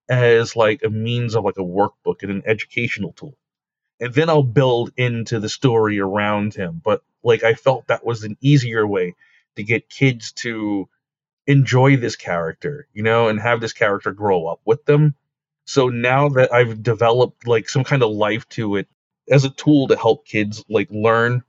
as 0.09 0.57
like 0.57 0.83
a 0.85 0.91
means 0.91 1.37
of 1.37 1.45
like 1.45 1.59
a 1.59 1.63
workbook 1.63 2.23
and 2.23 2.31
an 2.33 2.43
educational 2.47 3.13
tool. 3.13 3.37
And 4.01 4.15
then 4.15 4.31
I'll 4.31 4.43
build 4.43 4.93
into 4.97 5.41
the 5.41 5.49
story 5.49 6.01
around 6.01 6.55
him. 6.55 6.81
But 6.85 7.03
like 7.23 7.45
I 7.45 7.55
felt 7.55 7.89
that 7.89 8.05
was 8.05 8.25
an 8.25 8.37
easier 8.41 8.87
way 8.87 9.15
to 9.57 9.63
get 9.63 9.91
kids 9.91 10.33
to 10.33 10.89
enjoy 11.47 11.97
this 11.97 12.17
character, 12.17 12.89
you 12.93 13.03
know, 13.03 13.29
and 13.29 13.41
have 13.41 13.61
this 13.61 13.73
character 13.73 14.13
grow 14.13 14.47
up 14.47 14.61
with 14.65 14.85
them. 14.87 15.15
So 15.67 15.89
now 15.89 16.29
that 16.31 16.53
I've 16.53 16.83
developed 16.83 17.47
like 17.47 17.69
some 17.69 17.85
kind 17.85 18.03
of 18.03 18.11
life 18.11 18.49
to 18.51 18.77
it 18.77 18.89
as 19.31 19.45
a 19.45 19.51
tool 19.51 19.89
to 19.89 19.97
help 19.97 20.27
kids 20.27 20.65
like 20.69 20.91
learn, 20.91 21.43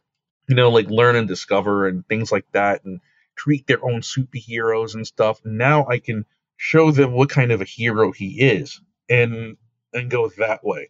you 0.47 0.55
know, 0.55 0.69
like 0.69 0.89
learn 0.89 1.15
and 1.15 1.27
discover 1.27 1.87
and 1.87 2.07
things 2.07 2.31
like 2.31 2.45
that 2.53 2.83
and 2.85 3.01
create 3.37 3.67
their 3.67 3.83
own 3.83 4.01
superheroes 4.01 4.95
and 4.95 5.07
stuff. 5.07 5.41
Now 5.45 5.87
I 5.87 5.99
can 5.99 6.25
show 6.57 6.91
them 6.91 7.13
what 7.13 7.29
kind 7.29 7.51
of 7.51 7.61
a 7.61 7.65
hero 7.65 8.11
he 8.11 8.41
is 8.41 8.81
and 9.09 9.57
and 9.93 10.11
go 10.11 10.29
that 10.37 10.63
way. 10.63 10.89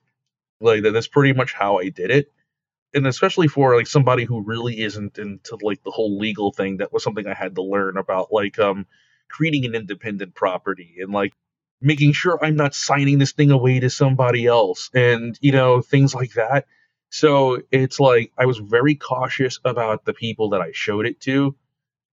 Like 0.61 0.83
that's 0.83 1.07
pretty 1.07 1.33
much 1.33 1.53
how 1.53 1.79
I 1.79 1.89
did 1.89 2.11
it 2.11 2.27
and 2.93 3.07
especially 3.07 3.47
for 3.47 3.75
like 3.75 3.87
somebody 3.87 4.25
who 4.25 4.43
really 4.43 4.79
isn't 4.81 5.17
into 5.17 5.57
like 5.61 5.83
the 5.83 5.91
whole 5.91 6.17
legal 6.17 6.51
thing 6.51 6.77
that 6.77 6.91
was 6.93 7.03
something 7.03 7.27
i 7.27 7.33
had 7.33 7.55
to 7.55 7.63
learn 7.63 7.97
about 7.97 8.31
like 8.31 8.59
um 8.59 8.85
creating 9.29 9.65
an 9.65 9.75
independent 9.75 10.35
property 10.35 10.97
and 10.99 11.11
like 11.11 11.33
making 11.81 12.13
sure 12.13 12.39
i'm 12.43 12.55
not 12.55 12.75
signing 12.75 13.19
this 13.19 13.31
thing 13.33 13.51
away 13.51 13.79
to 13.79 13.89
somebody 13.89 14.45
else 14.45 14.89
and 14.93 15.37
you 15.41 15.51
know 15.51 15.81
things 15.81 16.13
like 16.15 16.33
that 16.33 16.65
so 17.11 17.61
it's 17.71 17.99
like 17.99 18.31
i 18.39 18.47
was 18.47 18.57
very 18.57 18.95
cautious 18.95 19.59
about 19.63 20.05
the 20.05 20.13
people 20.13 20.49
that 20.49 20.61
i 20.61 20.71
showed 20.73 21.05
it 21.05 21.19
to 21.19 21.55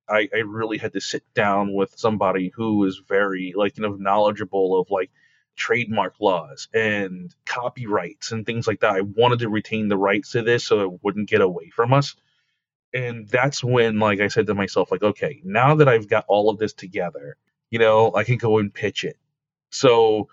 i 0.08 0.28
i 0.34 0.38
really 0.38 0.78
had 0.78 0.92
to 0.92 1.00
sit 1.00 1.22
down 1.34 1.72
with 1.72 1.94
somebody 1.96 2.52
who 2.54 2.76
was 2.76 2.98
very 3.08 3.54
like 3.56 3.78
you 3.78 3.82
know 3.82 3.94
knowledgeable 3.94 4.78
of 4.78 4.90
like 4.90 5.11
trademark 5.58 6.14
laws 6.20 6.68
and 6.72 7.34
copyrights 7.44 8.32
and 8.32 8.46
things 8.46 8.66
like 8.66 8.80
that. 8.80 8.94
I 8.94 9.02
wanted 9.02 9.40
to 9.40 9.50
retain 9.50 9.88
the 9.88 9.98
rights 9.98 10.32
to 10.32 10.42
this 10.42 10.64
so 10.64 10.80
it 10.80 11.00
wouldn't 11.02 11.28
get 11.28 11.42
away 11.42 11.68
from 11.70 11.92
us. 11.92 12.14
And 12.94 13.28
that's 13.28 13.62
when, 13.62 13.98
like, 13.98 14.20
I 14.20 14.28
said 14.28 14.46
to 14.46 14.54
myself, 14.54 14.90
like, 14.90 15.02
okay, 15.02 15.42
now 15.44 15.74
that 15.74 15.88
I've 15.88 16.08
got 16.08 16.24
all 16.26 16.48
of 16.48 16.58
this 16.58 16.72
together, 16.72 17.37
you 17.70 17.78
know, 17.78 18.14
I 18.14 18.24
can 18.24 18.38
go 18.38 18.58
and 18.58 18.72
pitch 18.72 19.04
it. 19.04 19.18
So 19.70 20.28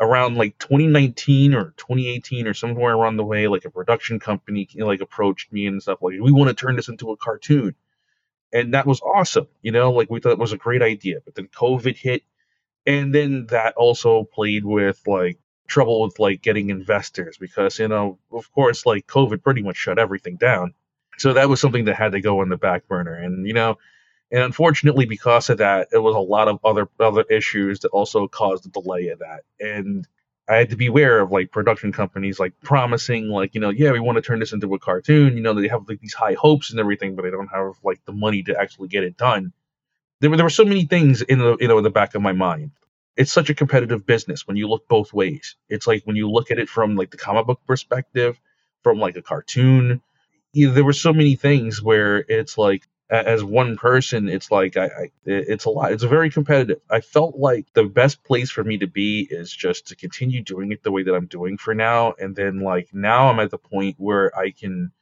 around 0.00 0.36
like 0.36 0.58
2019 0.58 1.54
or 1.54 1.74
2018 1.76 2.46
or 2.46 2.54
somewhere 2.54 2.94
around 2.94 3.16
the 3.16 3.24
way, 3.24 3.48
like 3.48 3.64
a 3.64 3.70
production 3.70 4.18
company 4.18 4.68
like 4.76 5.00
approached 5.00 5.52
me 5.52 5.66
and 5.66 5.82
stuff 5.82 6.02
like, 6.02 6.14
we 6.20 6.32
want 6.32 6.48
to 6.48 6.54
turn 6.54 6.76
this 6.76 6.88
into 6.88 7.12
a 7.12 7.16
cartoon. 7.16 7.74
And 8.52 8.74
that 8.74 8.86
was 8.86 9.00
awesome, 9.00 9.48
you 9.62 9.72
know, 9.72 9.90
like 9.92 10.10
we 10.10 10.20
thought 10.20 10.32
it 10.32 10.38
was 10.38 10.52
a 10.52 10.56
great 10.56 10.82
idea. 10.82 11.18
But 11.24 11.34
then 11.34 11.48
COVID 11.48 11.96
hit 11.96 12.22
and 12.86 13.14
then 13.14 13.46
that 13.46 13.74
also 13.76 14.24
played 14.24 14.64
with 14.64 15.00
like 15.06 15.38
trouble 15.66 16.02
with 16.02 16.18
like 16.18 16.42
getting 16.42 16.70
investors 16.70 17.38
because 17.38 17.78
you 17.78 17.88
know 17.88 18.18
of 18.32 18.52
course 18.52 18.84
like 18.84 19.06
covid 19.06 19.42
pretty 19.42 19.62
much 19.62 19.76
shut 19.76 19.98
everything 19.98 20.36
down 20.36 20.74
so 21.16 21.32
that 21.32 21.48
was 21.48 21.60
something 21.60 21.86
that 21.86 21.96
had 21.96 22.12
to 22.12 22.20
go 22.20 22.40
on 22.40 22.50
the 22.50 22.56
back 22.56 22.86
burner 22.86 23.14
and 23.14 23.46
you 23.46 23.54
know 23.54 23.76
and 24.30 24.42
unfortunately 24.42 25.06
because 25.06 25.50
of 25.50 25.58
that 25.58 25.88
it 25.92 25.98
was 25.98 26.14
a 26.14 26.18
lot 26.18 26.48
of 26.48 26.58
other 26.64 26.88
other 27.00 27.24
issues 27.30 27.80
that 27.80 27.90
also 27.90 28.28
caused 28.28 28.64
the 28.64 28.80
delay 28.80 29.08
of 29.08 29.18
that. 29.20 29.42
And 29.60 30.06
i 30.48 30.56
had 30.56 30.70
to 30.70 30.76
be 30.76 30.86
aware 30.86 31.20
of 31.20 31.32
like 31.32 31.50
production 31.50 31.90
companies 31.90 32.38
like 32.38 32.52
promising 32.62 33.28
like 33.28 33.54
you 33.54 33.60
know 33.60 33.70
yeah 33.70 33.92
we 33.92 34.00
want 34.00 34.16
to 34.16 34.22
turn 34.22 34.40
this 34.40 34.52
into 34.52 34.72
a 34.74 34.78
cartoon. 34.78 35.36
You 35.36 35.42
know 35.42 35.54
they 35.54 35.68
have 35.68 35.88
like 35.88 36.00
these 36.00 36.14
high 36.14 36.34
hopes 36.34 36.70
and 36.70 36.80
everything 36.80 37.16
but 37.16 37.22
they 37.22 37.30
don't 37.30 37.48
have 37.48 37.74
like 37.82 38.04
the 38.04 38.12
money 38.12 38.42
to 38.44 38.58
actually 38.58 38.88
get 38.88 39.04
it 39.04 39.16
done. 39.16 39.52
There 40.20 40.30
were, 40.30 40.36
there 40.36 40.46
were 40.46 40.50
so 40.50 40.64
many 40.64 40.86
things 40.86 41.22
in 41.22 41.38
the 41.38 41.56
you 41.60 41.68
know 41.68 41.78
in 41.78 41.84
the 41.84 41.90
back 41.90 42.14
of 42.14 42.22
my 42.22 42.32
mind. 42.32 42.72
It's 43.16 43.32
such 43.32 43.48
a 43.50 43.54
competitive 43.54 44.06
business 44.06 44.46
when 44.46 44.56
you 44.56 44.68
look 44.68 44.88
both 44.88 45.12
ways. 45.12 45.56
It's 45.68 45.86
like 45.86 46.02
when 46.04 46.16
you 46.16 46.28
look 46.30 46.50
at 46.50 46.58
it 46.58 46.68
from 46.68 46.96
like 46.96 47.10
the 47.12 47.16
comic 47.16 47.46
book 47.46 47.60
perspective 47.66 48.40
from 48.82 48.98
like 48.98 49.16
a 49.16 49.22
cartoon 49.22 50.02
you 50.54 50.68
know, 50.68 50.74
there 50.74 50.84
were 50.84 50.92
so 50.92 51.12
many 51.12 51.34
things 51.34 51.82
where 51.82 52.18
it's 52.28 52.56
like 52.56 52.86
as 53.10 53.44
one 53.44 53.76
person 53.76 54.28
it's 54.28 54.50
like 54.50 54.76
I, 54.76 54.86
I 54.86 55.10
it's 55.26 55.66
a 55.66 55.70
lot 55.70 55.92
it's 55.92 56.02
a 56.02 56.08
very 56.08 56.30
competitive. 56.30 56.80
I 56.90 57.00
felt 57.00 57.36
like 57.36 57.66
the 57.74 57.84
best 57.84 58.24
place 58.24 58.50
for 58.50 58.64
me 58.64 58.78
to 58.78 58.86
be 58.86 59.26
is 59.30 59.52
just 59.52 59.86
to 59.88 59.96
continue 59.96 60.42
doing 60.42 60.72
it 60.72 60.82
the 60.82 60.92
way 60.92 61.02
that 61.02 61.14
i'm 61.14 61.26
doing 61.26 61.58
for 61.58 61.74
now. 61.74 62.14
And 62.18 62.34
then 62.36 62.60
like 62.60 62.88
now 62.92 63.28
i'm 63.30 63.40
at 63.40 63.50
the 63.50 63.58
point 63.58 63.96
where 63.98 64.36
i 64.38 64.50
can 64.50 64.92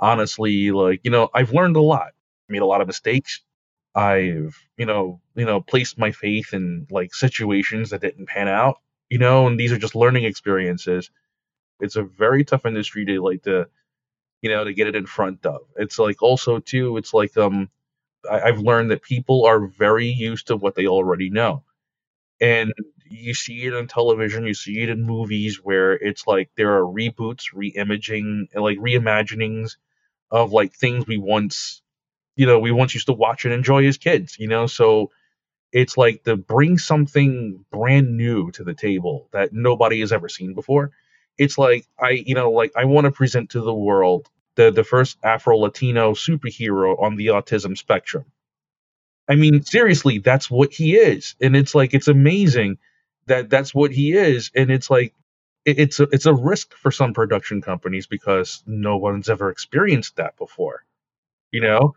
honestly 0.00 0.70
like 0.72 1.00
you 1.04 1.10
know 1.10 1.30
i've 1.34 1.52
learned 1.52 1.76
a 1.76 1.82
lot. 1.82 2.12
Made 2.48 2.62
a 2.62 2.66
lot 2.66 2.80
of 2.82 2.86
mistakes. 2.86 3.40
I've, 3.94 4.56
you 4.76 4.86
know, 4.86 5.20
you 5.34 5.44
know, 5.44 5.60
placed 5.60 5.98
my 5.98 6.12
faith 6.12 6.54
in 6.54 6.86
like 6.90 7.14
situations 7.14 7.90
that 7.90 8.00
didn't 8.00 8.26
pan 8.26 8.48
out, 8.48 8.78
you 9.10 9.18
know, 9.18 9.46
and 9.46 9.60
these 9.60 9.72
are 9.72 9.78
just 9.78 9.94
learning 9.94 10.24
experiences. 10.24 11.10
It's 11.80 11.96
a 11.96 12.02
very 12.04 12.44
tough 12.44 12.66
industry 12.66 13.04
to 13.06 13.22
like 13.22 13.42
to, 13.44 13.68
you 14.42 14.50
know, 14.50 14.64
to 14.64 14.74
get 14.74 14.88
it 14.88 14.96
in 14.96 15.06
front 15.06 15.46
of. 15.46 15.62
It's 15.76 15.98
like 15.98 16.22
also 16.22 16.60
too, 16.60 16.98
it's 16.98 17.14
like 17.14 17.36
um 17.38 17.70
I, 18.30 18.42
I've 18.42 18.60
learned 18.60 18.90
that 18.92 19.02
people 19.02 19.46
are 19.46 19.66
very 19.66 20.08
used 20.08 20.48
to 20.48 20.56
what 20.56 20.74
they 20.76 20.86
already 20.86 21.30
know. 21.30 21.64
And 22.40 22.72
you 23.08 23.34
see 23.34 23.64
it 23.66 23.74
on 23.74 23.86
television, 23.86 24.46
you 24.46 24.54
see 24.54 24.82
it 24.82 24.88
in 24.88 25.02
movies 25.02 25.60
where 25.62 25.92
it's 25.94 26.26
like 26.26 26.50
there 26.56 26.74
are 26.76 26.82
reboots, 26.82 27.46
re-imaging, 27.54 28.48
like 28.54 28.78
reimaginings 28.78 29.76
of 30.30 30.52
like 30.52 30.74
things 30.74 31.06
we 31.06 31.18
once 31.18 31.82
you 32.36 32.46
know, 32.46 32.58
we 32.60 32.72
once 32.72 32.94
used 32.94 33.06
to 33.08 33.12
watch 33.14 33.44
and 33.44 33.54
enjoy 33.54 33.86
as 33.86 33.98
kids, 33.98 34.38
you 34.38 34.48
know, 34.48 34.66
so 34.66 35.10
it's 35.72 35.96
like 35.96 36.24
to 36.24 36.36
bring 36.36 36.78
something 36.78 37.64
brand 37.72 38.16
new 38.16 38.50
to 38.52 38.64
the 38.64 38.74
table 38.74 39.28
that 39.32 39.52
nobody 39.52 40.00
has 40.00 40.12
ever 40.12 40.28
seen 40.28 40.54
before. 40.54 40.92
It's 41.38 41.58
like 41.58 41.86
I, 42.00 42.10
you 42.10 42.34
know, 42.34 42.50
like 42.50 42.72
I 42.76 42.84
want 42.86 43.06
to 43.06 43.10
present 43.12 43.50
to 43.50 43.60
the 43.62 43.74
world 43.74 44.28
the 44.56 44.70
the 44.70 44.84
first 44.84 45.18
Afro 45.22 45.56
Latino 45.58 46.12
superhero 46.12 47.00
on 47.02 47.16
the 47.16 47.28
autism 47.28 47.76
spectrum. 47.76 48.24
I 49.28 49.36
mean, 49.36 49.62
seriously, 49.62 50.18
that's 50.18 50.50
what 50.50 50.72
he 50.72 50.96
is, 50.96 51.34
and 51.40 51.56
it's 51.56 51.74
like 51.74 51.94
it's 51.94 52.08
amazing 52.08 52.78
that 53.26 53.50
that's 53.50 53.74
what 53.74 53.92
he 53.92 54.12
is, 54.12 54.50
and 54.54 54.70
it's 54.70 54.90
like 54.90 55.14
it's 55.64 56.00
a, 56.00 56.04
it's 56.12 56.26
a 56.26 56.34
risk 56.34 56.74
for 56.74 56.90
some 56.90 57.14
production 57.14 57.62
companies 57.62 58.06
because 58.06 58.62
no 58.66 58.96
one's 58.96 59.28
ever 59.30 59.50
experienced 59.50 60.16
that 60.16 60.36
before, 60.36 60.84
you 61.52 61.62
know 61.62 61.94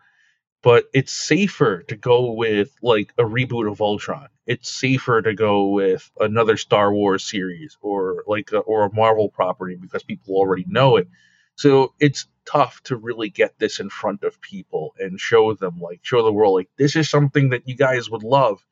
but 0.63 0.85
it's 0.93 1.13
safer 1.13 1.83
to 1.83 1.95
go 1.95 2.31
with 2.33 2.75
like 2.81 3.13
a 3.17 3.23
reboot 3.23 3.71
of 3.71 3.77
Voltron. 3.79 4.27
It's 4.47 4.69
safer 4.69 5.21
to 5.21 5.33
go 5.33 5.69
with 5.69 6.11
another 6.19 6.57
Star 6.57 6.93
Wars 6.93 7.23
series 7.29 7.77
or 7.81 8.23
like 8.27 8.51
a, 8.51 8.59
or 8.59 8.85
a 8.85 8.93
Marvel 8.93 9.29
property 9.29 9.75
because 9.75 10.03
people 10.03 10.35
already 10.35 10.65
know 10.67 10.97
it. 10.97 11.07
So 11.55 11.93
it's 11.99 12.27
tough 12.45 12.81
to 12.83 12.95
really 12.95 13.29
get 13.29 13.57
this 13.57 13.79
in 13.79 13.89
front 13.89 14.23
of 14.23 14.41
people 14.41 14.93
and 14.99 15.19
show 15.19 15.53
them 15.53 15.79
like 15.79 15.99
show 16.03 16.23
the 16.23 16.33
world 16.33 16.55
like 16.55 16.69
this 16.77 16.95
is 16.95 17.09
something 17.09 17.49
that 17.49 17.67
you 17.67 17.75
guys 17.75 18.09
would 18.09 18.23
love. 18.23 18.65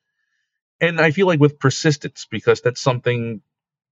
And 0.80 1.00
I 1.00 1.10
feel 1.10 1.26
like 1.26 1.40
with 1.40 1.58
persistence 1.58 2.26
because 2.30 2.60
that's 2.60 2.80
something 2.80 3.42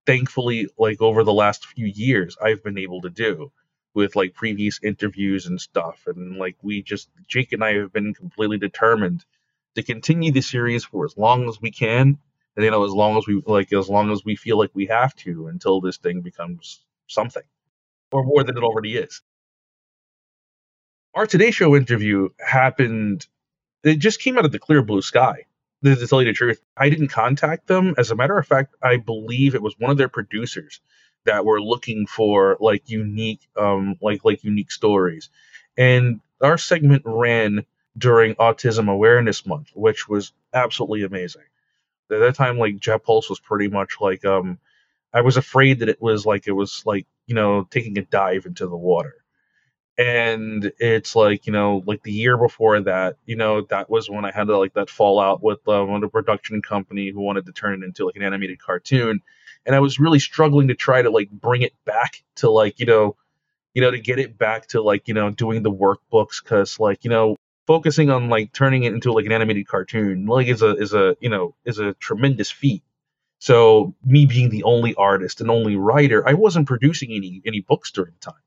thankfully 0.06 0.68
like 0.78 1.02
over 1.02 1.24
the 1.24 1.32
last 1.32 1.66
few 1.66 1.86
years 1.86 2.36
I've 2.42 2.62
been 2.62 2.78
able 2.78 3.02
to 3.02 3.10
do 3.10 3.52
with 3.94 4.16
like 4.16 4.34
previous 4.34 4.80
interviews 4.82 5.46
and 5.46 5.60
stuff. 5.60 6.04
And 6.06 6.36
like 6.36 6.56
we 6.62 6.82
just, 6.82 7.08
Jake 7.28 7.52
and 7.52 7.64
I 7.64 7.74
have 7.74 7.92
been 7.92 8.14
completely 8.14 8.58
determined 8.58 9.24
to 9.74 9.82
continue 9.82 10.32
the 10.32 10.40
series 10.42 10.84
for 10.84 11.04
as 11.04 11.16
long 11.16 11.48
as 11.48 11.60
we 11.60 11.70
can. 11.70 12.18
And, 12.56 12.64
you 12.64 12.70
know, 12.70 12.84
as 12.84 12.92
long 12.92 13.16
as 13.16 13.26
we 13.26 13.42
like, 13.46 13.72
as 13.72 13.88
long 13.88 14.10
as 14.12 14.24
we 14.24 14.36
feel 14.36 14.58
like 14.58 14.70
we 14.74 14.86
have 14.86 15.14
to 15.16 15.48
until 15.48 15.80
this 15.80 15.96
thing 15.98 16.20
becomes 16.20 16.84
something 17.06 17.42
or 18.12 18.24
more 18.24 18.44
than 18.44 18.56
it 18.56 18.62
already 18.62 18.96
is. 18.96 19.22
Our 21.14 21.26
Today 21.26 21.50
Show 21.50 21.76
interview 21.76 22.30
happened, 22.38 23.26
it 23.84 23.96
just 23.98 24.20
came 24.20 24.38
out 24.38 24.44
of 24.44 24.52
the 24.52 24.58
clear 24.58 24.82
blue 24.82 25.02
sky. 25.02 25.46
To 25.84 26.06
tell 26.06 26.22
you 26.22 26.28
the 26.28 26.32
truth, 26.32 26.62
I 26.76 26.90
didn't 26.90 27.08
contact 27.08 27.66
them. 27.66 27.94
As 27.98 28.10
a 28.12 28.16
matter 28.16 28.38
of 28.38 28.46
fact, 28.46 28.76
I 28.82 28.98
believe 28.98 29.54
it 29.54 29.62
was 29.62 29.74
one 29.78 29.90
of 29.90 29.98
their 29.98 30.08
producers 30.08 30.80
that 31.24 31.44
were 31.44 31.60
looking 31.60 32.06
for 32.06 32.56
like 32.60 32.88
unique 32.88 33.40
um 33.56 33.96
like 34.00 34.24
like 34.24 34.44
unique 34.44 34.70
stories 34.70 35.30
and 35.76 36.20
our 36.40 36.58
segment 36.58 37.02
ran 37.04 37.64
during 37.96 38.34
autism 38.36 38.90
awareness 38.90 39.46
month 39.46 39.68
which 39.74 40.08
was 40.08 40.32
absolutely 40.52 41.02
amazing 41.02 41.42
at 42.10 42.18
that 42.18 42.34
time 42.34 42.58
like 42.58 42.76
Jetpulse 42.76 43.30
was 43.30 43.40
pretty 43.40 43.68
much 43.68 44.00
like 44.00 44.24
um 44.24 44.58
i 45.12 45.20
was 45.20 45.36
afraid 45.36 45.80
that 45.80 45.88
it 45.88 46.00
was 46.00 46.26
like 46.26 46.46
it 46.46 46.52
was 46.52 46.82
like 46.86 47.06
you 47.26 47.34
know 47.34 47.66
taking 47.70 47.98
a 47.98 48.02
dive 48.02 48.46
into 48.46 48.66
the 48.66 48.76
water 48.76 49.14
and 49.98 50.72
it's 50.78 51.14
like 51.14 51.46
you 51.46 51.52
know 51.52 51.82
like 51.86 52.02
the 52.02 52.12
year 52.12 52.38
before 52.38 52.80
that 52.80 53.16
you 53.26 53.36
know 53.36 53.60
that 53.68 53.90
was 53.90 54.08
when 54.08 54.24
i 54.24 54.30
had 54.30 54.48
like 54.48 54.72
that 54.74 54.88
fallout 54.88 55.42
with 55.42 55.58
uh, 55.68 55.84
one 55.84 55.96
of 55.96 56.00
the 56.02 56.08
production 56.08 56.62
company 56.62 57.10
who 57.10 57.20
wanted 57.20 57.44
to 57.44 57.52
turn 57.52 57.74
it 57.74 57.84
into 57.84 58.06
like 58.06 58.16
an 58.16 58.22
animated 58.22 58.58
cartoon 58.60 59.20
and 59.66 59.74
I 59.74 59.80
was 59.80 59.98
really 59.98 60.18
struggling 60.18 60.68
to 60.68 60.74
try 60.74 61.02
to 61.02 61.10
like 61.10 61.30
bring 61.30 61.62
it 61.62 61.74
back 61.84 62.22
to 62.36 62.50
like 62.50 62.80
you 62.80 62.86
know, 62.86 63.16
you 63.74 63.82
know, 63.82 63.90
to 63.90 63.98
get 63.98 64.18
it 64.18 64.36
back 64.38 64.68
to 64.68 64.82
like 64.82 65.08
you 65.08 65.14
know 65.14 65.30
doing 65.30 65.62
the 65.62 65.70
workbooks 65.70 66.42
because 66.42 66.80
like 66.80 67.04
you 67.04 67.10
know 67.10 67.36
focusing 67.66 68.10
on 68.10 68.28
like 68.28 68.52
turning 68.52 68.82
it 68.82 68.92
into 68.92 69.12
like 69.12 69.24
an 69.24 69.32
animated 69.32 69.68
cartoon 69.68 70.26
like 70.26 70.48
is 70.48 70.62
a 70.62 70.76
is 70.76 70.94
a 70.94 71.16
you 71.20 71.28
know 71.28 71.54
is 71.64 71.78
a 71.78 71.94
tremendous 71.94 72.50
feat. 72.50 72.82
So 73.42 73.94
me 74.04 74.26
being 74.26 74.50
the 74.50 74.62
only 74.64 74.94
artist 74.94 75.40
and 75.40 75.50
only 75.50 75.76
writer, 75.76 76.26
I 76.28 76.34
wasn't 76.34 76.68
producing 76.68 77.10
any 77.12 77.42
any 77.44 77.60
books 77.60 77.90
during 77.90 78.12
the 78.12 78.30
time. 78.30 78.44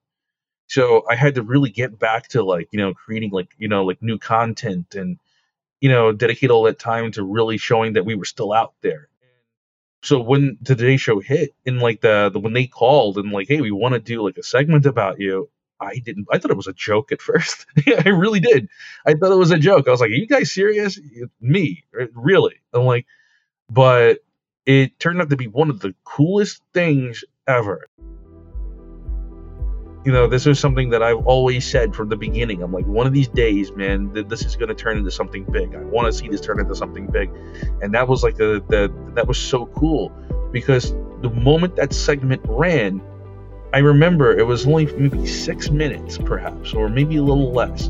So 0.68 1.04
I 1.10 1.16
had 1.16 1.36
to 1.36 1.44
really 1.44 1.70
get 1.70 2.00
back 2.00 2.30
to 2.30 2.44
like 2.44 2.70
you 2.72 2.80
know 2.80 2.94
creating 2.94 3.32
like 3.32 3.50
you 3.58 3.68
know 3.68 3.84
like 3.84 4.02
new 4.02 4.18
content 4.18 4.96
and 4.96 5.20
you 5.82 5.90
know 5.90 6.14
dedicate 6.14 6.52
all 6.52 6.64
that 6.64 6.80
time 6.80 7.12
to 7.14 7.24
really 7.24 7.58
showing 7.58 7.94
that 7.94 8.06
we 8.06 8.16
were 8.16 8.26
still 8.26 8.54
out 8.54 8.74
there 8.82 9.10
so 10.06 10.20
when 10.20 10.60
the 10.62 10.76
Today 10.76 10.98
Show 10.98 11.20
hit 11.20 11.56
and 11.66 11.80
like 11.80 12.00
the, 12.02 12.30
the 12.32 12.40
when 12.40 12.54
they 12.54 12.68
called 12.68 13.18
and 13.18 13.32
like, 13.32 13.48
hey, 13.48 13.60
we 13.60 13.72
want 13.72 13.96
to 13.96 14.00
do 14.00 14.22
like 14.22 14.38
a 14.38 14.44
segment 14.44 14.86
about 14.86 15.20
you, 15.20 15.50
I 15.80 15.98
didn't. 15.98 16.28
I 16.32 16.38
thought 16.38 16.52
it 16.52 16.58
was 16.58 16.68
a 16.68 16.74
joke 16.74 17.12
at 17.12 17.22
first. 17.24 17.66
I 17.88 18.10
really 18.10 18.40
did. 18.40 18.70
I 19.04 19.16
thought 19.16 19.32
it 19.32 19.38
was 19.38 19.50
a 19.50 19.58
joke. 19.58 19.88
I 19.88 19.92
was 19.92 20.02
like, 20.02 20.12
"Are 20.12 20.14
you 20.14 20.28
guys 20.28 20.52
serious?" 20.52 21.00
Me, 21.42 21.84
really? 22.14 22.62
I'm 22.72 22.84
like, 22.84 23.08
but 23.68 24.20
it 24.66 25.00
turned 25.00 25.22
out 25.22 25.30
to 25.30 25.38
be 25.38 25.48
one 25.48 25.70
of 25.70 25.80
the 25.80 25.94
coolest 26.04 26.62
things 26.74 27.24
ever 27.48 27.88
you 30.06 30.12
know, 30.12 30.28
this 30.28 30.46
is 30.46 30.60
something 30.60 30.92
that 30.92 31.02
I've 31.02 31.26
always 31.26 31.70
said 31.70 31.96
from 31.96 32.10
the 32.10 32.16
beginning. 32.16 32.62
I'm 32.62 32.72
like, 32.72 32.86
one 32.86 33.08
of 33.08 33.14
these 33.14 33.28
days, 33.28 33.72
man, 33.72 34.14
th- 34.14 34.28
this 34.28 34.46
is 34.46 34.56
going 34.56 34.70
to 34.70 34.76
turn 34.76 35.00
into 35.00 35.10
something 35.10 35.46
big. 35.46 35.74
I 35.74 35.80
want 35.80 36.06
to 36.06 36.14
see 36.14 36.28
this 36.28 36.40
turn 36.40 36.60
into 36.60 36.76
something 36.76 37.08
big, 37.08 37.32
and 37.82 37.92
that 37.96 38.08
was 38.08 38.22
like 38.22 38.38
the, 38.38 38.64
the 38.70 38.94
that 39.16 39.28
was 39.28 39.40
so 39.40 39.66
cool 39.66 40.12
because 40.52 40.94
the 41.22 41.32
moment 41.32 41.76
that 41.78 41.92
segment 41.92 42.44
ran, 42.46 43.02
I 43.74 43.80
remember 43.80 44.38
it 44.38 44.46
was 44.46 44.68
only 44.68 44.86
maybe 44.86 45.26
six 45.26 45.72
minutes, 45.72 46.20
perhaps, 46.20 46.74
or 46.74 46.88
maybe 46.88 47.16
a 47.16 47.24
little 47.24 47.52
less. 47.52 47.90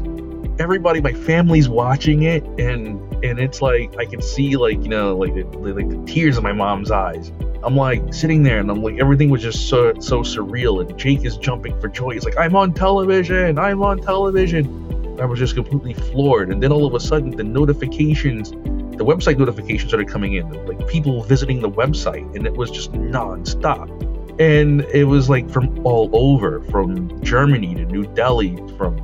Everybody, 0.59 1.01
my 1.01 1.13
family's 1.13 1.69
watching 1.69 2.23
it, 2.23 2.43
and 2.59 2.99
and 3.23 3.39
it's 3.39 3.61
like 3.61 3.97
I 3.97 4.05
can 4.05 4.21
see 4.21 4.55
like 4.57 4.81
you 4.81 4.89
know 4.89 5.15
like 5.15 5.33
the, 5.33 5.43
like 5.57 5.89
the 5.89 6.03
tears 6.05 6.37
in 6.37 6.43
my 6.43 6.53
mom's 6.53 6.91
eyes 6.91 7.31
I'm 7.65 7.75
like 7.75 8.13
sitting 8.13 8.43
there 8.43 8.59
and 8.59 8.69
I'm 8.69 8.83
like 8.83 8.99
everything 8.99 9.31
was 9.31 9.41
just 9.41 9.67
so 9.67 9.91
so 9.99 10.21
surreal 10.21 10.87
and 10.87 10.99
Jake 10.99 11.25
is 11.25 11.35
jumping 11.35 11.79
for 11.81 11.87
joy. 11.87 12.11
He's 12.11 12.23
like, 12.23 12.37
I'm 12.37 12.55
on 12.55 12.73
television, 12.73 13.57
I'm 13.57 13.81
on 13.81 13.97
television. 13.97 15.19
I 15.19 15.25
was 15.25 15.39
just 15.39 15.55
completely 15.55 15.93
floored. 15.93 16.51
And 16.51 16.61
then 16.61 16.71
all 16.71 16.85
of 16.85 16.93
a 16.93 16.99
sudden 16.99 17.31
the 17.31 17.43
notifications, 17.43 18.51
the 18.51 19.03
website 19.03 19.39
notifications 19.39 19.89
started 19.89 20.07
coming 20.07 20.33
in, 20.33 20.47
like 20.67 20.87
people 20.87 21.23
visiting 21.23 21.59
the 21.59 21.69
website, 21.69 22.35
and 22.35 22.45
it 22.45 22.53
was 22.53 22.69
just 22.69 22.91
nonstop. 22.91 23.89
And 24.39 24.81
it 24.93 25.05
was 25.05 25.27
like 25.27 25.49
from 25.49 25.83
all 25.83 26.11
over, 26.13 26.61
from 26.65 27.19
Germany 27.23 27.73
to 27.75 27.85
New 27.85 28.05
Delhi, 28.13 28.57
from 28.77 28.95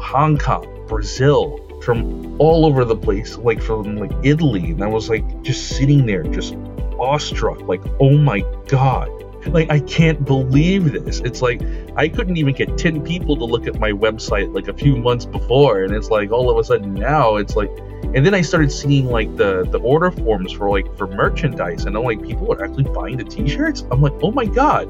Hong 0.00 0.36
Kong, 0.36 0.66
Brazil, 0.90 1.58
from 1.82 2.38
all 2.40 2.66
over 2.66 2.84
the 2.84 2.96
place, 2.96 3.38
like 3.38 3.62
from 3.62 3.96
like 3.96 4.12
Italy. 4.24 4.72
And 4.72 4.82
I 4.82 4.88
was 4.88 5.08
like 5.08 5.42
just 5.42 5.68
sitting 5.68 6.04
there, 6.04 6.24
just 6.24 6.54
awestruck, 6.98 7.62
like, 7.62 7.80
oh 8.00 8.18
my 8.18 8.40
god. 8.66 9.08
Like, 9.46 9.70
I 9.70 9.80
can't 9.80 10.22
believe 10.22 10.92
this. 10.92 11.20
It's 11.20 11.40
like, 11.40 11.62
I 11.96 12.08
couldn't 12.08 12.36
even 12.36 12.54
get 12.54 12.76
10 12.76 13.02
people 13.02 13.36
to 13.36 13.44
look 13.46 13.66
at 13.66 13.78
my 13.78 13.90
website 13.90 14.54
like 14.54 14.68
a 14.68 14.74
few 14.74 14.96
months 14.96 15.24
before. 15.24 15.84
And 15.84 15.94
it's 15.94 16.10
like, 16.10 16.30
all 16.30 16.50
of 16.50 16.58
a 16.58 16.64
sudden 16.64 16.92
now, 16.92 17.36
it's 17.36 17.56
like, 17.56 17.70
and 18.12 18.26
then 18.26 18.34
I 18.34 18.42
started 18.42 18.70
seeing 18.70 19.06
like 19.06 19.34
the 19.36 19.64
the 19.70 19.78
order 19.78 20.10
forms 20.10 20.52
for 20.52 20.68
like 20.68 20.94
for 20.98 21.06
merchandise, 21.06 21.84
and 21.84 21.96
I'm 21.96 22.02
like, 22.02 22.20
people 22.22 22.52
are 22.52 22.64
actually 22.64 22.84
buying 22.92 23.16
the 23.16 23.24
t-shirts. 23.24 23.86
I'm 23.90 24.02
like, 24.02 24.14
oh 24.20 24.32
my 24.32 24.46
god. 24.46 24.88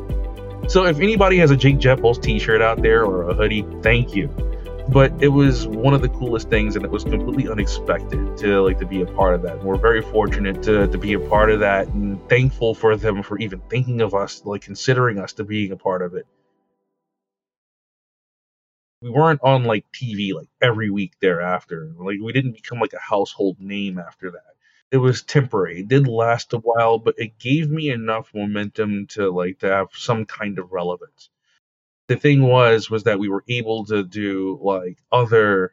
So 0.68 0.86
if 0.86 0.98
anybody 1.01 1.36
has 1.38 1.51
a 1.51 1.57
Jake 1.57 1.78
Jetpulse 1.78 2.22
t-shirt 2.22 2.62
out 2.62 2.80
there 2.82 3.05
or 3.05 3.28
a 3.28 3.34
hoodie, 3.34 3.66
thank 3.82 4.14
you 4.14 4.49
but 4.93 5.12
it 5.22 5.28
was 5.28 5.68
one 5.68 5.95
of 5.95 6.03
the 6.03 6.09
coolest 6.09 6.51
things 6.51 6.74
and 6.74 6.84
it 6.84 6.91
was 6.91 7.05
completely 7.05 7.49
unexpected 7.49 8.36
to 8.36 8.61
like 8.61 8.78
to 8.78 8.86
be 8.86 9.03
a 9.03 9.07
part 9.07 9.34
of 9.34 9.43
that. 9.43 9.59
And 9.59 9.62
we're 9.62 9.78
very 9.78 10.03
fortunate 10.03 10.62
to, 10.64 10.88
to 10.88 10.99
be 10.99 11.12
a 11.12 11.20
part 11.20 11.51
of 11.51 11.61
that 11.61 11.86
and 11.88 12.20
thankful 12.28 12.74
for 12.74 12.97
them 12.97 13.22
for 13.22 13.38
even 13.38 13.61
thinking 13.70 14.01
of 14.01 14.14
us 14.14 14.45
like 14.45 14.62
considering 14.62 15.20
us 15.20 15.32
to 15.34 15.45
being 15.45 15.70
a 15.70 15.76
part 15.76 16.03
of 16.03 16.14
it. 16.14 16.26
We 19.03 19.11
weren't 19.11 19.41
on 19.45 19.62
like 19.62 19.84
tv 19.93 20.34
like 20.34 20.49
every 20.61 20.91
week 20.91 21.12
thereafter. 21.20 21.93
Like 21.97 22.18
we 22.20 22.32
didn't 22.32 22.53
become 22.53 22.80
like 22.80 22.93
a 22.93 22.99
household 22.99 23.61
name 23.61 23.97
after 23.97 24.32
that. 24.32 24.55
It 24.91 24.97
was 24.97 25.22
temporary. 25.22 25.80
It 25.80 25.88
did 25.88 26.09
last 26.09 26.53
a 26.53 26.59
while 26.59 26.99
but 26.99 27.14
it 27.16 27.38
gave 27.38 27.70
me 27.70 27.91
enough 27.91 28.32
momentum 28.34 29.07
to 29.11 29.30
like 29.30 29.61
to 29.61 29.68
have 29.68 29.91
some 29.95 30.26
kind 30.26 30.59
of 30.59 30.72
relevance 30.72 31.30
the 32.11 32.16
thing 32.16 32.42
was 32.42 32.90
was 32.90 33.04
that 33.04 33.20
we 33.20 33.28
were 33.28 33.44
able 33.48 33.84
to 33.84 34.02
do 34.02 34.58
like 34.61 34.98
other 35.12 35.72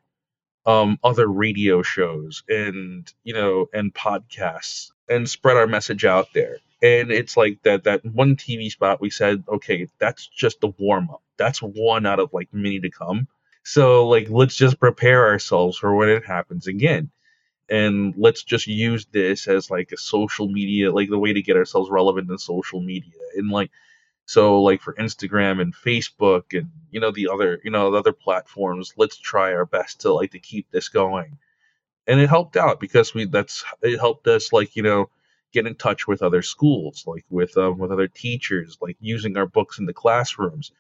um 0.68 1.00
other 1.04 1.26
radio 1.26 1.82
shows 1.82 2.44
and 2.48 3.12
you 3.24 3.34
know 3.34 3.68
and 3.74 3.92
podcasts 3.92 4.92
and 5.10 5.28
spread 5.28 5.58
our 5.58 5.66
message 5.66 6.06
out 6.06 6.28
there. 6.36 6.58
And 6.84 7.12
it's 7.12 7.36
like 7.38 7.64
that 7.64 7.86
that 7.86 8.06
one 8.06 8.36
tv 8.36 8.70
spot 8.70 9.02
we 9.02 9.10
said 9.10 9.44
okay 9.50 9.88
that's 9.98 10.28
just 10.28 10.62
the 10.62 10.68
warm 10.78 11.10
up 11.10 11.24
that's 11.38 11.60
one 11.60 12.06
out 12.06 12.20
of 12.20 12.32
like 12.34 12.50
many 12.54 12.80
to 12.82 12.92
come. 12.92 13.28
So 13.64 14.08
like 14.08 14.30
let's 14.30 14.56
just 14.56 14.80
prepare 14.80 15.26
ourselves 15.30 15.80
for 15.80 15.96
when 15.96 16.10
it 16.10 16.24
happens 16.24 16.68
again. 16.68 17.10
And 17.68 18.14
let's 18.16 18.44
just 18.44 18.68
use 18.68 19.08
this 19.08 19.48
as 19.48 19.72
like 19.72 19.92
a 19.92 19.98
social 19.98 20.48
media 20.48 20.92
like 20.92 21.10
the 21.10 21.18
way 21.18 21.34
to 21.34 21.42
get 21.42 21.58
ourselves 21.58 21.90
relevant 21.90 22.30
in 22.30 22.38
social 22.38 22.80
media. 22.80 23.22
And 23.36 23.50
like 23.50 23.72
so 24.28 24.62
like 24.62 24.82
for 24.82 24.94
Instagram 24.96 25.62
and 25.62 25.74
Facebook 25.74 26.58
and 26.58 26.70
you 26.92 27.00
know 27.00 27.12
the 27.12 27.30
other 27.30 27.62
you 27.64 27.72
know 27.72 27.90
the 27.92 27.98
other 27.98 28.12
platforms, 28.12 28.94
let's 28.98 29.18
try 29.18 29.54
our 29.54 29.66
best 29.66 30.02
to 30.02 30.14
like 30.14 30.32
to 30.32 30.40
keep 30.40 30.70
this 30.70 30.90
going. 30.90 31.38
And 32.08 32.20
it 32.20 32.28
helped 32.28 32.58
out 32.58 32.82
because 32.82 33.14
we 33.14 33.26
that's 33.26 33.64
it 33.82 33.98
helped 33.98 34.28
us 34.28 34.52
like 34.52 34.76
you 34.76 34.84
know 34.84 35.10
get 35.54 35.66
in 35.66 35.76
touch 35.76 36.08
with 36.08 36.22
other 36.22 36.42
schools, 36.42 37.06
like 37.08 37.24
with 37.30 37.58
um, 37.58 37.78
with 37.78 37.90
other 37.92 38.10
teachers, 38.10 38.78
like 38.82 38.98
using 39.00 39.38
our 39.38 39.46
books 39.46 39.80
in 39.80 39.86
the 39.86 39.94
classrooms. 39.94 40.74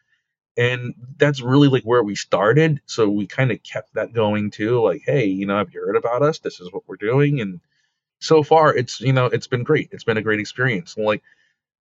And 0.58 0.93
that's 1.18 1.41
really 1.41 1.70
like 1.70 1.84
where 1.84 2.04
we 2.04 2.16
started. 2.16 2.82
So 2.86 3.08
we 3.10 3.28
kind 3.28 3.52
of 3.52 3.64
kept 3.64 3.93
that 3.93 4.12
going 4.12 4.52
too. 4.52 4.82
Like, 4.84 5.04
hey, 5.06 5.26
you 5.26 5.45
know, 5.45 5.58
have 5.58 5.74
you 5.74 5.80
heard 5.86 5.95
about 5.95 6.22
us? 6.22 6.39
This 6.39 6.60
is 6.60 6.74
what 6.74 6.84
we're 6.88 6.98
doing. 6.98 7.39
And 7.39 7.62
so 8.20 8.43
far, 8.43 8.76
it's 8.76 9.00
you 9.00 9.14
know, 9.14 9.28
it's 9.28 9.48
been 9.48 9.64
great. 9.64 9.88
It's 9.93 10.04
been 10.04 10.18
a 10.18 10.22
great 10.22 10.41
experience. 10.41 10.98
Like 10.98 11.24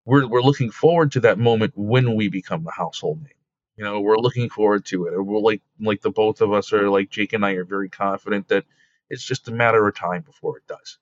we're 0.06 0.28
we're 0.28 0.42
looking 0.42 0.72
forward 0.72 1.12
to 1.14 1.20
that 1.22 1.38
moment 1.40 1.74
when 1.76 2.16
we 2.16 2.28
become 2.28 2.64
the 2.64 2.72
household 2.72 3.22
name. 3.22 3.30
You 3.78 3.84
know, 3.84 4.00
we're 4.02 4.18
looking 4.18 4.50
forward 4.50 4.86
to 4.86 5.06
it. 5.06 5.22
We're 5.22 5.40
like 5.40 5.62
like 5.80 6.02
the 6.02 6.10
both 6.12 6.42
of 6.42 6.52
us 6.52 6.72
are 6.74 6.90
like 6.90 7.10
Jake 7.10 7.34
and 7.34 7.46
I 7.46 7.52
are 7.52 7.64
very 7.66 7.90
confident 7.90 8.48
that 8.48 8.66
it's 9.10 9.24
just 9.24 9.48
a 9.48 9.52
matter 9.52 9.86
of 9.88 9.96
time 9.96 10.22
before 10.22 10.58
it 10.58 10.68
does. 10.68 10.98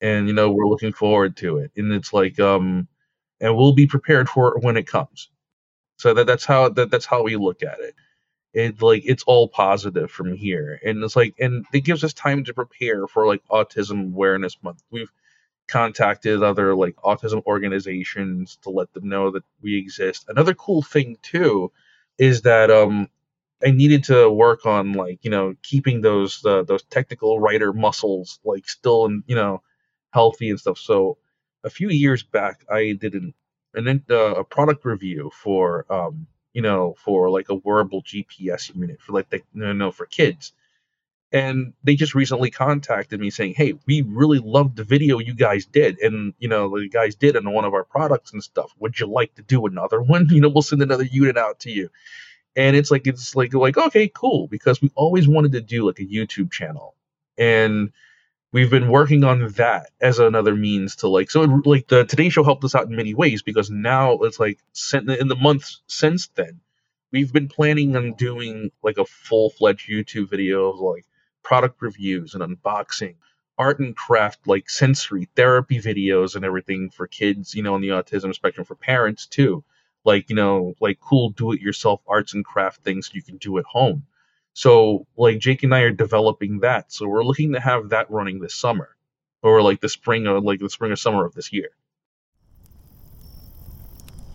And 0.00 0.28
you 0.28 0.34
know, 0.34 0.52
we're 0.52 0.68
looking 0.68 0.92
forward 0.94 1.36
to 1.38 1.58
it. 1.58 1.72
And 1.76 1.92
it's 1.92 2.12
like 2.14 2.40
um 2.40 2.88
and 3.40 3.56
we'll 3.56 3.74
be 3.74 3.88
prepared 3.88 4.28
for 4.30 4.56
it 4.56 4.64
when 4.64 4.78
it 4.78 4.86
comes. 4.88 5.30
So 5.98 6.14
that 6.14 6.26
that's 6.26 6.46
how 6.46 6.70
that 6.70 6.90
that's 6.90 7.06
how 7.06 7.22
we 7.24 7.36
look 7.36 7.62
at 7.62 7.80
it. 7.80 7.94
It 8.54 8.82
like 8.82 9.04
it's 9.06 9.24
all 9.24 9.48
positive 9.48 10.10
from 10.10 10.34
here. 10.34 10.80
And 10.84 11.04
it's 11.04 11.16
like 11.16 11.34
and 11.40 11.66
it 11.72 11.82
gives 11.82 12.04
us 12.04 12.14
time 12.14 12.44
to 12.44 12.54
prepare 12.54 13.06
for 13.08 13.26
like 13.26 13.42
autism 13.50 14.12
awareness 14.14 14.56
month. 14.62 14.82
We've 14.90 15.12
contacted 15.68 16.42
other 16.42 16.74
like 16.74 16.96
autism 16.96 17.44
organizations 17.46 18.58
to 18.62 18.70
let 18.70 18.92
them 18.92 19.08
know 19.08 19.30
that 19.32 19.44
we 19.62 19.76
exist. 19.78 20.26
Another 20.28 20.54
cool 20.54 20.82
thing 20.82 21.18
too 21.22 21.72
is 22.18 22.42
that 22.42 22.70
um 22.70 23.08
I 23.64 23.70
needed 23.70 24.04
to 24.04 24.30
work 24.30 24.66
on 24.66 24.92
like 24.92 25.24
you 25.24 25.30
know 25.30 25.54
keeping 25.62 26.00
those 26.00 26.44
uh, 26.44 26.62
those 26.62 26.82
technical 26.84 27.40
writer 27.40 27.72
muscles 27.72 28.38
like 28.44 28.68
still 28.68 29.06
and 29.06 29.24
you 29.26 29.36
know 29.36 29.62
healthy 30.12 30.50
and 30.50 30.60
stuff. 30.60 30.78
So 30.78 31.18
a 31.64 31.70
few 31.70 31.88
years 31.88 32.22
back, 32.22 32.64
I 32.70 32.92
did 32.92 33.14
an 33.14 33.34
uh, 34.10 34.14
a 34.14 34.44
product 34.44 34.84
review 34.84 35.30
for 35.34 35.86
um 35.92 36.26
you 36.52 36.62
know 36.62 36.94
for 36.98 37.30
like 37.30 37.48
a 37.48 37.54
wearable 37.54 38.02
GPS 38.02 38.74
unit 38.74 39.00
for 39.00 39.12
like 39.12 39.30
the 39.30 39.42
you 39.54 39.74
know 39.74 39.90
for 39.90 40.06
kids 40.06 40.52
and 41.32 41.72
they 41.82 41.96
just 41.96 42.14
recently 42.14 42.50
contacted 42.50 43.20
me 43.20 43.30
saying 43.30 43.54
hey 43.56 43.74
we 43.86 44.02
really 44.02 44.38
loved 44.38 44.76
the 44.76 44.84
video 44.84 45.18
you 45.18 45.34
guys 45.34 45.66
did 45.66 45.98
and 46.00 46.34
you 46.38 46.48
know 46.48 46.78
the 46.78 46.88
guys 46.88 47.14
did 47.14 47.36
on 47.36 47.52
one 47.52 47.64
of 47.64 47.74
our 47.74 47.84
products 47.84 48.32
and 48.32 48.42
stuff. 48.42 48.72
Would 48.78 48.98
you 48.98 49.06
like 49.06 49.34
to 49.34 49.42
do 49.42 49.66
another 49.66 50.00
one? 50.00 50.28
You 50.36 50.40
know 50.40 50.48
we'll 50.48 50.62
send 50.62 50.82
another 50.82 51.04
unit 51.04 51.36
out 51.36 51.60
to 51.60 51.70
you. 51.70 51.88
And 52.54 52.76
it's 52.76 52.90
like 52.90 53.06
it's 53.06 53.34
like 53.34 53.52
like 53.54 53.76
okay 53.76 54.08
cool 54.08 54.48
because 54.48 54.80
we 54.80 54.90
always 54.94 55.26
wanted 55.28 55.52
to 55.52 55.60
do 55.60 55.86
like 55.86 55.98
a 55.98 56.04
youtube 56.04 56.50
channel 56.50 56.94
and 57.36 57.92
we've 58.52 58.70
been 58.70 58.88
working 58.88 59.24
on 59.24 59.46
that 59.52 59.90
as 60.00 60.18
another 60.18 60.54
means 60.54 60.96
to 60.96 61.08
like 61.08 61.30
so 61.30 61.42
it, 61.42 61.66
like 61.66 61.88
the 61.88 62.04
today 62.04 62.28
show 62.30 62.42
helped 62.42 62.64
us 62.64 62.74
out 62.74 62.86
in 62.86 62.96
many 62.96 63.12
ways 63.12 63.42
because 63.42 63.70
now 63.70 64.12
it's 64.22 64.40
like 64.40 64.58
in 64.94 65.28
the 65.28 65.36
months 65.36 65.82
since 65.86 66.28
then 66.28 66.60
we've 67.12 67.32
been 67.32 67.48
planning 67.48 67.96
on 67.96 68.14
doing 68.14 68.70
like 68.82 68.96
a 68.96 69.04
full-fledged 69.04 69.88
youtube 69.90 70.30
video 70.30 70.70
of 70.70 70.78
like 70.78 71.04
product 71.46 71.80
reviews 71.80 72.34
and 72.34 72.42
unboxing, 72.42 73.14
art 73.56 73.78
and 73.78 73.96
craft 73.96 74.48
like 74.48 74.68
sensory 74.68 75.28
therapy 75.36 75.80
videos 75.80 76.34
and 76.34 76.44
everything 76.44 76.90
for 76.90 77.06
kids, 77.06 77.54
you 77.54 77.62
know, 77.62 77.74
on 77.74 77.80
the 77.80 77.90
autism 77.90 78.34
spectrum 78.34 78.66
for 78.66 78.74
parents 78.74 79.26
too. 79.26 79.62
Like, 80.04 80.28
you 80.28 80.34
know, 80.34 80.74
like 80.80 80.98
cool 80.98 81.30
do 81.30 81.52
it 81.52 81.60
yourself 81.60 82.00
arts 82.08 82.34
and 82.34 82.44
craft 82.44 82.82
things 82.82 83.10
you 83.12 83.22
can 83.22 83.36
do 83.36 83.58
at 83.58 83.64
home. 83.64 84.04
So, 84.54 85.06
like 85.16 85.38
Jake 85.38 85.62
and 85.62 85.72
I 85.72 85.82
are 85.82 85.92
developing 85.92 86.60
that. 86.60 86.90
So, 86.90 87.06
we're 87.06 87.22
looking 87.22 87.52
to 87.52 87.60
have 87.60 87.90
that 87.90 88.10
running 88.10 88.40
this 88.40 88.54
summer 88.54 88.96
or 89.40 89.62
like 89.62 89.80
the 89.80 89.88
spring 89.88 90.26
or 90.26 90.40
like 90.40 90.58
the 90.58 90.68
spring 90.68 90.90
or 90.90 90.96
summer 90.96 91.24
of 91.24 91.34
this 91.34 91.52
year. 91.52 91.70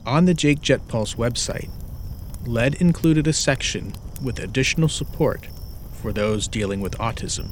On 0.05 0.23
the 0.23 0.33
Jake 0.33 0.61
Jetpulse 0.61 1.17
website, 1.17 1.69
Led 2.45 2.75
included 2.75 3.27
a 3.27 3.33
section 3.33 3.91
with 4.23 4.39
additional 4.39 4.87
support 4.87 5.49
for 6.01 6.11
those 6.11 6.47
dealing 6.47 6.81
with 6.81 6.97
autism. 6.97 7.49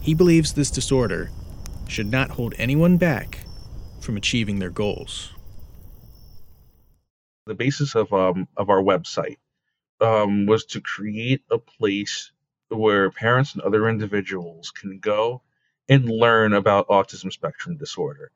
He 0.00 0.14
believes 0.14 0.52
this 0.52 0.70
disorder 0.70 1.30
should 1.86 2.10
not 2.10 2.30
hold 2.30 2.54
anyone 2.56 2.96
back 2.96 3.40
from 4.00 4.16
achieving 4.16 4.58
their 4.58 4.70
goals. 4.70 5.32
The 7.46 7.54
basis 7.54 7.94
of 7.94 8.12
um, 8.12 8.48
of 8.56 8.70
our 8.70 8.82
website 8.82 9.36
um, 10.00 10.46
was 10.46 10.64
to 10.66 10.80
create 10.80 11.42
a 11.50 11.58
place 11.58 12.30
where 12.68 13.10
parents 13.10 13.54
and 13.54 13.62
other 13.62 13.88
individuals 13.88 14.70
can 14.70 14.98
go 14.98 15.42
and 15.88 16.04
learn 16.08 16.52
about 16.52 16.88
autism 16.88 17.32
spectrum 17.32 17.76
disorder. 17.76 18.30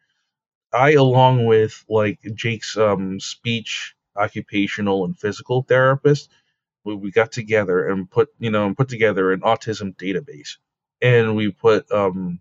I, 0.73 0.93
along 0.93 1.45
with 1.47 1.85
like 1.89 2.19
Jake's 2.35 2.77
um, 2.79 3.21
speech, 3.21 3.95
occupational, 4.17 5.05
and 5.05 5.19
physical 5.19 5.63
therapist, 5.63 6.31
we, 6.85 6.95
we 6.95 7.11
got 7.11 7.33
together 7.33 7.89
and 7.89 8.11
put 8.11 8.31
you 8.39 8.51
know 8.51 8.67
and 8.67 8.77
put 8.77 8.89
together 8.89 9.33
an 9.33 9.41
autism 9.41 9.97
database, 9.97 10.59
and 11.01 11.37
we 11.37 11.51
put 11.51 11.91
um, 11.93 12.41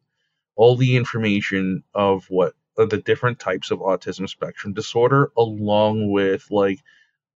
all 0.55 0.75
the 0.75 0.97
information 0.97 1.83
of 1.93 2.25
what 2.29 2.53
of 2.77 2.89
the 2.89 2.97
different 2.97 3.39
types 3.39 3.71
of 3.71 3.79
autism 3.79 4.29
spectrum 4.29 4.73
disorder, 4.73 5.31
along 5.37 6.11
with 6.11 6.49
like 6.51 6.79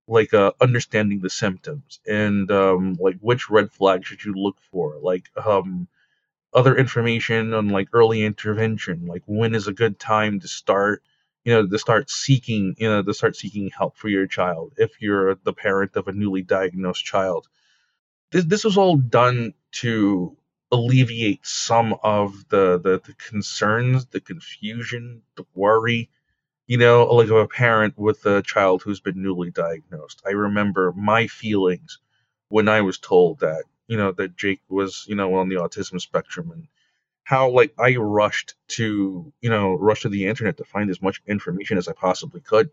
like 0.08 0.34
uh, 0.34 0.52
understanding 0.62 1.20
the 1.22 1.30
symptoms 1.30 2.00
and 2.08 2.52
um, 2.52 2.98
like 3.00 3.18
which 3.22 3.50
red 3.50 3.72
flags 3.72 4.08
should 4.08 4.24
you 4.24 4.34
look 4.34 4.58
for, 4.72 4.98
like 5.02 5.30
um, 5.46 5.88
other 6.54 6.76
information 6.76 7.54
on 7.54 7.70
like 7.70 7.90
early 7.94 8.24
intervention, 8.24 9.06
like 9.08 9.24
when 9.26 9.56
is 9.56 9.68
a 9.68 9.74
good 9.74 10.00
time 10.00 10.40
to 10.40 10.48
start, 10.48 11.04
you 11.46 11.54
know, 11.54 11.68
to 11.68 11.80
start 11.80 12.10
seeking, 12.10 12.76
you 12.78 12.90
know, 12.90 13.04
to 13.04 13.14
start 13.14 13.36
seeking 13.38 13.70
help 13.70 13.98
for 13.98 14.10
your 14.10 14.28
child 14.28 14.74
if 14.78 15.02
you're 15.02 15.36
the 15.36 15.54
parent 15.54 15.96
of 15.96 16.08
a 16.08 16.12
newly 16.12 16.42
diagnosed 16.42 17.06
child. 17.06 17.48
This 18.32 18.46
this 18.46 18.64
was 18.66 18.78
all 18.78 18.98
done 18.98 19.54
to 19.84 20.36
alleviate 20.72 21.46
some 21.46 21.96
of 22.04 22.50
the, 22.50 22.80
the 22.80 23.00
the 23.06 23.14
concerns, 23.14 24.08
the 24.08 24.20
confusion, 24.20 25.22
the 25.38 25.46
worry, 25.54 26.10
you 26.68 26.78
know, 26.78 27.06
like 27.06 27.30
of 27.30 27.38
a 27.38 27.48
parent 27.48 27.98
with 27.98 28.26
a 28.26 28.42
child 28.42 28.82
who's 28.82 29.00
been 29.00 29.22
newly 29.22 29.52
diagnosed. 29.52 30.24
I 30.26 30.32
remember 30.32 30.94
my 30.94 31.28
feelings 31.28 32.00
when 32.50 32.68
I 32.68 32.82
was 32.82 32.98
told 32.98 33.40
that 33.42 33.66
you 33.88 33.98
know 33.98 34.12
that 34.14 34.36
Jake 34.36 34.62
was 34.68 35.06
you 35.08 35.16
know 35.16 35.36
on 35.36 35.50
the 35.50 35.56
autism 35.56 36.02
spectrum 36.02 36.52
and 36.52 36.68
how 37.26 37.50
like 37.50 37.74
I 37.80 37.98
rushed 37.98 38.56
to 38.70 39.34
you 39.42 39.52
know 39.52 39.76
rush 39.76 40.04
to 40.04 40.10
the 40.10 40.28
internet 40.28 40.58
to 40.58 40.66
find 40.66 40.90
as 40.92 41.02
much 41.04 41.22
information 41.28 41.78
as 41.78 41.90
I 41.90 41.94
possibly 41.94 42.42
could. 42.42 42.72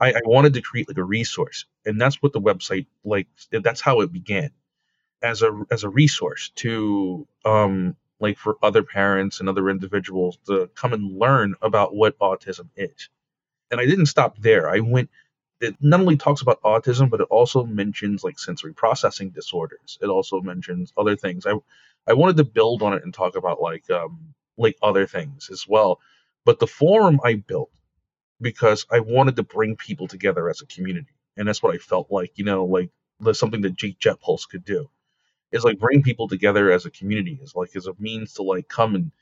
I, 0.00 0.12
I 0.12 0.20
wanted 0.24 0.54
to 0.54 0.62
create 0.62 0.88
like 0.88 0.96
a 0.98 1.04
resource, 1.04 1.66
and 1.86 2.00
that's 2.00 2.22
what 2.22 2.32
the 2.32 2.40
website 2.40 2.86
like. 3.04 3.28
That's 3.52 3.80
how 3.80 4.00
it 4.00 4.12
began, 4.12 4.50
as 5.22 5.42
a 5.42 5.62
as 5.70 5.84
a 5.84 5.90
resource 5.90 6.50
to 6.56 7.26
um 7.44 7.96
like 8.20 8.38
for 8.38 8.56
other 8.62 8.82
parents 8.82 9.40
and 9.40 9.48
other 9.48 9.70
individuals 9.70 10.38
to 10.46 10.68
come 10.74 10.92
and 10.92 11.18
learn 11.18 11.54
about 11.62 11.94
what 11.94 12.18
autism 12.18 12.68
is. 12.76 13.08
And 13.70 13.80
I 13.80 13.86
didn't 13.86 14.06
stop 14.06 14.38
there. 14.38 14.70
I 14.70 14.80
went 14.80 15.10
it 15.60 15.76
not 15.80 16.00
only 16.00 16.16
talks 16.16 16.42
about 16.42 16.62
autism, 16.62 17.10
but 17.10 17.20
it 17.20 17.28
also 17.30 17.64
mentions 17.64 18.24
like 18.24 18.38
sensory 18.38 18.74
processing 18.74 19.30
disorders. 19.30 19.98
It 20.02 20.06
also 20.08 20.40
mentions 20.40 20.92
other 20.96 21.16
things. 21.16 21.46
I 21.46 21.54
I 22.08 22.14
wanted 22.14 22.36
to 22.38 22.44
build 22.44 22.82
on 22.82 22.94
it 22.94 23.04
and 23.04 23.14
talk 23.14 23.36
about 23.36 23.60
like 23.62 23.88
um 23.90 24.34
like 24.58 24.76
other 24.82 25.06
things 25.06 25.50
as 25.50 25.66
well. 25.68 26.00
But 26.44 26.58
the 26.58 26.66
forum 26.66 27.20
I 27.24 27.34
built 27.34 27.70
because 28.40 28.86
I 28.90 29.00
wanted 29.00 29.36
to 29.36 29.42
bring 29.42 29.76
people 29.76 30.08
together 30.08 30.48
as 30.50 30.60
a 30.62 30.66
community. 30.66 31.14
And 31.36 31.48
that's 31.48 31.62
what 31.62 31.74
I 31.74 31.78
felt 31.78 32.10
like, 32.10 32.32
you 32.36 32.44
know, 32.44 32.64
like 32.64 32.90
something 33.32 33.62
that 33.62 33.76
Jake 33.76 33.98
Jetpulse 33.98 34.48
could 34.48 34.64
do. 34.64 34.90
Is 35.52 35.64
like 35.64 35.80
bring 35.80 36.02
people 36.02 36.28
together 36.28 36.70
as 36.72 36.86
a 36.86 36.90
community, 36.90 37.38
is 37.42 37.56
like 37.56 37.74
as 37.76 37.86
a 37.86 37.94
means 37.98 38.34
to 38.34 38.42
like 38.42 38.68
come 38.68 38.94
and 38.94 39.12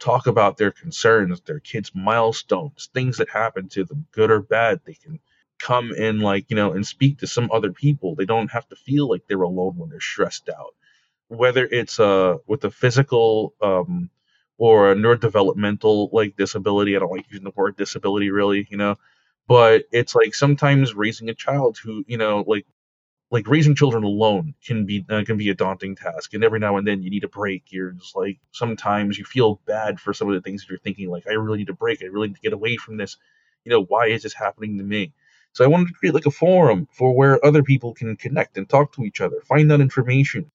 talk 0.00 0.26
about 0.26 0.56
their 0.56 0.72
concerns, 0.72 1.40
their 1.42 1.60
kids' 1.60 1.92
milestones, 1.94 2.90
things 2.94 3.18
that 3.18 3.30
happen 3.30 3.68
to 3.70 3.84
them, 3.84 4.06
good 4.12 4.30
or 4.30 4.40
bad. 4.40 4.80
They 4.84 4.94
can 4.94 5.20
come 5.60 5.92
and 5.98 6.20
like 6.20 6.50
you 6.50 6.56
know 6.56 6.72
and 6.72 6.86
speak 6.86 7.18
to 7.18 7.26
some 7.26 7.50
other 7.52 7.72
people 7.72 8.14
they 8.14 8.26
don't 8.26 8.50
have 8.50 8.68
to 8.68 8.76
feel 8.76 9.08
like 9.08 9.22
they're 9.26 9.40
alone 9.42 9.74
when 9.76 9.88
they're 9.88 10.00
stressed 10.00 10.50
out 10.50 10.74
whether 11.28 11.64
it's 11.70 11.98
uh 12.00 12.36
with 12.46 12.64
a 12.64 12.70
physical 12.70 13.54
um 13.62 14.10
or 14.58 14.92
a 14.92 14.94
neurodevelopmental 14.94 16.10
like 16.12 16.36
disability 16.36 16.96
i 16.96 16.98
don't 16.98 17.12
like 17.12 17.26
using 17.30 17.44
the 17.44 17.52
word 17.56 17.76
disability 17.76 18.30
really 18.30 18.66
you 18.70 18.76
know 18.76 18.96
but 19.48 19.84
it's 19.92 20.14
like 20.14 20.34
sometimes 20.34 20.94
raising 20.94 21.28
a 21.28 21.34
child 21.34 21.78
who 21.82 22.04
you 22.06 22.16
know 22.18 22.44
like 22.46 22.66
like 23.30 23.48
raising 23.48 23.74
children 23.74 24.04
alone 24.04 24.54
can 24.64 24.86
be 24.86 25.04
uh, 25.10 25.24
can 25.24 25.36
be 25.36 25.48
a 25.50 25.54
daunting 25.54 25.96
task 25.96 26.34
and 26.34 26.44
every 26.44 26.58
now 26.60 26.76
and 26.76 26.86
then 26.86 27.02
you 27.02 27.10
need 27.10 27.24
a 27.24 27.28
break 27.28 27.64
you're 27.70 27.92
just 27.92 28.14
like 28.16 28.38
sometimes 28.52 29.18
you 29.18 29.24
feel 29.24 29.60
bad 29.66 29.98
for 30.00 30.14
some 30.14 30.28
of 30.28 30.34
the 30.34 30.40
things 30.40 30.62
that 30.62 30.70
you're 30.70 30.78
thinking 30.78 31.10
like 31.10 31.26
i 31.28 31.32
really 31.32 31.58
need 31.58 31.68
a 31.70 31.74
break 31.74 32.02
i 32.02 32.06
really 32.06 32.28
need 32.28 32.36
to 32.36 32.40
get 32.40 32.52
away 32.52 32.76
from 32.76 32.96
this 32.96 33.16
you 33.64 33.70
know 33.70 33.84
why 33.84 34.06
is 34.06 34.22
this 34.22 34.34
happening 34.34 34.78
to 34.78 34.84
me 34.84 35.12
so 35.52 35.64
I 35.64 35.68
wanted 35.68 35.88
to 35.88 35.94
create 35.94 36.14
like 36.14 36.26
a 36.26 36.30
forum 36.30 36.86
for 36.92 37.14
where 37.16 37.42
other 37.42 37.62
people 37.62 37.94
can 37.94 38.14
connect 38.16 38.58
and 38.58 38.68
talk 38.68 38.92
to 38.92 39.04
each 39.04 39.22
other, 39.22 39.40
find 39.40 39.72
out 39.72 39.80
information. 39.80 40.50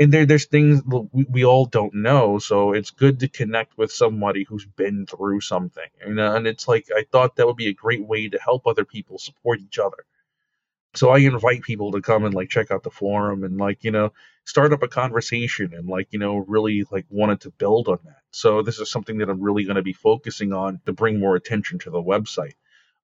And 0.00 0.12
there, 0.12 0.26
there's 0.26 0.46
things 0.46 0.80
we, 0.84 1.26
we 1.28 1.44
all 1.44 1.66
don't 1.66 1.94
know, 1.94 2.38
so 2.38 2.72
it's 2.72 2.90
good 2.90 3.20
to 3.20 3.28
connect 3.28 3.76
with 3.76 3.90
somebody 3.90 4.44
who's 4.44 4.64
been 4.64 5.06
through 5.06 5.40
something. 5.40 5.88
Know, 6.06 6.36
and 6.36 6.46
it's 6.46 6.68
like 6.68 6.86
I 6.96 7.04
thought 7.10 7.36
that 7.36 7.46
would 7.46 7.56
be 7.56 7.68
a 7.68 7.74
great 7.74 8.06
way 8.06 8.28
to 8.28 8.38
help 8.38 8.66
other 8.66 8.84
people 8.84 9.18
support 9.18 9.60
each 9.60 9.78
other. 9.78 10.04
So 10.94 11.10
I 11.10 11.18
invite 11.18 11.62
people 11.62 11.92
to 11.92 12.00
come 12.00 12.24
and 12.24 12.34
like 12.34 12.48
check 12.48 12.70
out 12.70 12.82
the 12.82 12.90
forum 12.90 13.44
and 13.44 13.58
like 13.58 13.84
you 13.84 13.90
know 13.90 14.12
start 14.44 14.72
up 14.72 14.82
a 14.82 14.88
conversation 14.88 15.74
and 15.74 15.88
like 15.88 16.08
you 16.10 16.18
know 16.18 16.38
really 16.38 16.84
like 16.90 17.06
wanted 17.10 17.40
to 17.42 17.50
build 17.50 17.88
on 17.88 17.98
that. 18.04 18.22
So 18.30 18.62
this 18.62 18.78
is 18.78 18.90
something 18.90 19.18
that 19.18 19.28
I'm 19.28 19.40
really 19.40 19.64
going 19.64 19.76
to 19.76 19.82
be 19.82 19.92
focusing 19.92 20.52
on 20.52 20.80
to 20.86 20.92
bring 20.92 21.20
more 21.20 21.36
attention 21.36 21.78
to 21.80 21.90
the 21.90 22.02
website. 22.02 22.54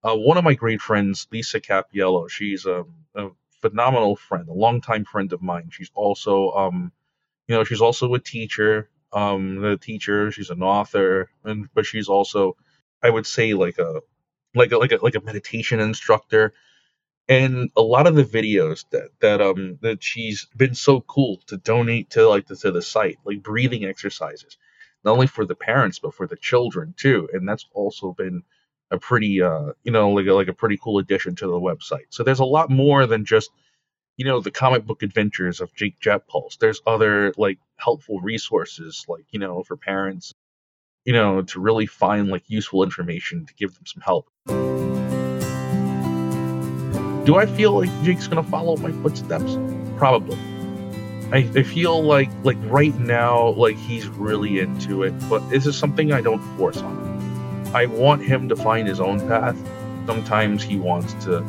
Uh, 0.03 0.14
one 0.14 0.36
of 0.36 0.45
my 0.45 0.55
great 0.55 0.80
friends, 0.80 1.26
Lisa 1.32 1.61
Capiello, 1.61 2.28
she's 2.28 2.66
a, 2.66 2.84
a, 3.14 3.28
phenomenal 3.68 4.16
friend, 4.16 4.48
a 4.48 4.52
longtime 4.52 5.04
friend 5.04 5.32
of 5.32 5.42
mine. 5.42 5.68
She's 5.70 5.90
also, 5.94 6.52
um, 6.52 6.92
you 7.48 7.54
know, 7.56 7.64
she's 7.64 7.80
also 7.82 8.14
a 8.14 8.20
teacher. 8.20 8.90
Um, 9.12 9.64
a 9.64 9.76
teacher. 9.76 10.32
She's 10.32 10.50
an 10.50 10.62
author, 10.62 11.30
and 11.44 11.68
but 11.74 11.86
she's 11.86 12.08
also, 12.08 12.56
I 13.02 13.10
would 13.10 13.26
say, 13.26 13.54
like 13.54 13.78
a, 13.78 14.00
like 14.54 14.72
a 14.72 14.78
like 14.78 14.92
a 14.92 14.98
like 15.06 15.14
a 15.16 15.20
meditation 15.20 15.80
instructor. 15.80 16.52
And 17.28 17.70
a 17.76 17.82
lot 17.82 18.06
of 18.06 18.16
the 18.16 18.24
videos 18.38 18.84
that 18.90 19.08
that 19.20 19.40
um 19.40 19.78
that 19.82 20.02
she's 20.02 20.46
been 20.56 20.74
so 20.74 21.00
cool 21.02 21.40
to 21.46 21.56
donate 21.56 22.10
to 22.10 22.28
like 22.28 22.46
to, 22.48 22.56
to 22.56 22.70
the 22.72 22.82
site, 22.82 23.18
like 23.24 23.42
breathing 23.42 23.84
exercises, 23.84 24.58
not 25.04 25.12
only 25.12 25.28
for 25.28 25.46
the 25.46 25.54
parents 25.56 25.98
but 26.00 26.14
for 26.14 26.26
the 26.26 26.36
children 26.36 26.94
too. 26.96 27.28
And 27.32 27.48
that's 27.48 27.66
also 27.72 28.12
been 28.12 28.42
a 28.95 28.99
pretty 28.99 29.42
uh 29.42 29.72
you 29.82 29.92
know 29.92 30.11
like 30.11 30.26
a, 30.26 30.32
like 30.32 30.49
a 30.49 30.55
pretty 30.55 30.78
cool 30.82 30.99
addition 30.99 31.36
to 31.36 31.47
the 31.47 31.61
website. 31.61 32.07
So 32.11 32.22
there's 32.22 32.40
a 32.40 32.45
lot 32.45 32.70
more 32.70 33.07
than 33.07 33.24
just 33.24 33.51
you 34.16 34.24
know 34.24 34.40
the 34.40 34.51
comic 34.51 34.86
book 34.86 35.03
adventures 35.03 35.61
of 35.61 35.74
Jake 35.74 36.01
Jetpulse. 36.01 36.59
There's 36.59 36.80
other 36.86 37.32
like 37.36 37.59
helpful 37.76 38.20
resources 38.20 39.05
like 39.09 39.24
you 39.30 39.38
know 39.38 39.62
for 39.62 39.76
parents 39.76 40.32
you 41.05 41.12
know 41.12 41.42
to 41.42 41.61
really 41.61 41.86
find 41.86 42.28
like 42.28 42.45
useful 42.49 42.82
information 42.82 43.47
to 43.47 43.55
give 43.55 43.74
them 43.74 43.86
some 43.86 44.03
help. 44.03 44.28
Do 47.26 47.36
I 47.36 47.47
feel 47.47 47.72
like 47.72 47.90
Jake's 48.03 48.28
gonna 48.28 48.42
follow 48.42 48.76
my 48.76 48.92
footsteps? 49.03 49.57
Probably. 49.97 50.38
I, 51.32 51.38
I 51.57 51.62
feel 51.62 52.03
like 52.03 52.30
like 52.45 52.59
right 52.64 52.97
now 52.99 53.49
like 53.51 53.76
he's 53.76 54.07
really 54.07 54.61
into 54.61 55.03
it, 55.03 55.14
but 55.28 55.49
this 55.49 55.66
is 55.66 55.76
something 55.76 56.12
I 56.12 56.20
don't 56.20 56.42
force 56.57 56.76
on 56.78 56.97
him. 56.97 57.13
I 57.75 57.87
want 57.87 58.22
him 58.22 58.49
to 58.51 58.57
find 58.57 58.87
his 58.87 59.01
own 59.01 59.18
path. 59.27 59.57
Sometimes 60.07 60.62
he 60.62 60.77
wants 60.77 61.12
to, 61.25 61.45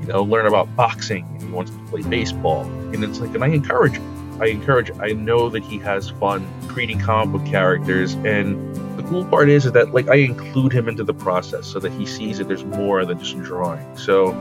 you 0.00 0.06
know, 0.06 0.22
learn 0.22 0.46
about 0.46 0.74
boxing 0.74 1.26
and 1.34 1.42
he 1.42 1.50
wants 1.50 1.70
to 1.70 1.78
play 1.88 2.00
baseball. 2.00 2.62
And 2.62 3.04
it's 3.04 3.20
like, 3.20 3.34
and 3.34 3.44
I 3.44 3.48
encourage. 3.48 4.00
I 4.40 4.46
encourage. 4.46 4.90
I 4.98 5.08
know 5.08 5.50
that 5.50 5.62
he 5.62 5.78
has 5.80 6.08
fun 6.08 6.48
creating 6.68 7.00
comic 7.00 7.32
book 7.32 7.50
characters. 7.50 8.14
And 8.14 8.74
the 8.96 9.02
cool 9.02 9.26
part 9.26 9.50
is, 9.50 9.66
is 9.66 9.72
that 9.72 9.92
like 9.92 10.08
I 10.08 10.14
include 10.14 10.72
him 10.72 10.88
into 10.88 11.04
the 11.04 11.12
process 11.12 11.66
so 11.66 11.78
that 11.80 11.92
he 11.92 12.06
sees 12.06 12.38
that 12.38 12.48
there's 12.48 12.64
more 12.64 13.04
than 13.04 13.18
just 13.18 13.38
drawing. 13.42 13.94
So 13.98 14.32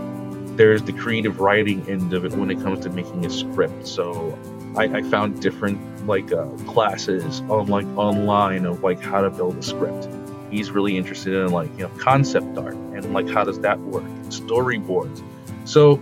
there's 0.55 0.81
the 0.81 0.93
creative 0.93 1.41
writing 1.41 1.87
end 1.89 2.13
of 2.13 2.23
it 2.23 2.31
when 2.33 2.49
it 2.49 2.61
comes 2.61 2.85
to 2.85 2.89
making 2.89 3.25
a 3.25 3.29
script. 3.29 3.85
So 3.85 4.37
I, 4.77 4.85
I 4.85 5.01
found 5.01 5.41
different 5.41 6.07
like 6.07 6.31
uh, 6.31 6.45
classes 6.67 7.41
on 7.49 7.67
like 7.67 7.85
online 7.97 8.65
of 8.65 8.81
like 8.81 9.01
how 9.01 9.21
to 9.21 9.29
build 9.29 9.57
a 9.57 9.63
script. 9.63 10.07
He's 10.49 10.71
really 10.71 10.97
interested 10.97 11.33
in 11.33 11.51
like 11.51 11.69
you 11.77 11.83
know 11.83 11.89
concept 11.97 12.57
art 12.57 12.75
and 12.75 13.13
like 13.13 13.29
how 13.29 13.43
does 13.43 13.59
that 13.59 13.79
work, 13.79 14.03
storyboards. 14.29 15.21
So 15.65 16.01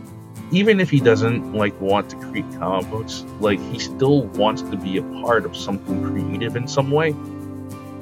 even 0.52 0.80
if 0.80 0.89
he 0.89 1.00
doesn't 1.00 1.54
like 1.54 1.80
want 1.82 2.10
to 2.12 2.16
create 2.18 2.46
comic 2.60 2.89
books, 2.89 3.24
like 3.39 3.60
he 3.72 3.80
still 3.80 4.24
wants 4.24 4.62
to 4.62 4.78
be 4.78 4.98
a 4.98 5.04
part 5.24 5.46
of 5.46 5.56
something 5.56 6.04
creative 6.04 6.56
in 6.56 6.68
some 6.68 6.91
way. 6.91 7.10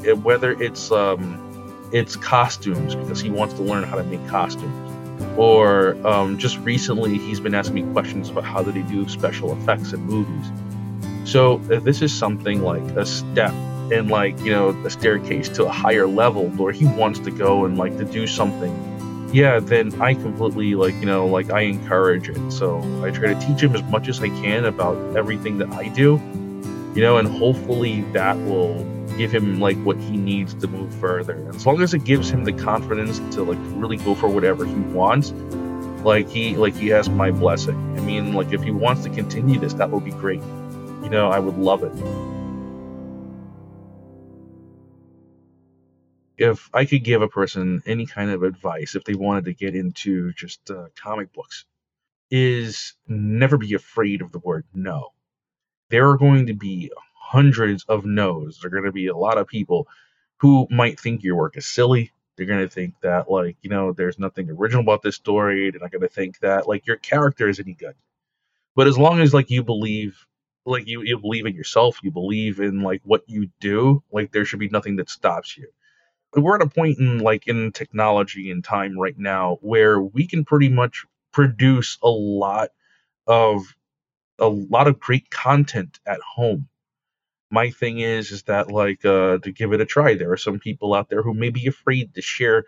It, 0.03 0.17
whether 0.19 0.51
it's 0.61 0.91
um, 0.91 1.89
it's 1.93 2.15
costumes 2.15 2.95
because 2.95 3.21
he 3.21 3.29
wants 3.29 3.53
to 3.55 3.61
learn 3.61 3.83
how 3.83 3.95
to 3.95 4.03
make 4.03 4.25
costumes, 4.27 5.37
or 5.37 5.95
um, 6.05 6.37
just 6.37 6.57
recently 6.59 7.17
he's 7.17 7.39
been 7.39 7.55
asking 7.55 7.75
me 7.75 7.93
questions 7.93 8.29
about 8.29 8.43
how 8.43 8.61
do 8.61 8.71
they 8.71 8.81
do 8.81 9.07
special 9.07 9.53
effects 9.53 9.93
in 9.93 10.01
movies. 10.01 10.51
So 11.23 11.57
this 11.59 12.01
is 12.01 12.13
something 12.13 12.61
like 12.61 12.83
a 12.97 13.05
step 13.05 13.53
in 13.93 14.09
like 14.09 14.37
you 14.41 14.51
know 14.51 14.69
a 14.85 14.89
staircase 14.89 15.47
to 15.49 15.65
a 15.65 15.71
higher 15.71 16.07
level 16.07 16.47
where 16.49 16.73
he 16.73 16.85
wants 16.85 17.19
to 17.19 17.31
go 17.31 17.65
and 17.65 17.77
like 17.77 17.97
to 17.97 18.05
do 18.05 18.27
something 18.27 18.73
yeah, 19.33 19.59
then 19.59 19.99
I 19.99 20.13
completely 20.13 20.75
like, 20.75 20.93
you 20.93 21.07
know, 21.07 21.25
like 21.25 21.51
I 21.51 21.61
encourage 21.61 22.29
it. 22.29 22.51
So 22.51 22.79
I 23.03 23.09
try 23.09 23.33
to 23.33 23.39
teach 23.39 23.63
him 23.63 23.75
as 23.75 23.81
much 23.83 24.07
as 24.07 24.21
I 24.21 24.27
can 24.27 24.65
about 24.65 25.17
everything 25.17 25.57
that 25.57 25.71
I 25.71 25.87
do, 25.87 26.21
you 26.93 27.01
know, 27.01 27.17
and 27.17 27.27
hopefully 27.27 28.01
that 28.13 28.37
will 28.37 28.83
give 29.17 29.33
him 29.33 29.59
like 29.59 29.75
what 29.77 29.97
he 29.97 30.17
needs 30.17 30.53
to 30.53 30.67
move 30.67 30.93
further. 30.95 31.33
And 31.33 31.55
as 31.55 31.65
long 31.65 31.81
as 31.81 31.95
it 31.95 32.03
gives 32.03 32.29
him 32.29 32.43
the 32.43 32.53
confidence 32.53 33.17
to 33.35 33.41
like 33.43 33.57
really 33.73 33.97
go 33.97 34.13
for 34.13 34.29
whatever 34.29 34.65
he 34.65 34.75
wants, 34.75 35.31
like 36.03 36.29
he 36.29 36.55
like 36.55 36.75
he 36.75 36.89
has 36.89 37.09
my 37.09 37.31
blessing. 37.31 37.75
I 37.97 38.01
mean, 38.01 38.33
like 38.33 38.53
if 38.53 38.61
he 38.61 38.69
wants 38.69 39.01
to 39.05 39.09
continue 39.09 39.59
this, 39.59 39.73
that 39.73 39.89
would 39.89 40.05
be 40.05 40.11
great. 40.11 40.41
You 41.01 41.09
know, 41.09 41.29
I 41.29 41.39
would 41.39 41.57
love 41.57 41.83
it. 41.83 41.93
If 46.37 46.69
I 46.73 46.85
could 46.85 47.03
give 47.03 47.21
a 47.21 47.27
person 47.27 47.83
any 47.85 48.05
kind 48.05 48.31
of 48.31 48.43
advice 48.43 48.95
if 48.95 49.03
they 49.03 49.13
wanted 49.13 49.45
to 49.45 49.53
get 49.53 49.75
into 49.75 50.33
just 50.33 50.69
uh, 50.71 50.87
comic 50.95 51.33
books, 51.33 51.65
is 52.31 52.95
never 53.07 53.57
be 53.57 53.73
afraid 53.75 54.21
of 54.21 54.31
the 54.31 54.39
word 54.39 54.65
no. 54.73 55.09
There 55.89 56.09
are 56.09 56.17
going 56.17 56.47
to 56.47 56.53
be 56.53 56.91
hundreds 57.15 57.83
of 57.85 58.05
no's. 58.05 58.59
There 58.59 58.67
are 58.67 58.71
going 58.71 58.85
to 58.85 58.91
be 58.91 59.07
a 59.07 59.15
lot 59.15 59.37
of 59.37 59.47
people 59.47 59.87
who 60.37 60.67
might 60.71 60.99
think 60.99 61.23
your 61.23 61.35
work 61.35 61.57
is 61.57 61.67
silly. 61.67 62.11
They're 62.35 62.47
going 62.47 62.67
to 62.67 62.69
think 62.69 62.95
that, 63.01 63.29
like, 63.29 63.57
you 63.61 63.69
know, 63.69 63.93
there's 63.93 64.17
nothing 64.17 64.49
original 64.49 64.81
about 64.81 65.03
this 65.03 65.15
story. 65.15 65.69
They're 65.69 65.79
not 65.79 65.91
going 65.91 66.01
to 66.01 66.07
think 66.07 66.39
that, 66.39 66.67
like, 66.67 66.87
your 66.87 66.97
character 66.97 67.47
is 67.47 67.59
any 67.59 67.73
good. 67.73 67.93
But 68.75 68.87
as 68.87 68.97
long 68.97 69.19
as, 69.19 69.33
like, 69.33 69.51
you 69.51 69.63
believe, 69.63 70.25
like, 70.65 70.87
you, 70.87 71.03
you 71.03 71.19
believe 71.19 71.45
in 71.45 71.53
yourself, 71.53 71.99
you 72.01 72.09
believe 72.09 72.59
in, 72.59 72.81
like, 72.81 73.01
what 73.03 73.23
you 73.27 73.49
do, 73.59 74.01
like, 74.11 74.31
there 74.31 74.45
should 74.45 74.59
be 74.59 74.69
nothing 74.69 74.95
that 74.95 75.09
stops 75.09 75.55
you 75.55 75.67
we're 76.35 76.55
at 76.55 76.61
a 76.61 76.69
point 76.69 76.99
in 76.99 77.19
like 77.19 77.47
in 77.47 77.71
technology 77.71 78.51
and 78.51 78.63
time 78.63 78.99
right 78.99 79.17
now 79.17 79.57
where 79.61 80.01
we 80.01 80.27
can 80.27 80.45
pretty 80.45 80.69
much 80.69 81.05
produce 81.31 81.97
a 82.03 82.09
lot 82.09 82.69
of 83.27 83.75
a 84.39 84.47
lot 84.47 84.87
of 84.87 84.99
great 84.99 85.29
content 85.31 85.99
at 86.05 86.19
home. 86.21 86.69
My 87.51 87.69
thing 87.71 87.99
is 87.99 88.31
is 88.31 88.43
that 88.43 88.71
like 88.71 89.05
uh 89.05 89.39
to 89.39 89.51
give 89.51 89.73
it 89.73 89.81
a 89.81 89.85
try 89.85 90.15
there 90.15 90.31
are 90.31 90.37
some 90.37 90.59
people 90.59 90.93
out 90.93 91.09
there 91.09 91.23
who 91.23 91.33
may 91.33 91.49
be 91.49 91.67
afraid 91.67 92.15
to 92.15 92.21
share 92.21 92.65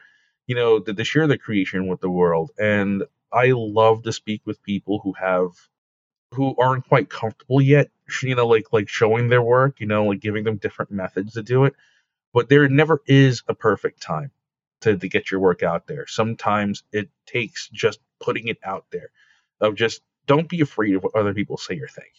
you 0.48 0.56
know 0.56 0.80
to, 0.80 0.94
to 0.94 1.04
share 1.04 1.28
the 1.28 1.38
creation 1.38 1.88
with 1.88 2.02
the 2.02 2.10
world. 2.12 2.52
And 2.60 3.04
i 3.34 3.52
love 3.54 4.04
to 4.04 4.14
speak 4.14 4.42
with 4.46 4.64
people 4.64 5.00
who 5.04 5.14
have 5.14 5.52
who 6.32 6.56
aren't 6.60 6.88
quite 6.88 7.10
comfortable 7.10 7.62
yet 7.62 7.90
you 8.22 8.36
know 8.36 8.48
like 8.48 8.66
like 8.74 8.90
showing 8.90 9.30
their 9.30 9.42
work 9.42 9.80
you 9.80 9.88
know 9.88 10.06
like 10.06 10.20
giving 10.20 10.44
them 10.44 10.58
different 10.58 10.92
methods 10.92 11.34
to 11.34 11.44
do 11.44 11.66
it 11.66 11.76
but 12.36 12.50
there 12.50 12.68
never 12.68 13.02
is 13.08 13.44
a 13.48 13.56
perfect 13.56 14.02
time 14.02 14.30
to, 14.82 14.98
to 14.98 15.08
get 15.08 15.32
your 15.32 15.40
work 15.40 15.64
out 15.64 15.88
there. 15.88 16.06
Sometimes 16.06 16.84
it 16.92 17.10
takes 17.26 17.70
just 17.70 18.02
putting 18.20 18.50
it 18.50 18.58
out 18.62 18.86
there 18.92 19.10
of 19.62 19.76
just 19.76 20.02
don't 20.28 20.50
be 20.50 20.60
afraid 20.60 20.96
of 20.96 21.04
what 21.04 21.16
other 21.16 21.34
people 21.34 21.56
say 21.56 21.80
or 21.80 21.88
think. 21.88 22.12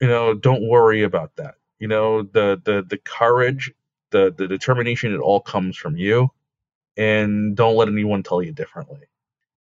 You 0.00 0.08
know, 0.08 0.34
don't 0.34 0.68
worry 0.68 1.04
about 1.04 1.36
that. 1.36 1.54
You 1.78 1.86
know, 1.86 2.22
the 2.22 2.60
the 2.62 2.84
the 2.86 2.98
courage, 2.98 3.72
the 4.10 4.34
the 4.36 4.48
determination, 4.48 5.14
it 5.14 5.20
all 5.20 5.40
comes 5.40 5.76
from 5.76 5.96
you. 5.96 6.30
And 6.96 7.54
don't 7.54 7.76
let 7.76 7.88
anyone 7.88 8.24
tell 8.24 8.42
you 8.42 8.52
differently. 8.52 9.02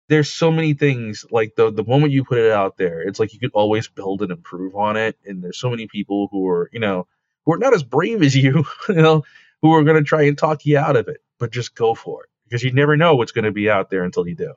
There's 0.09 0.32
so 0.32 0.51
many 0.51 0.72
things 0.72 1.26
like 1.30 1.57
the 1.57 1.70
the 1.70 1.85
moment 1.85 2.12
you 2.12 2.24
put 2.24 2.39
it 2.39 2.51
out 2.51 2.78
there, 2.78 3.03
it's 3.03 3.20
like 3.20 3.35
you 3.35 3.39
could 3.39 3.53
always 3.53 3.87
build 3.89 4.22
and 4.22 4.32
improve 4.32 4.76
on 4.76 4.97
it. 4.97 5.18
And 5.26 5.45
there's 5.45 5.59
so 5.59 5.68
many 5.68 5.89
people 5.89 6.28
who 6.30 6.49
are, 6.49 6.70
you 6.72 6.80
know, 6.80 7.07
who 7.45 7.53
are 7.53 7.59
not 7.59 7.74
as 7.74 7.82
brave 7.82 8.22
as 8.22 8.35
you, 8.35 8.64
you 8.89 8.95
know, 8.95 9.24
who 9.65 9.73
are 9.73 9.83
going 9.83 9.97
to 9.97 10.07
try 10.07 10.25
and 10.25 10.37
talk 10.37 10.67
you 10.67 10.77
out 10.77 10.95
of 10.95 11.09
it, 11.09 11.23
but 11.39 11.51
just 11.51 11.75
go 11.75 11.95
for 11.95 12.25
it 12.25 12.29
because 12.45 12.62
you 12.62 12.71
never 12.71 12.99
know 12.99 13.15
what's 13.17 13.33
going 13.33 13.47
to 13.47 13.51
be 13.51 13.71
out 13.71 13.89
there 13.89 14.05
until 14.05 14.29
you 14.29 14.35
do. 14.35 14.53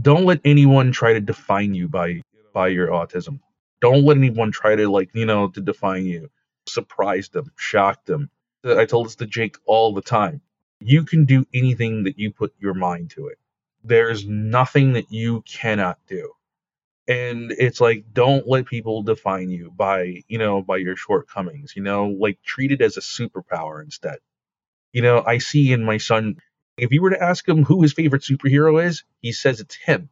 Don't 0.00 0.24
let 0.24 0.40
anyone 0.44 0.90
try 0.90 1.12
to 1.12 1.20
define 1.20 1.72
you 1.72 1.88
by 1.88 2.22
by 2.52 2.66
your 2.66 2.88
autism. 2.88 3.38
Don't 3.80 4.04
let 4.04 4.16
anyone 4.16 4.50
try 4.50 4.74
to 4.74 4.90
like, 4.90 5.10
you 5.14 5.26
know, 5.26 5.48
to 5.50 5.60
define 5.60 6.06
you. 6.06 6.28
Surprise 6.66 7.28
them, 7.28 7.52
shock 7.56 8.04
them. 8.04 8.30
I 8.64 8.84
told 8.84 9.06
this 9.06 9.14
to 9.16 9.26
Jake 9.26 9.56
all 9.64 9.94
the 9.94 10.02
time. 10.02 10.40
You 10.80 11.04
can 11.04 11.24
do 11.24 11.46
anything 11.54 12.02
that 12.02 12.18
you 12.18 12.32
put 12.32 12.52
your 12.58 12.74
mind 12.74 13.10
to 13.10 13.28
it. 13.28 13.38
There's 13.84 14.26
nothing 14.26 14.94
that 14.94 15.12
you 15.12 15.42
cannot 15.42 16.00
do 16.08 16.32
and 17.08 17.52
it's 17.52 17.80
like 17.80 18.04
don't 18.12 18.46
let 18.48 18.66
people 18.66 19.02
define 19.02 19.50
you 19.50 19.70
by 19.70 20.22
you 20.28 20.38
know 20.38 20.62
by 20.62 20.76
your 20.76 20.96
shortcomings 20.96 21.74
you 21.76 21.82
know 21.82 22.06
like 22.08 22.38
treat 22.44 22.72
it 22.72 22.80
as 22.82 22.96
a 22.96 23.00
superpower 23.00 23.82
instead. 23.82 24.18
You 24.92 25.02
know 25.02 25.22
i 25.26 25.38
see 25.38 25.72
in 25.72 25.84
my 25.84 25.98
son 25.98 26.36
if 26.78 26.92
you 26.92 27.02
were 27.02 27.10
to 27.10 27.22
ask 27.22 27.48
him 27.48 27.64
who 27.64 27.82
his 27.82 27.92
favorite 27.94 28.22
superhero 28.22 28.84
is 28.84 29.04
he 29.20 29.32
says 29.32 29.60
it's 29.60 29.76
him. 29.76 30.10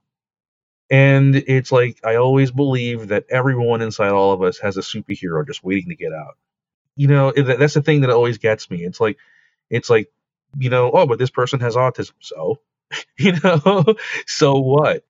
And 0.91 1.37
it's 1.37 1.73
like 1.73 2.01
i 2.05 2.17
always 2.17 2.51
believe 2.51 3.09
that 3.09 3.27
everyone 3.31 3.83
inside 3.83 4.11
all 4.11 4.33
of 4.33 4.43
us 4.43 4.59
has 4.61 4.77
a 4.77 4.81
superhero 4.83 5.47
just 5.47 5.65
waiting 5.65 5.91
to 5.91 5.97
get 5.97 6.13
out. 6.13 6.37
You 6.97 7.09
know 7.09 7.33
that's 7.33 7.75
the 7.75 7.83
thing 7.83 8.03
that 8.03 8.11
always 8.11 8.39
gets 8.39 8.71
me. 8.71 8.85
It's 8.85 9.01
like 9.01 9.19
it's 9.71 9.91
like 9.91 10.11
you 10.59 10.71
know 10.71 10.91
oh 10.93 11.07
but 11.07 11.19
this 11.19 11.31
person 11.31 11.61
has 11.61 11.77
autism. 11.77 12.15
So 12.21 12.61
you 13.19 13.35
know 13.45 13.85
so 14.27 14.55
what 14.61 15.05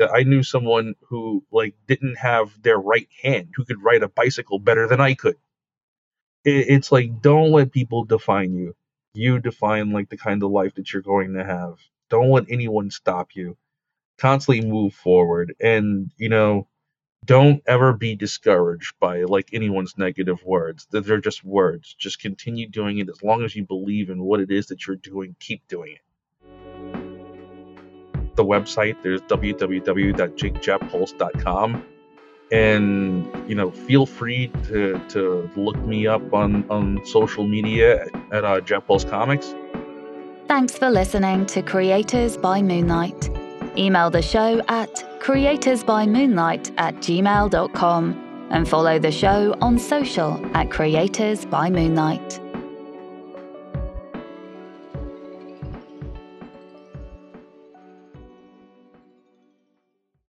I 0.00 0.24
knew 0.24 0.42
someone 0.42 0.94
who 1.08 1.44
like 1.52 1.74
didn't 1.86 2.16
have 2.18 2.60
their 2.62 2.78
right 2.78 3.08
hand 3.22 3.50
who 3.56 3.64
could 3.64 3.82
ride 3.82 4.02
a 4.02 4.08
bicycle 4.08 4.58
better 4.58 4.88
than 4.88 5.00
I 5.00 5.14
could. 5.14 5.36
It, 6.44 6.66
it's 6.70 6.92
like 6.92 7.22
don't 7.22 7.52
let 7.52 7.72
people 7.72 8.04
define 8.04 8.54
you. 8.54 8.74
You 9.14 9.40
define 9.40 9.92
like 9.92 10.10
the 10.10 10.18
kind 10.18 10.42
of 10.42 10.50
life 10.52 10.74
that 10.76 10.92
you're 10.92 11.02
going 11.02 11.34
to 11.34 11.44
have. 11.44 11.78
Don't 12.10 12.30
let 12.30 12.46
anyone 12.50 12.90
stop 12.90 13.30
you. 13.36 13.56
Constantly 14.18 14.68
move 14.68 14.94
forward 14.94 15.54
and 15.60 16.12
you 16.18 16.28
know 16.30 16.68
don't 17.24 17.62
ever 17.66 17.92
be 17.92 18.16
discouraged 18.16 18.94
by 19.00 19.24
like 19.24 19.50
anyone's 19.52 19.98
negative 19.98 20.42
words. 20.44 20.86
They're 20.90 21.20
just 21.20 21.44
words. 21.44 21.94
Just 21.98 22.20
continue 22.20 22.68
doing 22.68 22.98
it 22.98 23.10
as 23.10 23.22
long 23.22 23.44
as 23.44 23.56
you 23.56 23.64
believe 23.66 24.10
in 24.10 24.22
what 24.22 24.40
it 24.40 24.50
is 24.50 24.68
that 24.68 24.86
you're 24.86 24.96
doing. 24.96 25.36
Keep 25.40 25.68
doing 25.68 25.92
it 25.94 26.05
the 28.36 28.44
website. 28.44 29.02
There's 29.02 29.20
www.jakejetpulse.com. 29.22 31.84
And 32.52 33.26
you 33.48 33.56
know, 33.56 33.72
feel 33.72 34.06
free 34.06 34.52
to, 34.68 35.00
to 35.08 35.50
look 35.56 35.76
me 35.78 36.06
up 36.06 36.32
on, 36.32 36.64
on 36.70 37.04
social 37.04 37.44
media 37.46 38.04
at, 38.04 38.14
at 38.32 38.44
uh, 38.44 38.60
Jetpulse 38.60 39.10
Comics. 39.10 39.52
Thanks 40.46 40.78
for 40.78 40.88
listening 40.90 41.46
to 41.46 41.62
Creators 41.62 42.36
by 42.36 42.62
Moonlight. 42.62 43.30
Email 43.76 44.10
the 44.10 44.22
show 44.22 44.62
at 44.68 44.94
creatorsbymoonlight 45.20 46.72
at 46.78 46.94
gmail.com 46.96 48.48
and 48.50 48.68
follow 48.68 49.00
the 49.00 49.10
show 49.10 49.56
on 49.60 49.76
social 49.76 50.40
at 50.56 50.70
Creators 50.70 51.44
by 51.44 51.68
Moonlight. 51.68 52.45